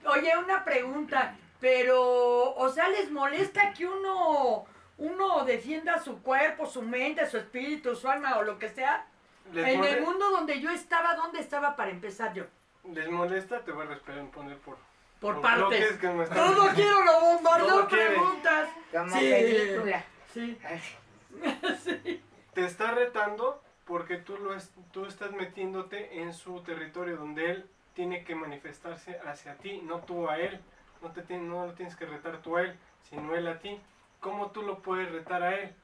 Oye, 0.07 0.33
una 0.39 0.65
pregunta. 0.65 1.35
Pero, 1.61 2.55
o 2.55 2.69
sea, 2.69 2.89
¿les 2.89 3.11
molesta 3.11 3.73
que 3.73 3.87
uno, 3.87 4.67
uno 4.99 5.45
defienda 5.45 5.99
su 6.01 6.23
cuerpo, 6.23 6.67
su 6.67 6.83
mente, 6.83 7.27
su 7.27 7.39
espíritu, 7.39 7.97
su 7.97 8.09
alma 8.09 8.37
o 8.39 8.43
lo 8.43 8.59
que 8.59 8.69
sea? 8.69 9.07
¿Les, 9.53 9.67
En 9.75 9.85
el 9.85 10.03
mundo 10.03 10.31
donde 10.31 10.61
yo 10.61 10.71
estaba, 10.71 11.15
¿dónde 11.15 11.41
estaba 11.41 11.77
para 11.77 11.91
empezar 11.91 12.35
yo? 12.35 12.45
¿Les 12.93 13.09
molesta? 13.11 13.61
Te 13.65 13.73
voy 13.73 13.87
a 13.87 13.91
responder 13.91 14.59
por, 14.59 14.77
Por 15.21 15.41
partes. 15.41 15.97
que 15.99 16.09
me 16.09 16.25
están 16.25 16.37
Todo 16.55 16.69
quiero, 16.75 17.03
lo 17.05 17.21
bombardeo 17.21 17.67
Todo 17.69 17.89
preguntas. 17.89 18.69
Como 18.93 19.11
Sí. 19.11 19.21
película. 19.31 20.05
Sí, 20.33 20.59
sí. 21.85 22.23
Te 22.53 22.65
está 22.65 22.91
retando 22.93 23.63
porque 23.87 24.17
tú, 24.19 24.37
lo 24.39 24.55
es- 24.55 24.73
tú 24.93 25.07
estás 25.07 25.33
metiéndote 25.33 26.21
en 26.21 26.33
su 26.33 26.61
territorio 26.63 27.17
donde 27.17 27.51
él 27.51 27.71
tiene 27.95 28.25
que 28.25 28.35
manifestarse 28.35 29.19
hacia 29.27 29.55
ti, 29.57 29.81
no 29.83 30.01
tú 30.01 30.29
a 30.29 30.39
él. 30.39 30.61
No, 31.05 31.11
te 31.13 31.37
no 31.39 31.67
lo 31.67 31.73
tienes 31.75 31.97
que 31.97 32.07
retar 32.07 32.39
tú 32.41 32.57
a 32.57 32.63
él, 32.63 32.75
sino 33.03 33.35
él 33.35 33.47
a 33.47 33.59
ti. 33.59 33.79
¿Cómo 34.21 34.51
tú 34.53 34.63
lo 34.63 34.79
puedes 34.81 35.13
retar 35.13 35.43
a 35.43 35.55
él? 35.55 35.75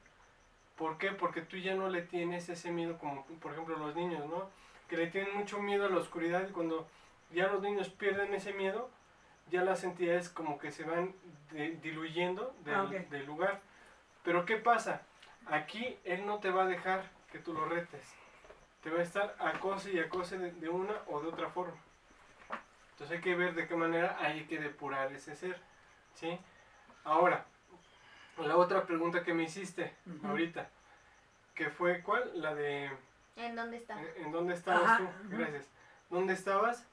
¿Por 0.77 0.97
qué? 0.97 1.11
Porque 1.11 1.41
tú 1.41 1.57
ya 1.57 1.75
no 1.75 1.89
le 1.89 2.01
tienes 2.01 2.49
ese 2.49 2.71
miedo 2.71 2.97
como 2.97 3.23
por 3.39 3.51
ejemplo 3.53 3.77
los 3.77 3.95
niños, 3.95 4.25
¿no? 4.27 4.49
Que 4.89 4.97
le 4.97 5.07
tienen 5.07 5.37
mucho 5.37 5.61
miedo 5.61 5.85
a 5.85 5.89
la 5.89 5.97
oscuridad 5.97 6.47
y 6.49 6.51
cuando 6.51 6.87
ya 7.31 7.47
los 7.47 7.61
niños 7.61 7.89
pierden 7.89 8.33
ese 8.33 8.51
miedo, 8.53 8.89
ya 9.51 9.63
las 9.63 9.83
entidades 9.83 10.27
como 10.29 10.57
que 10.57 10.71
se 10.71 10.83
van 10.85 11.13
de- 11.51 11.77
diluyendo 11.83 12.55
del, 12.65 12.75
Ah, 12.75 12.85
del 13.11 13.25
lugar. 13.27 13.61
Pero 14.23 14.45
¿qué 14.45 14.57
pasa? 14.57 15.03
Aquí 15.45 15.97
él 16.03 16.25
no 16.25 16.39
te 16.39 16.49
va 16.49 16.63
a 16.63 16.67
dejar 16.67 17.03
que 17.31 17.37
tú 17.37 17.53
lo 17.53 17.65
retes. 17.65 18.11
Te 18.81 18.89
va 18.89 18.99
a 18.99 19.03
estar 19.03 19.35
acose 19.39 19.93
y 19.93 19.99
acose 19.99 20.39
de, 20.39 20.51
de 20.53 20.69
una 20.69 20.95
o 21.07 21.21
de 21.21 21.27
otra 21.27 21.49
forma. 21.49 21.77
Entonces 23.01 23.17
hay 23.17 23.23
que 23.23 23.35
ver 23.35 23.55
de 23.55 23.67
qué 23.67 23.75
manera 23.75 24.15
hay 24.19 24.43
que 24.45 24.59
depurar 24.59 25.11
ese 25.11 25.35
ser. 25.35 25.59
¿Sí? 26.13 26.37
Ahora, 27.03 27.45
la 28.37 28.55
otra 28.57 28.85
pregunta 28.85 29.23
que 29.23 29.33
me 29.33 29.41
hiciste 29.41 29.95
ahorita, 30.23 30.69
que 31.55 31.71
fue 31.71 32.03
¿cuál? 32.03 32.29
La 32.39 32.53
de 32.53 32.91
¿En 33.37 33.55
dónde 33.55 33.77
está? 33.77 33.99
¿en, 33.99 34.25
en 34.25 34.31
dónde 34.31 34.53
estabas 34.53 34.83
Ajá, 34.83 34.97
tú? 34.99 35.07
Gracias. 35.35 35.67
¿Dónde 36.11 36.33
estabas? 36.33 36.87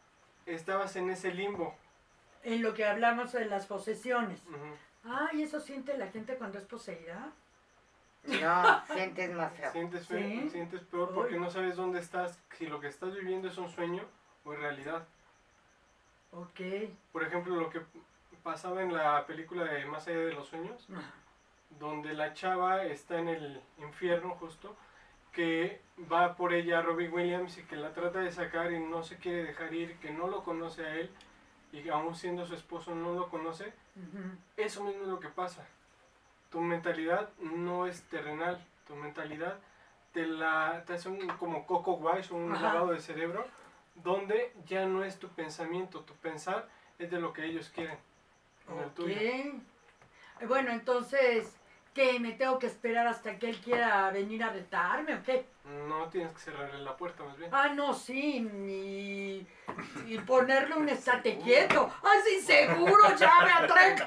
Estabas 0.46 0.96
en 0.96 1.11
ese 1.11 1.30
limbo. 1.34 1.76
En 2.42 2.62
lo 2.62 2.72
que 2.72 2.86
hablamos 2.86 3.32
de 3.32 3.44
las 3.44 3.66
posesiones. 3.66 4.42
Ay, 5.04 5.42
¿eso 5.42 5.61
siente 5.61 5.98
la 5.98 6.06
gente 6.06 6.36
cuando 6.36 6.56
es 6.56 6.64
poseída? 6.64 7.32
No, 8.24 8.82
sientes 8.94 9.30
más 9.34 9.52
feo. 9.52 9.72
Sientes, 9.72 10.06
fe- 10.09 10.40
Sí. 10.44 10.48
sientes 10.50 10.80
peor 10.84 11.12
porque 11.12 11.34
Uy. 11.34 11.40
no 11.40 11.50
sabes 11.50 11.76
dónde 11.76 12.00
estás, 12.00 12.38
si 12.56 12.66
lo 12.66 12.80
que 12.80 12.88
estás 12.88 13.14
viviendo 13.14 13.48
es 13.48 13.59
un 13.59 13.68
sueño 13.68 14.04
o 14.44 14.54
es 14.54 14.59
realidad. 14.59 15.06
Ok. 16.33 16.61
Por 17.12 17.22
ejemplo, 17.24 17.57
lo 17.57 17.70
que 17.70 17.81
pasaba 18.43 18.83
en 18.83 18.93
la 18.95 19.26
película 19.26 19.64
de 19.64 19.85
Más 19.87 20.07
allá 20.09 20.18
de 20.18 20.33
los 20.33 20.49
sueños, 20.49 20.87
donde 21.79 22.14
la 22.14 22.35
chava 22.35 22.85
está 22.85 23.18
en 23.18 23.29
el 23.29 23.61
infierno 23.79 24.31
justo, 24.37 24.74
que 25.33 25.81
va 26.11 26.35
por 26.37 26.53
ella 26.53 26.83
Robbie 26.83 27.09
Williams 27.09 27.59
y 27.59 27.62
que 27.64 27.76
la 27.76 27.93
trata 27.93 28.20
de 28.20 28.33
sacar 28.33 28.72
y 28.72 28.81
no 28.81 29.03
se 29.03 29.18
quiere 29.18 29.45
dejar 29.45 29.72
ir, 29.74 29.97
que 29.99 30.11
no 30.11 30.26
lo 30.26 30.43
conoce 30.43 30.85
a 30.85 30.95
él 30.97 31.11
y 31.72 31.89
aún 31.91 32.14
siendo 32.14 32.47
su 32.47 32.55
esposo 32.55 32.95
no 32.95 33.12
lo 33.14 33.29
conoce, 33.29 33.72
eso 34.57 34.83
mismo 34.83 35.03
es 35.03 35.09
lo 35.09 35.20
que 35.20 35.29
pasa. 35.29 35.66
Tu 36.51 36.61
mentalidad 36.61 37.29
no 37.41 37.87
es 37.87 38.03
terrenal, 38.05 38.64
tu 38.87 38.97
mentalidad 38.97 39.59
te 40.12 40.26
la 40.26 40.83
te 40.87 40.95
hace 40.95 41.11
un 41.11 41.26
como 41.37 41.66
coco 41.66 41.93
wash 41.95 42.33
o 42.33 42.37
un 42.37 42.53
Ajá. 42.55 42.62
lavado 42.72 42.93
de 42.93 43.01
cerebro 43.01 43.47
donde 44.03 44.53
ya 44.66 44.86
no 44.86 45.05
es 45.05 45.18
tu 45.18 45.28
pensamiento, 45.28 46.01
tu 46.01 46.14
pensar 46.14 46.68
es 46.99 47.11
de 47.11 47.20
lo 47.20 47.32
que 47.32 47.44
ellos 47.44 47.70
quieren. 47.74 47.99
en 48.68 48.78
el 48.78 48.84
Ok. 48.86 48.94
tuyo. 48.94 49.16
Eh, 49.18 49.53
Bueno, 50.46 50.70
entonces, 50.70 51.57
¿qué? 51.94 52.20
¿Me 52.20 52.32
tengo 52.32 52.59
que 52.61 52.66
esperar 52.68 53.07
hasta 53.09 53.38
que 53.38 53.49
él 53.51 53.59
quiera 53.61 54.11
venir 54.11 54.42
a 54.44 54.51
retarme 54.51 55.14
o 55.16 55.22
qué? 55.24 55.46
No 55.88 56.09
tienes 56.09 56.32
que 56.32 56.38
cerrarle 56.38 56.78
la 56.78 56.96
puerta 56.96 57.24
más 57.24 57.36
bien. 57.36 57.51
Ah, 57.53 57.68
no, 57.74 57.92
sí, 57.92 58.38
y, 58.68 59.46
y 60.07 60.18
ponerle 60.20 60.76
un 60.76 60.88
estate 60.88 61.38
quieto. 61.38 61.90
¡Ah, 62.03 62.14
sí, 62.24 62.40
seguro! 62.40 63.14
¡Ya 63.16 63.32
me 63.44 63.53
atraigo! 63.53 64.05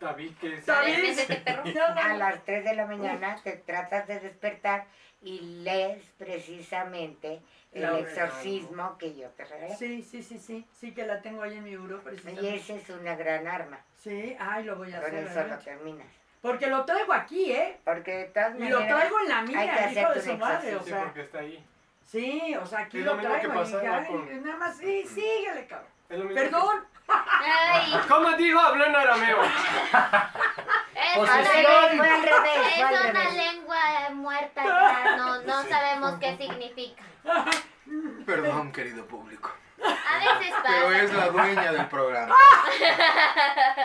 Tabiques. 0.00 0.66
No, 0.66 0.74
A 0.74 2.14
las 2.16 2.44
3 2.44 2.64
de 2.64 2.74
la 2.74 2.86
mañana 2.86 3.36
te 3.44 3.52
tratas 3.52 4.06
de 4.08 4.20
despertar 4.20 4.86
y 5.22 5.40
lees 5.62 6.02
precisamente 6.18 7.40
el 7.72 7.82
La- 7.82 7.98
exorcismo 7.98 8.98
que 8.98 9.14
yo 9.14 9.28
te 9.30 9.44
regalé. 9.44 9.74
Sí, 9.76 10.02
sí, 10.02 10.22
sí, 10.22 10.38
sí, 10.38 10.66
sí 10.78 10.92
que 10.92 11.06
la 11.06 11.22
tengo 11.22 11.42
ahí 11.42 11.56
en 11.56 11.64
mi 11.64 11.76
buró, 11.76 11.98
Y 11.98 12.00
precisamente. 12.00 12.54
esa 12.56 12.74
es 12.74 12.90
una 12.90 13.14
gran 13.16 13.46
arma. 13.46 13.78
Sí, 13.98 14.36
ay, 14.38 14.64
lo 14.64 14.76
voy 14.76 14.92
a 14.92 15.00
Con 15.00 15.06
hacer. 15.16 15.26
eso 15.28 15.44
lo 15.44 15.58
terminas. 15.58 16.06
Porque 16.40 16.66
lo 16.66 16.84
traigo 16.84 17.12
aquí, 17.12 17.52
¿eh? 17.52 17.78
Porque 17.84 18.10
de 18.12 18.24
todas 18.26 18.56
Y 18.58 18.68
lo 18.68 18.80
maneras, 18.80 18.98
traigo 18.98 19.20
en 19.20 19.28
la 19.28 19.38
hay 19.38 19.46
que 19.46 19.52
mía, 19.52 19.64
hijo 19.64 19.84
hacerte 19.84 20.14
de 20.18 20.20
su 20.32 20.38
madre, 20.38 20.54
o 20.54 20.58
exorcismo. 20.80 20.82
Sí, 20.84 20.90
sea. 20.90 21.04
porque 21.04 21.20
está 21.22 21.38
ahí. 21.38 21.64
Sí, 22.04 22.54
o 22.60 22.66
sea, 22.66 22.78
aquí 22.80 22.98
Es 22.98 23.04
lo 23.06 23.14
lo 23.14 23.22
traigo. 23.22 23.52
y 23.52 23.56
pasaba 23.56 23.82
ya, 23.82 24.06
con- 24.06 24.28
y 24.32 24.40
nada 24.40 24.56
más, 24.56 24.76
sí, 24.76 25.04
síguele, 25.06 25.66
cabrón. 25.66 26.34
Perdón. 26.34 26.84
Ay, 27.08 27.92
que- 27.92 28.08
¿Cómo 28.08 28.32
dijo? 28.32 28.58
Habló 28.58 28.84
en 28.86 28.94
arameo. 28.96 29.42
es 29.44 31.16
una, 31.16 31.36
revés, 31.36 31.96
fue 31.96 32.10
al 32.10 32.22
revés, 32.22 32.74
fue 32.76 32.84
al 32.84 33.14
revés. 33.14 33.51
Muerta 34.22 34.62
ya, 34.64 35.16
no, 35.16 35.42
no 35.42 35.62
Sí. 35.62 35.68
sabemos 35.68 36.14
qué 36.20 36.36
significa. 36.36 37.02
Perdón, 38.24 38.72
querido 38.72 39.04
público. 39.06 39.50
A 39.84 40.18
veces 40.38 40.54
Pero 40.62 40.92
es 40.92 41.12
la 41.12 41.28
dueña 41.30 41.72
del 41.72 41.86
programa. 41.88 42.34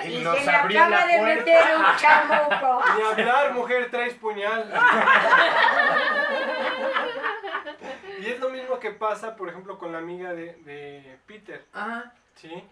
Y, 0.04 0.18
Y 0.18 0.24
nos 0.24 0.38
se 0.38 0.46
le 0.46 0.52
abrió 0.52 0.82
acaba 0.84 1.00
la 1.02 1.08
de 1.08 1.18
puerta. 1.18 1.36
meter 1.46 1.64
un 1.78 1.96
chamuco. 1.98 2.84
Ni 2.96 3.02
hablar, 3.22 3.54
mujer, 3.54 3.90
traes 3.90 4.14
puñal. 4.14 4.72
y 8.20 8.26
es 8.28 8.40
lo 8.40 8.50
mismo 8.50 8.80
que 8.80 8.92
pasa, 8.92 9.36
por 9.36 9.50
ejemplo, 9.50 9.78
con 9.78 9.92
la 9.92 9.98
amiga 10.00 10.34
de, 10.34 10.54
de 10.64 11.20
Peter, 11.26 11.66
Ajá. 11.74 12.14
¿sí? 12.36 12.64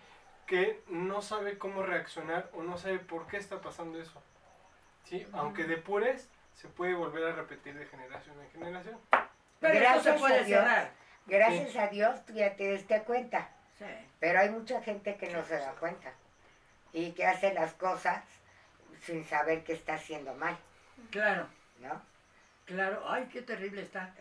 Que 0.46 0.84
no 0.88 1.22
sabe 1.22 1.58
cómo 1.58 1.82
reaccionar 1.84 2.50
o 2.54 2.62
no 2.64 2.78
sabe 2.78 3.00
por 3.00 3.26
qué 3.28 3.38
está 3.38 3.60
pasando 3.62 4.00
eso. 4.00 4.22
¿Sí? 5.06 5.26
Aunque 5.34 5.64
depures, 5.66 6.30
se 6.56 6.68
puede 6.70 6.94
volver 6.94 7.24
a 7.28 7.36
repetir 7.36 7.78
de 7.78 7.86
generación 7.86 8.36
en 8.42 8.50
generación. 8.52 9.00
Pero 9.60 9.74
eso 9.74 9.82
Gracias 9.84 10.04
se 10.04 10.10
a 10.12 10.16
puede 10.16 10.44
Dios. 10.46 10.60
cerrar. 10.62 10.92
Gracias 11.28 11.76
a 11.76 11.88
Dios 11.88 12.26
tú 12.26 12.34
ya 12.34 12.56
te 12.56 12.72
diste 12.72 13.02
cuenta. 13.04 13.50
Sí. 13.78 13.86
Pero 14.20 14.40
hay 14.40 14.50
mucha 14.50 14.82
gente 14.82 15.18
que 15.18 15.30
no 15.30 15.44
se 15.44 15.58
da 15.58 15.72
cuenta. 15.74 16.12
Y 16.94 17.12
que 17.12 17.26
hace 17.26 17.54
las 17.54 17.74
cosas 17.74 18.24
sin 19.02 19.26
saber 19.26 19.64
que 19.64 19.74
está 19.74 19.96
haciendo 19.96 20.34
mal, 20.36 20.58
Claro, 21.12 21.48
¿no? 21.80 22.02
Claro. 22.66 23.04
Ay, 23.08 23.28
qué 23.32 23.42
terrible 23.42 23.82
está. 23.82 24.14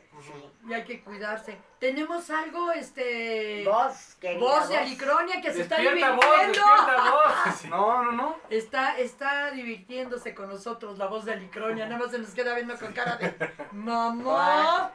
Y 0.68 0.72
hay 0.72 0.84
que 0.84 1.02
cuidarse. 1.02 1.58
Tenemos 1.80 2.30
algo, 2.30 2.70
este... 2.72 3.64
Vos, 3.66 4.16
querida 4.20 4.38
Voz 4.40 4.68
de. 4.68 4.76
Alicronia 4.76 5.40
que 5.40 5.52
se 5.52 5.62
está 5.62 5.78
divirtiendo. 5.78 6.16
despierta 6.16 7.10
vos. 7.10 7.64
No, 7.68 8.04
no, 8.04 8.12
no. 8.12 8.36
Está, 8.48 8.98
está 8.98 9.50
divirtiéndose 9.50 10.34
con 10.34 10.48
nosotros 10.48 10.98
la 10.98 11.06
voz 11.06 11.24
de 11.24 11.32
Alicronia. 11.32 11.86
Nada 11.86 11.98
más 11.98 12.10
se 12.12 12.18
nos 12.18 12.30
queda 12.30 12.54
viendo 12.54 12.76
con 12.78 12.92
cara 12.92 13.16
de 13.16 13.34
mamá. 13.72 14.92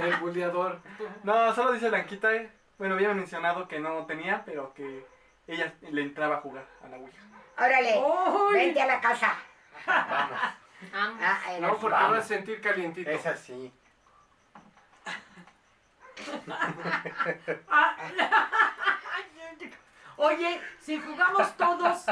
El 0.00 0.16
bulleador. 0.16 0.80
No, 1.22 1.54
solo 1.54 1.72
dice 1.72 1.88
Blanquita, 1.88 2.34
¿eh? 2.34 2.50
Bueno, 2.78 2.94
había 2.94 3.14
mencionado 3.14 3.68
que 3.68 3.78
no 3.78 4.06
tenía, 4.06 4.42
pero 4.44 4.72
que 4.74 5.06
ella 5.46 5.74
le 5.90 6.02
entraba 6.02 6.36
a 6.36 6.40
jugar 6.40 6.66
a 6.84 6.88
la 6.88 6.96
Ouija. 6.96 7.22
Órale, 7.58 7.98
¡Uy! 7.98 8.54
vente 8.54 8.80
a 8.82 8.86
la 8.86 9.00
casa. 9.00 9.34
Vamos. 9.86 10.40
Vamos. 10.92 11.20
Ah, 11.22 11.38
era 11.52 11.66
No, 11.66 11.76
porque 11.78 11.94
Vamos. 11.94 12.10
vas 12.16 12.24
a 12.24 12.28
sentir 12.28 12.60
calientito. 12.60 13.10
Es 13.10 13.26
así. 13.26 13.72
Ah, 17.68 17.96
Oye, 20.16 20.60
si 20.80 21.00
jugamos 21.00 21.56
todos, 21.56 22.04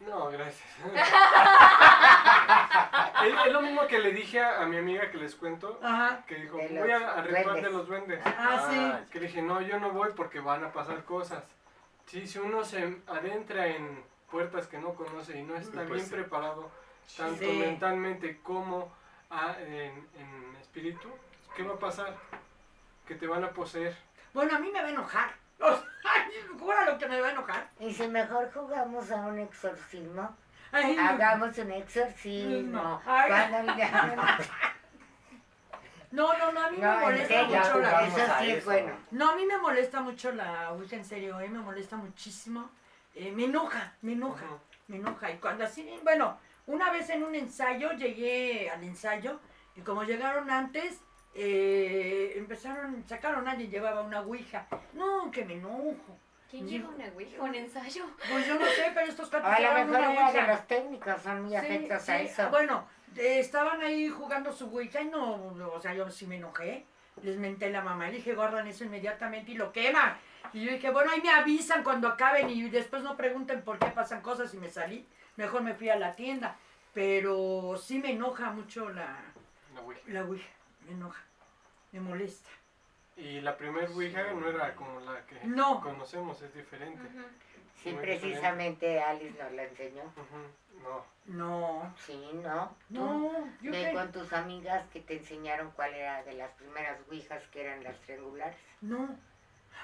No, 0.00 0.30
gracias. 0.30 0.66
es, 3.24 3.34
es 3.46 3.52
lo 3.52 3.60
mismo 3.60 3.86
que 3.86 3.98
le 3.98 4.12
dije 4.12 4.40
a, 4.40 4.62
a 4.62 4.66
mi 4.66 4.78
amiga 4.78 5.10
que 5.10 5.18
les 5.18 5.34
cuento, 5.34 5.78
ajá, 5.82 6.24
que 6.26 6.36
dijo, 6.36 6.56
De 6.56 6.68
voy 6.68 6.90
a, 6.90 7.10
a 7.12 7.20
ritual 7.22 7.60
de 7.62 7.70
los 7.70 7.86
duendes. 7.86 8.20
ah, 8.24 8.66
sí. 8.70 8.92
Que 9.12 9.20
le 9.20 9.26
dije, 9.26 9.42
no, 9.42 9.60
yo 9.60 9.78
no 9.78 9.90
voy 9.90 10.12
porque 10.16 10.40
van 10.40 10.64
a 10.64 10.72
pasar 10.72 11.04
cosas. 11.04 11.44
Sí, 12.06 12.26
si 12.26 12.38
uno 12.38 12.64
se 12.64 12.96
adentra 13.08 13.66
en 13.66 14.02
puertas 14.30 14.66
que 14.68 14.78
no 14.78 14.94
conoce 14.94 15.38
y 15.38 15.42
no 15.42 15.54
está 15.56 15.78
Pues 15.82 15.90
bien 15.90 16.06
sí. 16.06 16.12
preparado, 16.12 16.70
tanto 17.16 17.44
Sí. 17.44 17.58
mentalmente 17.58 18.40
como 18.42 18.92
ah, 19.30 19.54
en, 19.58 20.06
en 20.16 20.56
espíritu, 20.60 21.08
¿qué 21.56 21.62
va 21.62 21.74
a 21.74 21.78
pasar? 21.78 22.14
Que 23.06 23.14
te 23.14 23.26
van 23.26 23.44
a 23.44 23.50
poseer. 23.50 23.96
Bueno, 24.34 24.56
a 24.56 24.58
mí 24.58 24.70
me 24.72 24.80
va 24.82 24.88
a 24.88 24.90
enojar. 24.90 25.30
Jura 26.58 26.84
lo 26.84 26.98
que 26.98 27.06
me 27.06 27.20
va 27.20 27.28
a 27.28 27.30
enojar. 27.32 27.68
Y 27.80 27.92
si 27.92 28.06
mejor 28.08 28.50
jugamos 28.52 29.10
a 29.10 29.16
un 29.16 29.38
exorcismo, 29.38 30.36
Ay, 30.72 30.96
hagamos 30.98 31.56
un 31.58 31.70
exorcismo. 31.72 32.82
No. 32.82 33.02
No, 36.12 36.32
no, 36.38 36.52
no, 36.52 36.60
a 36.64 36.70
mí 36.70 36.78
me 36.78 36.86
No, 36.86 37.00
molesta 37.00 37.42
mucho 37.44 37.78
la 37.78 38.06
eso 38.06 38.18
sí 38.38 38.50
es 38.52 38.64
bueno. 38.64 38.92
No, 39.10 39.30
a 39.30 39.36
mí 39.36 39.44
me 39.44 39.58
molesta 39.58 40.00
mucho 40.00 40.32
la 40.32 40.72
Ouija, 40.72 40.96
en 40.96 41.04
serio, 41.04 41.40
eh, 41.40 41.48
me 41.48 41.58
molesta 41.58 41.96
muchísimo. 41.96 42.70
Eh, 43.14 43.32
me 43.32 43.44
enoja, 43.44 43.92
me 44.02 44.12
enoja, 44.12 44.44
Ujú. 44.44 44.58
me 44.88 44.96
enoja. 44.96 45.30
Y 45.32 45.38
cuando 45.38 45.64
así, 45.64 45.98
bueno, 46.04 46.38
una 46.66 46.90
vez 46.90 47.08
en 47.10 47.22
un 47.24 47.34
ensayo, 47.34 47.92
llegué 47.92 48.68
al 48.70 48.82
ensayo, 48.84 49.40
y 49.74 49.80
como 49.82 50.04
llegaron 50.04 50.50
antes, 50.50 51.00
eh, 51.34 52.32
empezaron, 52.36 53.04
sacaron 53.06 53.46
a 53.46 53.52
alguien, 53.52 53.70
llevaba 53.70 54.00
una 54.02 54.20
Ouija. 54.20 54.66
No, 54.94 55.30
que 55.30 55.44
me 55.44 55.54
enojo. 55.54 56.18
¿Quién 56.50 56.66
lleva 56.66 56.88
una 56.88 57.06
Ouija? 57.14 57.42
¿Un 57.42 57.54
ensayo? 57.54 58.04
Pues 58.30 58.46
yo 58.46 58.58
no 58.58 58.64
sé, 58.66 58.90
pero 58.94 59.06
estos 59.06 59.28
cuates 59.28 59.48
A 59.48 59.60
lo 59.60 59.72
mejor 59.74 59.88
una 59.90 60.10
de 60.10 60.18
Ouija. 60.18 60.46
los 60.46 60.66
técnicos, 60.66 61.22
son 61.22 61.42
muy 61.42 61.50
Sí, 61.50 61.56
afectos 61.56 62.08
a 62.08 62.18
sí, 62.18 62.24
eso. 62.24 62.50
Bueno, 62.50 62.86
eh, 63.16 63.40
estaban 63.40 63.80
ahí 63.82 64.08
jugando 64.08 64.52
su 64.52 64.66
Ouija 64.66 65.00
y 65.02 65.06
no, 65.06 65.54
o 65.72 65.80
sea, 65.80 65.92
yo 65.94 66.10
sí 66.10 66.26
me 66.26 66.36
enojé. 66.36 66.86
Les 67.22 67.38
menté 67.38 67.70
la 67.70 67.80
mamá 67.80 68.08
y 68.08 68.12
le 68.12 68.16
dije, 68.18 68.34
guardan 68.34 68.66
eso 68.66 68.84
inmediatamente 68.84 69.52
y 69.52 69.54
lo 69.54 69.72
queman. 69.72 70.16
Y 70.52 70.64
yo 70.64 70.72
dije, 70.72 70.90
bueno, 70.90 71.10
ahí 71.10 71.20
me 71.22 71.30
avisan 71.30 71.82
cuando 71.82 72.08
acaben 72.08 72.48
y 72.50 72.68
después 72.68 73.02
no 73.02 73.16
pregunten 73.16 73.62
por 73.62 73.78
qué 73.78 73.86
pasan 73.86 74.20
cosas 74.20 74.52
y 74.54 74.58
me 74.58 74.68
salí. 74.70 75.06
Mejor 75.36 75.62
me 75.62 75.74
fui 75.74 75.88
a 75.90 75.96
la 75.96 76.14
tienda. 76.14 76.56
Pero 76.94 77.76
sí 77.76 77.98
me 77.98 78.12
enoja 78.12 78.50
mucho 78.50 78.88
la, 78.88 79.18
La 79.74 79.80
Ouija. 79.82 80.00
la 80.06 80.22
Ouija. 80.24 80.48
Me 80.86 80.92
enoja. 80.92 81.22
Me 81.92 82.00
molesta. 82.00 82.48
Y 83.16 83.40
la 83.40 83.56
primer 83.56 83.88
Ouija 83.90 84.32
no 84.32 84.48
era 84.48 84.74
como 84.74 85.00
la 85.00 85.24
que 85.26 85.38
No. 85.44 85.80
conocemos, 85.80 86.40
es 86.42 86.54
diferente. 86.54 87.02
Ujú. 87.02 87.24
Sí, 87.82 87.92
muy 87.92 88.02
precisamente 88.02 89.00
Alice 89.00 89.38
nos 89.42 89.52
la 89.52 89.64
enseñó. 89.64 90.02
No. 90.82 91.04
No. 91.26 91.94
Sí, 91.98 92.30
¿no? 92.42 92.74
No. 92.88 93.30
Yo 93.60 93.70
Ve 93.72 93.84
qué- 93.84 93.92
con 93.92 94.12
tus 94.12 94.32
amigas 94.32 94.86
que 94.92 95.00
te 95.00 95.18
enseñaron 95.18 95.70
cuál 95.72 95.92
era 95.94 96.22
de 96.24 96.34
las 96.34 96.50
primeras 96.52 96.98
ouijas 97.08 97.42
que 97.48 97.62
eran 97.64 97.84
las 97.84 97.98
triangulares. 98.00 98.56
No. 98.80 99.08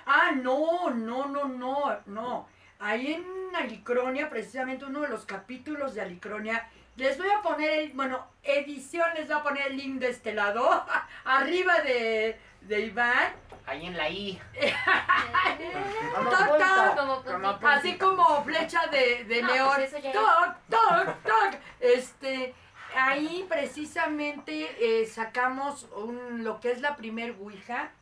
Ah, 0.06 0.32
no, 0.34 0.90
no, 0.90 1.26
no, 1.28 1.44
no, 1.46 2.00
no. 2.06 2.48
Ahí 2.82 3.14
en 3.14 3.54
Alicronia, 3.54 4.28
precisamente 4.28 4.84
uno 4.84 5.02
de 5.02 5.08
los 5.08 5.24
capítulos 5.24 5.94
de 5.94 6.00
Alicronia, 6.00 6.68
les 6.96 7.16
voy 7.16 7.28
a 7.30 7.40
poner 7.40 7.70
el, 7.70 7.92
bueno, 7.92 8.26
edición, 8.42 9.08
les 9.14 9.28
voy 9.28 9.36
a 9.38 9.42
poner 9.44 9.68
el 9.68 9.76
link 9.76 10.00
de 10.00 10.08
este 10.08 10.34
lado, 10.34 10.84
arriba 11.24 11.80
de, 11.80 12.38
de 12.62 12.80
Iván, 12.80 13.32
Ahí 13.64 13.86
en 13.86 13.96
la 13.96 14.08
I. 14.10 14.40
Como 16.16 16.30
Toc, 16.30 16.58
toc, 16.96 17.24
como 17.32 17.68
así 17.68 17.96
como 17.96 18.42
flecha 18.44 18.88
de, 18.88 19.22
de 19.24 19.40
No, 19.42 19.54
león. 19.54 19.70
pues 19.76 19.92
Toc, 20.12 20.56
toc, 20.68 21.22
toc. 21.22 21.60
Este, 21.78 22.54
ahí 22.96 23.46
precisamente 23.48 24.76
eh, 24.80 25.06
sacamos 25.06 25.84
un, 25.94 26.42
lo 26.42 26.58
que 26.58 26.72
es 26.72 26.80
la 26.80 26.96
primer 26.96 27.36
Ouija, 27.40 27.92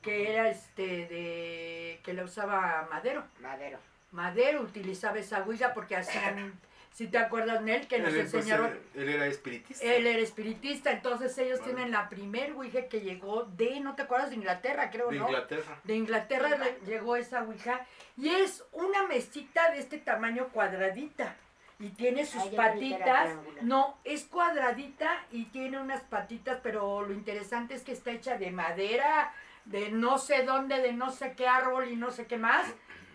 que 0.00 0.32
era 0.32 0.48
este 0.48 0.82
de 0.82 2.00
que 2.02 2.14
la 2.14 2.24
usaba 2.24 2.88
Madero. 2.90 3.24
Madero. 3.40 3.78
Madero 4.12 4.60
utilizaba 4.62 5.18
esa 5.18 5.42
Ouija 5.42 5.74
porque 5.74 5.96
hacían, 5.96 6.52
si 6.92 7.06
te 7.08 7.18
acuerdas, 7.18 7.62
Nel, 7.62 7.86
que 7.88 7.98
nos 7.98 8.10
Él, 8.12 8.20
pues, 8.20 8.34
enseñaron. 8.34 8.66
él- 8.70 8.82
él 9.02 9.08
era 9.08 9.26
espiritista. 9.26 9.84
Él 9.84 10.06
era 10.06 10.18
espiritista, 10.18 10.92
entonces 10.92 11.36
ellos 11.38 11.60
Vale. 11.60 11.72
tienen 11.72 11.92
la 11.92 12.08
primer 12.08 12.52
Ouija 12.52 12.86
que 12.88 13.00
llegó 13.00 13.44
de, 13.44 13.80
¿no 13.80 13.94
te 13.94 14.02
acuerdas? 14.02 14.30
De 14.30 14.36
Inglaterra, 14.36 14.90
creo, 14.90 15.08
de 15.08 15.18
¿no? 15.18 15.26
Inglaterra. 15.26 15.80
De 15.84 15.94
Inglaterra 15.96 16.48
le- 16.58 16.78
llegó 16.86 17.16
esa 17.16 17.42
Ouija 17.42 17.86
y 18.16 18.28
es 18.28 18.64
una 18.72 19.06
mesita 19.06 19.70
de 19.70 19.78
este 19.78 19.98
tamaño 19.98 20.48
cuadradita 20.48 21.34
y 21.80 21.88
tiene 21.88 22.26
sus 22.26 22.42
Ah, 22.44 22.50
patitas. 22.54 23.30
No, 23.62 23.98
es 24.04 24.24
cuadradita 24.24 25.24
y 25.32 25.46
tiene 25.46 25.80
unas 25.80 26.02
patitas, 26.02 26.58
pero 26.62 27.02
lo 27.02 27.12
interesante 27.12 27.74
es 27.74 27.82
que 27.82 27.92
está 27.92 28.10
hecha 28.12 28.36
de 28.36 28.50
madera, 28.52 29.32
de 29.64 29.90
no 29.90 30.18
sé 30.18 30.44
dónde, 30.44 30.80
de 30.80 30.92
no 30.92 31.10
sé 31.10 31.32
qué 31.36 31.48
árbol 31.48 31.88
y 31.88 31.96
no 31.96 32.10
sé 32.12 32.26
qué 32.26 32.36
más, 32.36 32.66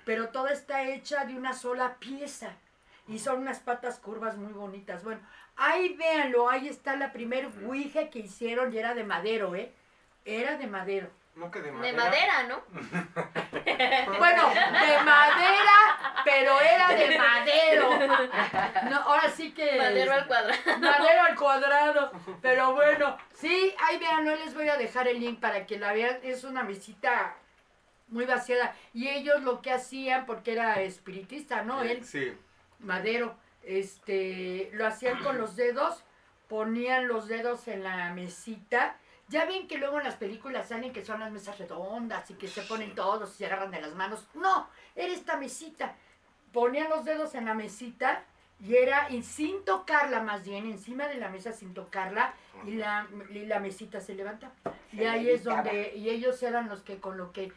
pero 0.07 0.29
toda 0.29 0.53
está 0.53 0.83
hecha 0.83 1.25
de 1.25 1.35
una 1.35 1.51
sola 1.51 1.97
pieza 1.99 2.51
y 3.09 3.19
son 3.19 3.39
unas 3.41 3.59
patas 3.59 3.99
curvas 3.99 4.37
muy 4.37 4.53
bonitas. 4.53 5.03
Bueno, 5.03 5.19
ahí 5.57 5.95
véanlo, 5.95 6.49
ahí 6.49 6.69
está 6.69 6.95
la 6.95 7.11
primer 7.11 7.49
Ouija 7.65 8.09
que 8.09 8.19
hicieron 8.19 8.73
y 8.73 8.77
era 8.77 8.93
de 8.93 9.03
madero, 9.03 9.53
¿eh? 9.53 9.73
Era 10.23 10.55
de 10.55 10.65
madero. 10.65 11.09
No 11.35 11.51
que 11.51 11.59
de 11.59 11.71
De 11.71 11.93
madera. 11.93 11.97
madera, 12.03 12.43
¿no? 12.43 12.63
Bueno, 14.17 14.49
de 14.49 15.03
madera, 15.03 16.21
pero 16.23 16.59
era 16.61 16.87
de 16.87 17.17
madero. 17.17 17.89
No, 18.89 18.95
ahora 19.01 19.29
sí 19.29 19.53
que. 19.53 19.77
Madero 19.77 20.13
al 20.13 20.25
cuadrado. 20.25 20.79
Madero 20.79 21.21
al 21.23 21.35
cuadrado. 21.35 22.11
Pero 22.41 22.73
bueno, 22.73 23.17
sí, 23.33 23.75
ahí 23.83 23.99
vean, 23.99 24.23
no 24.23 24.35
les 24.35 24.53
voy 24.55 24.69
a 24.69 24.77
dejar 24.77 25.09
el 25.09 25.19
link 25.19 25.39
para 25.41 25.65
que 25.65 25.77
la 25.77 25.91
vean. 25.91 26.17
Es 26.23 26.45
una 26.45 26.63
mesita 26.63 27.35
muy 28.07 28.25
vaciada. 28.25 28.75
Y 28.93 29.07
ellos 29.07 29.41
lo 29.43 29.61
que 29.61 29.71
hacían, 29.71 30.25
porque 30.25 30.53
era 30.53 30.81
espiritista, 30.81 31.63
¿no? 31.63 31.81
Él, 31.81 32.03
Sí. 32.03 32.33
Madero, 32.79 33.35
este, 33.63 34.69
lo 34.73 34.85
hacían 34.85 35.23
con 35.23 35.37
los 35.37 35.55
dedos, 35.55 36.03
ponían 36.47 37.07
los 37.07 37.27
dedos 37.27 37.67
en 37.67 37.83
la 37.83 38.13
mesita. 38.13 38.97
Ya 39.29 39.45
ven 39.45 39.67
que 39.67 39.77
luego 39.77 39.97
en 39.97 40.05
las 40.05 40.15
películas 40.15 40.69
salen 40.69 40.93
que 40.93 41.03
son 41.03 41.19
las 41.19 41.31
mesas 41.31 41.57
redondas 41.59 42.29
y 42.31 42.35
que 42.35 42.47
se 42.47 42.61
ponen 42.61 42.95
todos 42.95 43.33
y 43.33 43.37
se 43.37 43.45
agarran 43.45 43.71
de 43.71 43.81
las 43.81 43.93
manos. 43.93 44.25
No, 44.35 44.69
era 44.95 45.13
esta 45.13 45.35
mesita. 45.35 45.95
Ponían 46.53 46.89
los 46.89 47.03
dedos 47.03 47.35
en 47.35 47.45
la 47.45 47.53
mesita 47.53 48.23
y 48.65 48.75
era 48.75 49.09
y 49.09 49.21
sin 49.23 49.65
tocarla 49.65 50.21
más 50.21 50.45
bien, 50.45 50.65
encima 50.65 51.07
de 51.07 51.15
la 51.15 51.29
mesa 51.29 51.51
sin 51.51 51.73
tocarla 51.73 52.33
y 52.65 52.71
la, 52.71 53.07
y 53.29 53.45
la 53.45 53.59
mesita 53.59 53.99
se 53.99 54.15
levanta. 54.15 54.51
Y 54.93 55.03
ahí 55.03 55.29
es 55.29 55.43
donde, 55.43 55.93
y 55.95 56.09
ellos 56.09 56.41
eran 56.41 56.69
los 56.69 56.81
que 56.81 56.99
con 56.99 57.17
lo 57.17 57.33
que 57.33 57.51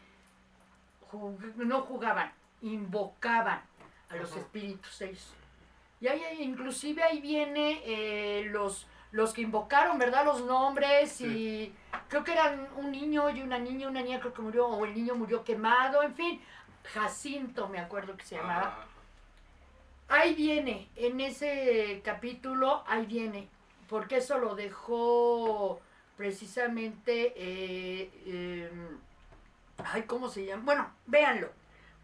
jug- 1.10 1.54
no 1.56 1.82
jugaban, 1.82 2.32
invocaban 2.62 3.62
a 4.10 4.16
los 4.16 4.36
espíritus 4.36 5.00
ellos. 5.02 5.32
Y 6.00 6.08
ahí 6.08 6.22
inclusive 6.42 7.02
ahí 7.02 7.20
viene 7.20 7.82
eh, 7.84 8.44
los, 8.50 8.86
los 9.12 9.32
que 9.32 9.42
invocaron, 9.42 9.98
¿verdad? 9.98 10.24
Los 10.24 10.40
nombres 10.44 11.20
y 11.20 11.72
creo 12.08 12.24
que 12.24 12.32
eran 12.32 12.68
un 12.76 12.90
niño 12.90 13.28
y 13.30 13.42
una 13.42 13.58
niña, 13.58 13.88
una 13.88 14.02
niña 14.02 14.18
creo 14.20 14.32
que 14.32 14.42
murió, 14.42 14.66
o 14.66 14.84
el 14.84 14.94
niño 14.94 15.14
murió 15.14 15.44
quemado, 15.44 16.02
en 16.02 16.14
fin. 16.14 16.40
Jacinto 16.94 17.68
me 17.68 17.78
acuerdo 17.78 18.16
que 18.16 18.24
se 18.24 18.36
llamaba. 18.36 18.78
Ah, 20.08 20.20
Ahí 20.20 20.34
viene, 20.34 20.88
en 20.96 21.20
ese 21.20 22.00
capítulo, 22.04 22.82
ahí 22.88 23.06
viene, 23.06 23.46
porque 23.88 24.16
eso 24.16 24.38
lo 24.38 24.54
dejó 24.56 25.80
precisamente, 26.16 27.32
eh, 27.36 28.10
em, 28.72 28.98
ay, 29.92 30.02
¿cómo 30.04 30.28
se 30.28 30.44
llama? 30.44 30.62
Bueno, 30.64 30.90
véanlo, 31.06 31.48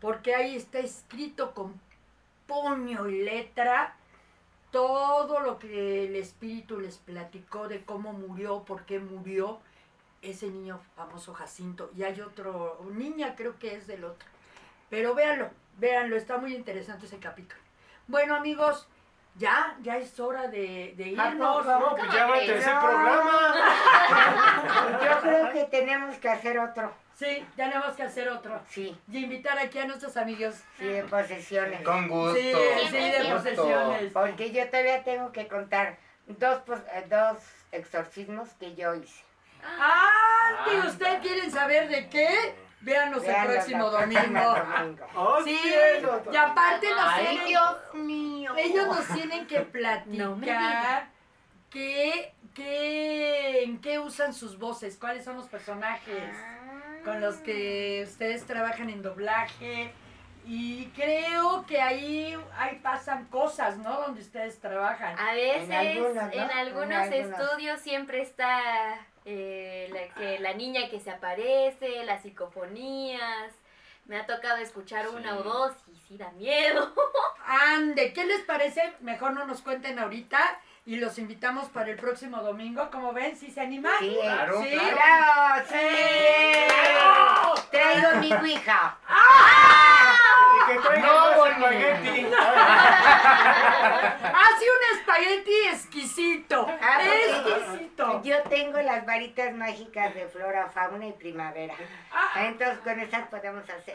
porque 0.01 0.35
ahí 0.35 0.57
está 0.57 0.79
escrito 0.79 1.53
con 1.55 1.81
puño 2.47 3.09
y 3.09 3.23
letra 3.25 3.95
todo 4.71 5.41
lo 5.41 5.59
que 5.59 6.05
el 6.07 6.17
espíritu 6.17 6.79
les 6.81 6.99
platicó 6.99 7.69
de 7.69 7.85
cómo 7.85 8.13
murió, 8.13 8.63
por 8.65 8.85
qué 8.85 8.99
murió 8.99 9.59
ese 10.23 10.49
niño 10.49 10.81
famoso 10.97 11.33
Jacinto. 11.35 11.91
Y 11.97 12.03
hay 12.03 12.21
otro, 12.21 12.81
niña 12.93 13.35
creo 13.37 13.59
que 13.59 13.75
es 13.75 13.87
del 13.87 14.05
otro. 14.05 14.29
Pero 14.91 15.15
véanlo, 15.15 15.51
véanlo, 15.79 16.17
está 16.17 16.37
muy 16.39 16.55
interesante 16.55 17.07
ese 17.07 17.19
capítulo. 17.19 17.61
Bueno 18.07 18.35
amigos, 18.37 18.87
ya, 19.37 19.77
ya 19.83 19.97
es 19.99 20.19
hora 20.21 20.49
de, 20.49 20.95
de 20.97 21.05
¿A 21.19 21.29
irnos. 21.31 21.57
poco? 21.67 21.79
No, 21.81 21.97
pues 21.97 22.13
ya 22.13 22.27
va 22.27 22.39
el 22.39 22.47
tercer 22.47 22.75
No. 22.75 22.81
programa. 22.81 23.55
Yo 25.05 25.21
creo 25.21 25.53
que 25.53 25.65
tenemos 25.65 26.17
que 26.17 26.29
hacer 26.29 26.59
otro. 26.59 26.93
Sí, 27.17 27.47
tenemos 27.57 27.97
que 27.97 28.03
hacer 28.03 28.29
otro. 28.29 28.61
Sí, 28.69 28.95
Y 29.11 29.25
invitar 29.25 29.59
aquí 29.59 29.79
a 29.79 29.87
nuestros 29.87 30.17
amigos. 30.19 30.55
sí, 30.79 30.85
de 30.85 31.03
posesiones. 31.05 31.81
Con 31.83 32.09
gusto. 32.09 32.35
Sí, 32.37 32.53
sí, 32.91 32.97
de 32.97 33.19
Gusto. 33.33 33.37
posesiones. 33.37 34.13
Porque 34.13 34.53
yo 34.53 34.69
todavía 34.69 35.03
tengo 35.03 35.33
que 35.33 35.49
contar 35.49 35.97
dos, 36.27 36.61
eh, 36.93 37.07
dos 37.09 37.39
exorcismos 37.73 38.51
que 38.61 38.75
yo 38.75 38.95
hice. 38.95 39.25
¡Ah! 39.65 40.67
¿Y 40.67 40.75
Anda. 40.75 40.87
ustedes 40.89 41.21
quieren 41.21 41.51
saber 41.51 41.89
de 41.89 42.09
qué? 42.11 42.55
Véanos 42.83 43.25
el 43.25 43.35
próximo 43.47 43.91
domingo. 43.91 44.21
domingo. 44.23 45.07
Oh, 45.17 45.43
Sí, 45.43 45.59
y 46.31 46.37
aparte 46.37 46.91
nos 46.91 47.01
Ay, 47.15 47.25
tienen, 47.29 47.47
Dios 47.47 47.77
mío. 47.95 48.53
ellos 48.59 48.87
nos 48.89 49.07
tienen 49.09 49.47
que 49.47 49.59
No 49.61 50.37
platicar 50.37 51.09
qué, 51.71 52.35
qué, 52.55 53.63
en 53.65 53.81
qué 53.81 53.99
usan 53.99 54.35
sus 54.35 54.59
voces, 54.59 54.99
cuáles 54.99 55.25
son 55.25 55.37
los 55.37 55.49
personajes 55.49 56.23
con 57.07 57.21
los 57.21 57.37
que 57.37 58.03
ustedes 58.05 58.45
trabajan 58.47 58.91
en 58.91 59.01
doblaje. 59.01 59.93
Y 60.45 60.87
creo 60.89 61.65
que 61.67 61.81
ahí, 61.81 62.37
ahí 62.59 62.79
pasan 62.83 63.27
cosas, 63.27 63.79
¿no? 63.79 64.01
Donde 64.03 64.21
ustedes 64.21 64.61
trabajan. 64.61 65.19
A 65.19 65.33
veces, 65.35 65.69
En 65.71 65.73
algunos, 65.73 66.15
¿no? 66.15 66.33
en 66.33 66.51
algunos 66.51 66.91
En 67.07 67.13
algunos. 67.15 67.41
estudios 67.41 67.81
siempre 67.81 68.23
está 68.23 68.61
eh, 69.25 69.89
la, 69.93 70.15
que 70.15 70.39
la 70.41 70.53
niña 70.55 70.89
que 70.91 71.01
se 71.01 71.11
aparece, 71.11 72.05
las 72.05 72.23
psicofonías. 72.23 73.53
Me 74.07 74.19
ha 74.19 74.27
tocado 74.27 74.59
escuchar 74.59 75.09
una 75.09 75.37
o 75.37 75.43
dos 75.43 75.73
y 75.93 75.97
sí 75.97 76.17
da 76.17 76.31
miedo. 76.33 76.93
Ande, 77.47 78.13
¿qué 78.13 78.25
les 78.25 78.41
parece? 78.43 78.95
Mejor 79.01 79.33
no 79.33 79.47
nos 79.47 79.63
cuenten 79.63 79.99
ahorita 79.99 80.39
y 80.87 80.97
los 80.97 81.19
invitamos 81.19 81.69
para 81.69 81.91
el 81.91 81.97
próximo 81.97 82.41
domingo. 82.43 82.89
¿Cómo 82.93 83.13
ven? 83.13 83.37
¿Sí 83.37 83.51
se 83.51 83.61
animan? 83.61 83.93
Sí, 83.99 84.17
Claro, 84.23 84.63
Sí. 84.63 84.71
claro. 84.71 85.65
¡Sí! 85.69 85.77
Traigo 87.71 88.21
mi 88.21 88.33
ouija. 88.33 88.97
Y 90.57 90.73
que 90.73 90.79
traigan 90.81 91.07
No, 91.07 91.15
más 91.45 91.51
espagueti. 91.51 92.27
Hace 94.37 94.65
un 94.71 94.99
espagueti 94.99 95.53
exquisito. 95.73 96.67
Ah, 96.81 96.99
porque 97.01 97.51
exquisito. 97.61 98.23
Yo 98.23 98.43
tengo 98.45 98.81
las 98.81 99.05
varitas 99.07 99.55
mágicas 99.55 100.15
de 100.15 100.27
flora, 100.29 100.69
fauna 100.69 101.07
y 101.07 101.13
primavera. 101.13 101.75
Ah. 102.13 102.47
Entonces 102.47 102.79
con 102.79 102.99
esas 103.01 103.27
podemos 103.29 103.65
hacer. 103.69 103.95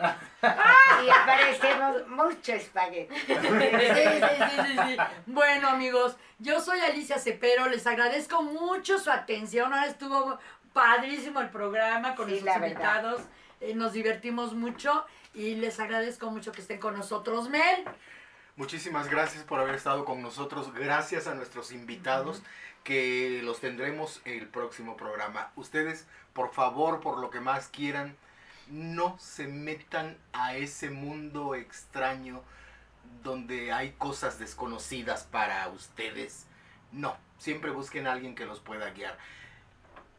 Y 1.06 1.10
aparecemos 1.10 2.08
mucho 2.08 2.54
espagueti. 2.54 3.16
Sí, 3.16 3.36
sí, 3.36 3.42
sí, 3.42 4.62
sí, 4.68 4.78
sí. 4.88 4.98
Bueno, 5.26 5.70
amigos, 5.70 6.18
yo 6.40 6.60
soy 6.62 6.80
Alicia 6.80 7.18
Cepero. 7.20 7.68
Les 7.68 7.86
agradezco 7.88 8.42
mucho 8.44 9.00
su 9.00 9.12
atención. 9.12 9.74
Ahora 9.74 9.88
estuvo 9.88 10.40
padrísimo 10.74 11.42
el 11.42 11.50
programa 11.50 12.16
con 12.16 12.30
Sí, 12.30 12.40
verdad. 12.40 12.62
invitados. 12.68 13.22
Eh, 13.60 13.74
nos 13.76 13.94
divertimos 13.94 14.54
mucho 14.54 15.06
y 15.34 15.56
les 15.56 15.80
agradezco 15.80 16.30
mucho 16.32 16.52
que 16.52 16.62
estén 16.62 16.80
con 16.80 16.96
nosotros. 16.96 17.50
Mel. 17.50 17.86
Muchísimas 18.56 19.10
gracias 19.10 19.44
por 19.44 19.60
haber 19.60 19.76
estado 19.76 20.06
con 20.06 20.22
nosotros. 20.22 20.74
Gracias 20.74 21.28
a 21.28 21.34
nuestros 21.34 21.72
invitados 21.72 22.42
que 22.84 23.42
los 23.44 23.60
tendremos 23.60 24.22
en 24.26 24.40
el 24.40 24.48
próximo 24.48 24.98
programa. 24.98 25.52
Ustedes, 25.56 26.08
por 26.34 26.52
favor, 26.54 27.00
por 27.00 27.20
lo 27.20 27.30
que 27.30 27.40
más 27.40 27.68
quieran, 27.68 28.16
no 28.70 29.18
se 29.20 29.48
metan 29.48 30.18
a 30.34 30.56
ese 30.56 30.90
mundo 30.90 31.56
extraño 31.56 32.42
donde 33.24 33.72
hay 33.72 33.92
cosas 33.94 34.40
desconocidas 34.40 35.24
para 35.24 35.68
ustedes. 35.70 36.46
No, 36.92 37.16
siempre 37.38 37.72
busquen 37.72 38.08
a 38.08 38.14
alguien 38.14 38.36
que 38.36 38.46
los 38.46 38.60
pueda 38.60 38.90
guiar. 38.92 39.18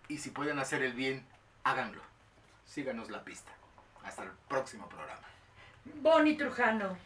Y 0.09 0.19
si 0.19 0.31
pueden 0.31 0.59
hacer 0.59 0.83
el 0.83 0.95
bien, 0.95 1.27
háganlo. 1.65 2.03
Síganos 2.65 3.11
la 3.11 3.25
pista. 3.25 3.53
Hasta 4.05 4.23
el 4.25 4.31
próximo 4.49 4.89
programa. 4.89 5.21
Bonnie 5.85 6.37
Trujano. 6.37 6.97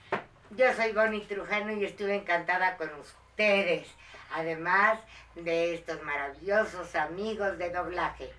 Yo 0.50 0.72
soy 0.74 0.92
Bonnie 0.92 1.20
Trujano 1.26 1.72
y 1.72 1.84
estuve 1.84 2.16
encantada 2.16 2.76
con 2.76 2.90
ustedes. 3.00 3.88
Además 4.34 4.98
de 5.34 5.74
estos 5.74 6.02
maravillosos 6.02 6.94
amigos 6.94 7.58
de 7.58 7.70
doblaje, 7.70 8.30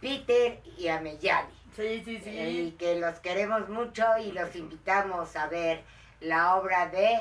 Peter 0.00 0.60
y 0.76 0.88
Ameyali. 0.88 1.52
Sí, 1.74 2.02
sí, 2.04 2.16
Y 2.16 2.20
sí. 2.20 2.76
que 2.78 2.96
los 2.96 3.16
queremos 3.20 3.68
mucho 3.68 4.04
y 4.18 4.32
los 4.32 4.54
invitamos 4.56 5.34
a 5.36 5.46
ver 5.48 5.82
la 6.20 6.56
obra 6.56 6.86
de 6.88 7.14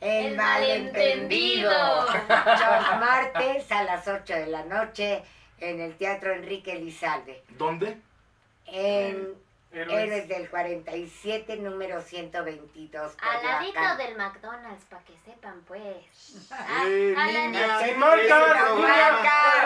El, 0.00 0.26
El 0.26 0.36
Malentendido. 0.36 1.70
Malentendido. 1.70 2.28
Los 2.28 3.00
martes 3.00 3.70
a 3.72 3.82
las 3.84 4.06
8 4.08 4.32
de 4.34 4.46
la 4.46 4.64
noche 4.64 5.22
en 5.60 5.80
el 5.80 5.96
Teatro 5.96 6.32
Enrique 6.32 6.74
Lizalde. 6.76 7.42
¿Dónde? 7.50 7.98
En 8.66 9.34
Héroes. 9.70 9.98
Héroes 9.98 10.28
del 10.28 10.48
47, 10.48 11.56
número 11.56 12.00
122. 12.00 13.16
Al 13.20 13.44
ladito 13.44 13.96
del 13.98 14.16
McDonald's, 14.16 14.84
para 14.86 15.04
que 15.04 15.16
sepan, 15.18 15.62
pues. 15.68 16.50
Eh, 16.86 17.14
al 17.16 17.26
niña, 17.34 17.66
ladito. 17.66 17.84
Sin 17.92 17.98
marcas, 17.98 18.74
niña. 18.74 19.08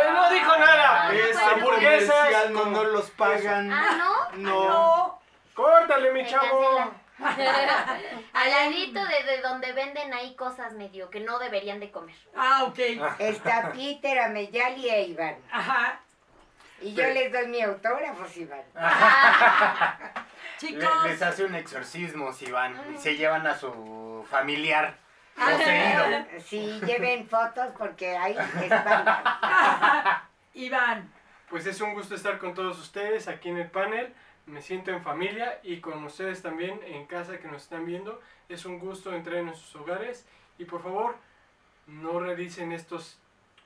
Eh, 0.03 0.13
No 0.13 0.31
dijo 0.31 0.57
nada. 0.59 1.03
Ah, 1.09 1.13
bueno. 1.13 1.51
Hamburguesas. 1.51 2.51
no 2.51 2.65
nos 2.67 2.87
los 2.87 3.11
pagan. 3.11 3.73
Ah, 3.73 3.97
¿no? 3.97 4.39
No. 4.39 4.69
No. 4.69 5.23
Córtale, 5.55 6.13
mi 6.13 6.27
chavo. 6.27 6.93
Al 7.23 8.51
ladito 8.51 9.05
de, 9.05 9.23
de 9.23 9.41
donde 9.43 9.73
venden 9.73 10.13
ahí 10.13 10.35
cosas 10.35 10.73
medio 10.73 11.09
que 11.11 11.21
no 11.21 11.39
deberían 11.39 11.79
de 11.79 11.91
comer. 11.93 12.17
Ah, 12.35 12.65
ok. 12.65 12.79
Está 13.21 13.71
Peter, 13.73 14.19
Ameyali 14.19 14.89
e 14.89 15.03
Iván. 15.09 15.37
Ajá. 15.53 16.01
Y 16.83 16.95
yo 16.95 17.05
les 17.07 17.33
doy 17.33 17.47
mi 17.49 17.61
autógrafo, 17.63 18.27
si 18.27 18.45
van. 18.45 18.63
Chicos. 20.59 20.85
Le- 21.05 21.11
les 21.11 21.23
hace 21.23 21.45
un 21.45 21.55
exorcismo 21.55 22.33
si 22.33 22.51
van 22.51 22.81
y 22.95 22.99
se 22.99 23.17
llevan 23.17 23.47
a 23.47 23.57
su 23.57 24.25
familiar 24.31 24.97
Ah. 25.37 25.47
poseído. 25.51 26.41
Sí, 26.45 26.81
lleven 26.85 27.27
fotos 27.27 27.73
porque 27.79 28.17
ahí 28.17 28.37
espantan. 28.61 29.25
Iván. 30.55 31.11
Pues 31.49 31.67
es 31.67 31.81
un 31.81 31.95
gusto 31.95 32.15
estar 32.15 32.39
con 32.39 32.55
todos 32.55 32.79
ustedes 32.79 33.29
aquí 33.29 33.49
en 33.49 33.57
el 33.59 33.71
panel. 33.71 34.13
Me 34.47 34.61
siento 34.61 34.91
en 34.91 35.03
familia 35.03 35.59
y 35.63 35.81
con 35.81 36.05
ustedes 36.05 36.43
también 36.43 36.81
en 36.85 37.07
casa 37.07 37.39
que 37.39 37.49
nos 37.49 37.63
están 37.63 37.87
viendo. 37.87 38.21
Es 38.49 38.65
un 38.67 38.79
gusto 38.79 39.15
entrar 39.15 39.37
en 39.37 39.55
sus 39.55 39.75
hogares 39.77 40.27
y 40.59 40.65
por 40.67 40.83
favor 40.83 41.17
no 41.87 42.21
revisen 42.21 42.73
estos 42.73 43.19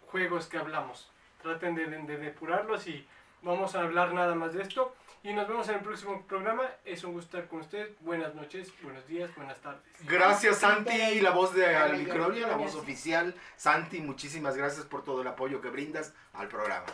juegos 0.07 0.47
que 0.47 0.59
hablamos. 0.59 1.11
Traten 1.47 1.77
de, 1.77 1.87
de- 1.87 2.03
de 2.03 2.17
depurarlos 2.17 2.89
y 2.89 3.07
vamos 3.43 3.77
a 3.77 3.83
hablar 3.83 4.13
nada 4.13 4.35
más 4.35 4.53
de 4.53 4.63
esto. 4.63 4.93
Y 5.23 5.33
nos 5.33 5.47
vemos 5.47 5.69
en 5.69 5.77
el 5.77 5.81
próximo 5.81 6.23
programa. 6.27 6.65
Es 6.85 7.05
un 7.05 7.13
gusto 7.13 7.37
estar 7.37 7.49
con 7.49 7.61
ustedes. 7.61 7.91
Buenas 8.01 8.35
noches, 8.35 8.73
buenos 8.83 9.07
días, 9.07 9.33
buenas 9.37 9.57
tardes. 9.61 9.81
Gracias 10.01 10.59
Santi, 10.59 11.21
la 11.21 11.31
voz 11.31 11.55
de 11.55 11.63
Dale, 11.63 11.77
Alimicronia, 11.77 12.49
la 12.49 12.57
voz 12.57 12.75
oficial. 12.75 13.33
Santi, 13.57 14.01
muchísimas 14.01 14.57
gracias 14.57 14.87
por 14.87 15.05
todo 15.05 15.23
el 15.23 15.29
apoyo 15.29 15.61
que 15.61 15.69
brindas 15.71 16.13
al 16.35 16.49
programa. 16.49 16.87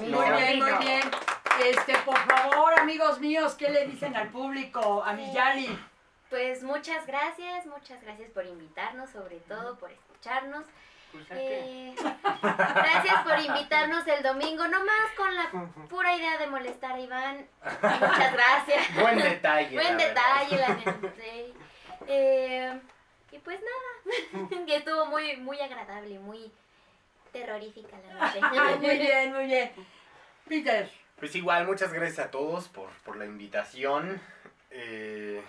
Muy 0.00 0.06
bien, 0.08 0.58
muy 0.58 0.72
bien. 0.80 1.02
Este, 1.66 1.94
por 2.06 2.16
favor, 2.16 2.78
amigos 2.78 3.20
míos, 3.20 3.56
¿qué 3.56 3.68
le 3.68 3.86
dicen 3.88 4.16
al 4.16 4.28
público? 4.30 5.02
A 5.04 5.12
mi 5.12 5.30
Yali. 5.34 5.78
Pues 6.30 6.62
muchas 6.62 7.06
gracias, 7.06 7.66
muchas 7.66 8.02
gracias 8.02 8.30
por 8.30 8.46
invitarnos, 8.46 9.10
sobre 9.10 9.36
todo 9.40 9.76
por 9.78 9.90
escucharnos. 9.90 10.64
Eh, 11.30 11.94
gracias 11.96 13.22
por 13.24 13.38
invitarnos 13.40 14.06
el 14.06 14.22
domingo, 14.22 14.66
nomás 14.68 15.10
con 15.16 15.34
la 15.34 15.50
pura 15.88 16.14
idea 16.16 16.38
de 16.38 16.46
molestar 16.46 16.92
a 16.92 17.00
Iván. 17.00 17.46
Muchas 17.62 18.32
gracias. 18.32 18.94
Buen 19.00 19.18
detalle. 19.18 19.74
Buen 19.74 19.96
la 19.96 20.06
verdad. 20.06 20.22
detalle, 20.48 20.56
la. 20.58 21.18
Eh, 22.06 22.80
y 23.32 23.38
pues 23.38 23.58
nada, 23.60 24.48
que 24.66 24.76
estuvo 24.76 25.06
muy, 25.06 25.36
muy 25.36 25.60
agradable, 25.60 26.18
muy 26.18 26.50
terrorífica 27.32 27.96
la 27.98 28.14
noche. 28.14 28.40
Muy 28.80 28.98
bien, 28.98 29.32
muy 29.34 29.44
bien. 29.46 29.70
Peter. 30.48 30.90
Pues 31.18 31.34
igual, 31.34 31.66
muchas 31.66 31.92
gracias 31.92 32.26
a 32.26 32.30
todos 32.30 32.68
por, 32.68 32.88
por 33.04 33.16
la 33.16 33.26
invitación. 33.26 34.18
Eh, 34.70 35.42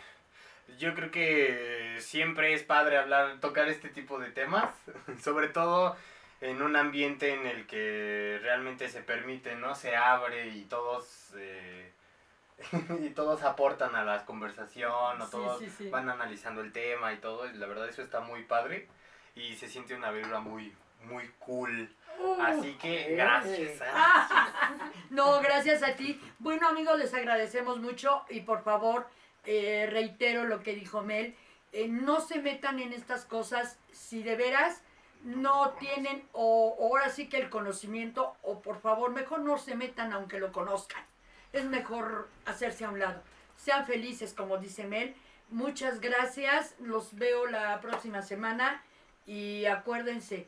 yo 0.78 0.94
creo 0.96 1.12
que 1.12 1.98
siempre 2.00 2.54
es 2.54 2.64
padre 2.64 2.98
hablar, 2.98 3.40
tocar 3.40 3.68
este 3.70 3.90
tipo 3.90 4.20
de 4.20 4.32
temas, 4.32 4.74
sobre 5.22 5.48
todo 5.48 5.96
en 6.42 6.62
un 6.62 6.76
ambiente 6.76 7.34
en 7.34 7.46
el 7.46 7.68
que 7.68 8.40
realmente 8.42 8.88
se 8.90 9.02
permite, 9.02 9.56
¿no? 9.56 9.76
Se 9.76 9.96
abre 9.96 10.48
y 10.50 10.64
todos 10.66 11.32
eh, 11.38 11.92
y 13.02 13.10
todos 13.10 13.44
aportan 13.44 13.96
a 13.96 14.04
la 14.04 14.26
conversación 14.26 15.22
o 15.22 15.26
Sí, 15.26 15.32
todos 15.32 15.60
sí, 15.60 15.70
sí. 15.70 15.90
van 15.90 16.10
analizando 16.10 16.62
el 16.62 16.72
tema 16.72 17.12
y 17.14 17.18
todo. 17.18 17.50
Y 17.50 17.54
la 17.54 17.68
verdad 17.68 17.90
eso 17.90 18.02
está 18.02 18.20
muy 18.22 18.44
padre 18.44 18.88
y 19.36 19.56
se 19.56 19.68
siente 19.68 19.96
una 19.96 20.12
vibra 20.12 20.40
muy 20.40 20.74
muy 21.04 21.30
cool. 21.40 21.90
Uh, 22.20 22.42
Así 22.42 22.74
que 22.74 23.16
gracias. 23.16 23.82
¿eh? 23.82 23.86
No, 25.10 25.40
gracias 25.42 25.82
a 25.82 25.96
ti. 25.96 26.22
Bueno, 26.38 26.68
amigos, 26.68 27.00
les 27.00 27.14
agradecemos 27.14 27.80
mucho 27.80 28.24
y 28.30 28.42
por 28.42 28.64
favor, 28.64 29.08
eh, 29.46 29.88
reitero 29.90 30.46
lo 30.46 30.62
que 30.64 30.76
dijo 30.76 31.02
Mel. 31.02 31.36
eh, 31.72 31.88
no 31.88 32.20
se 32.20 32.40
metan 32.40 32.80
en 32.80 32.94
estas 32.94 33.26
cosas 33.26 33.78
si 33.92 34.24
de 34.24 34.36
veras 34.36 34.82
no 35.24 35.72
tienen 35.80 36.24
o, 36.32 36.76
o 36.80 36.88
ahora 36.88 37.10
sí 37.10 37.28
que 37.28 37.38
el 37.38 37.50
conocimiento 37.50 38.36
o 38.42 38.62
por 38.62 38.80
favor 38.80 39.12
mejor 39.12 39.42
no 39.42 39.58
se 39.58 39.76
metan 39.76 40.14
aunque 40.14 40.40
lo 40.40 40.52
conozcan. 40.52 41.04
Es 41.54 41.66
mejor 41.66 42.30
hacerse 42.46 42.86
a 42.86 42.90
un 42.90 43.00
lado. 43.00 43.22
Sean 43.58 43.86
felices 43.86 44.34
como 44.34 44.58
dice 44.58 44.86
Mel. 44.86 45.16
Muchas 45.50 46.00
gracias. 46.00 46.76
Los 46.80 47.16
veo 47.16 47.48
la 47.48 47.82
próxima 47.82 48.22
semana 48.22 48.84
y 49.26 49.66
acuérdense, 49.66 50.48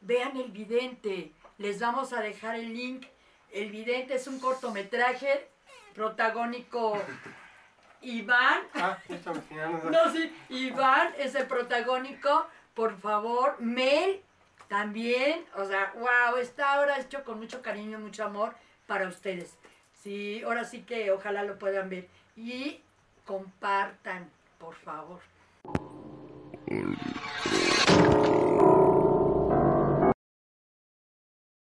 vean 0.00 0.36
el 0.36 0.50
vidente. 0.50 1.32
Les 1.58 1.78
vamos 1.78 2.12
a 2.12 2.20
dejar 2.20 2.56
el 2.56 2.74
link. 2.74 3.06
El 3.52 3.70
vidente 3.70 4.14
es 4.14 4.26
un 4.26 4.40
cortometraje 4.40 5.48
protagónico 5.94 7.00
Iván. 8.02 8.62
Ah. 8.74 8.98
No, 9.90 10.12
sí, 10.12 10.32
Iván 10.48 11.12
es 11.18 11.34
el 11.34 11.46
protagónico, 11.46 12.46
por 12.74 12.98
favor. 12.98 13.60
Mel 13.60 14.22
también, 14.68 15.44
o 15.56 15.64
sea, 15.64 15.92
wow, 15.96 16.36
está 16.40 16.74
ahora 16.74 16.98
hecho 16.98 17.24
con 17.24 17.38
mucho 17.38 17.60
cariño 17.60 17.98
y 17.98 18.02
mucho 18.02 18.24
amor 18.24 18.54
para 18.86 19.08
ustedes. 19.08 19.56
Sí, 20.02 20.42
ahora 20.44 20.64
sí 20.64 20.82
que 20.82 21.10
ojalá 21.10 21.42
lo 21.42 21.58
puedan 21.58 21.90
ver. 21.90 22.08
Y 22.36 22.80
compartan, 23.26 24.30
por 24.58 24.74
favor. 24.76 25.20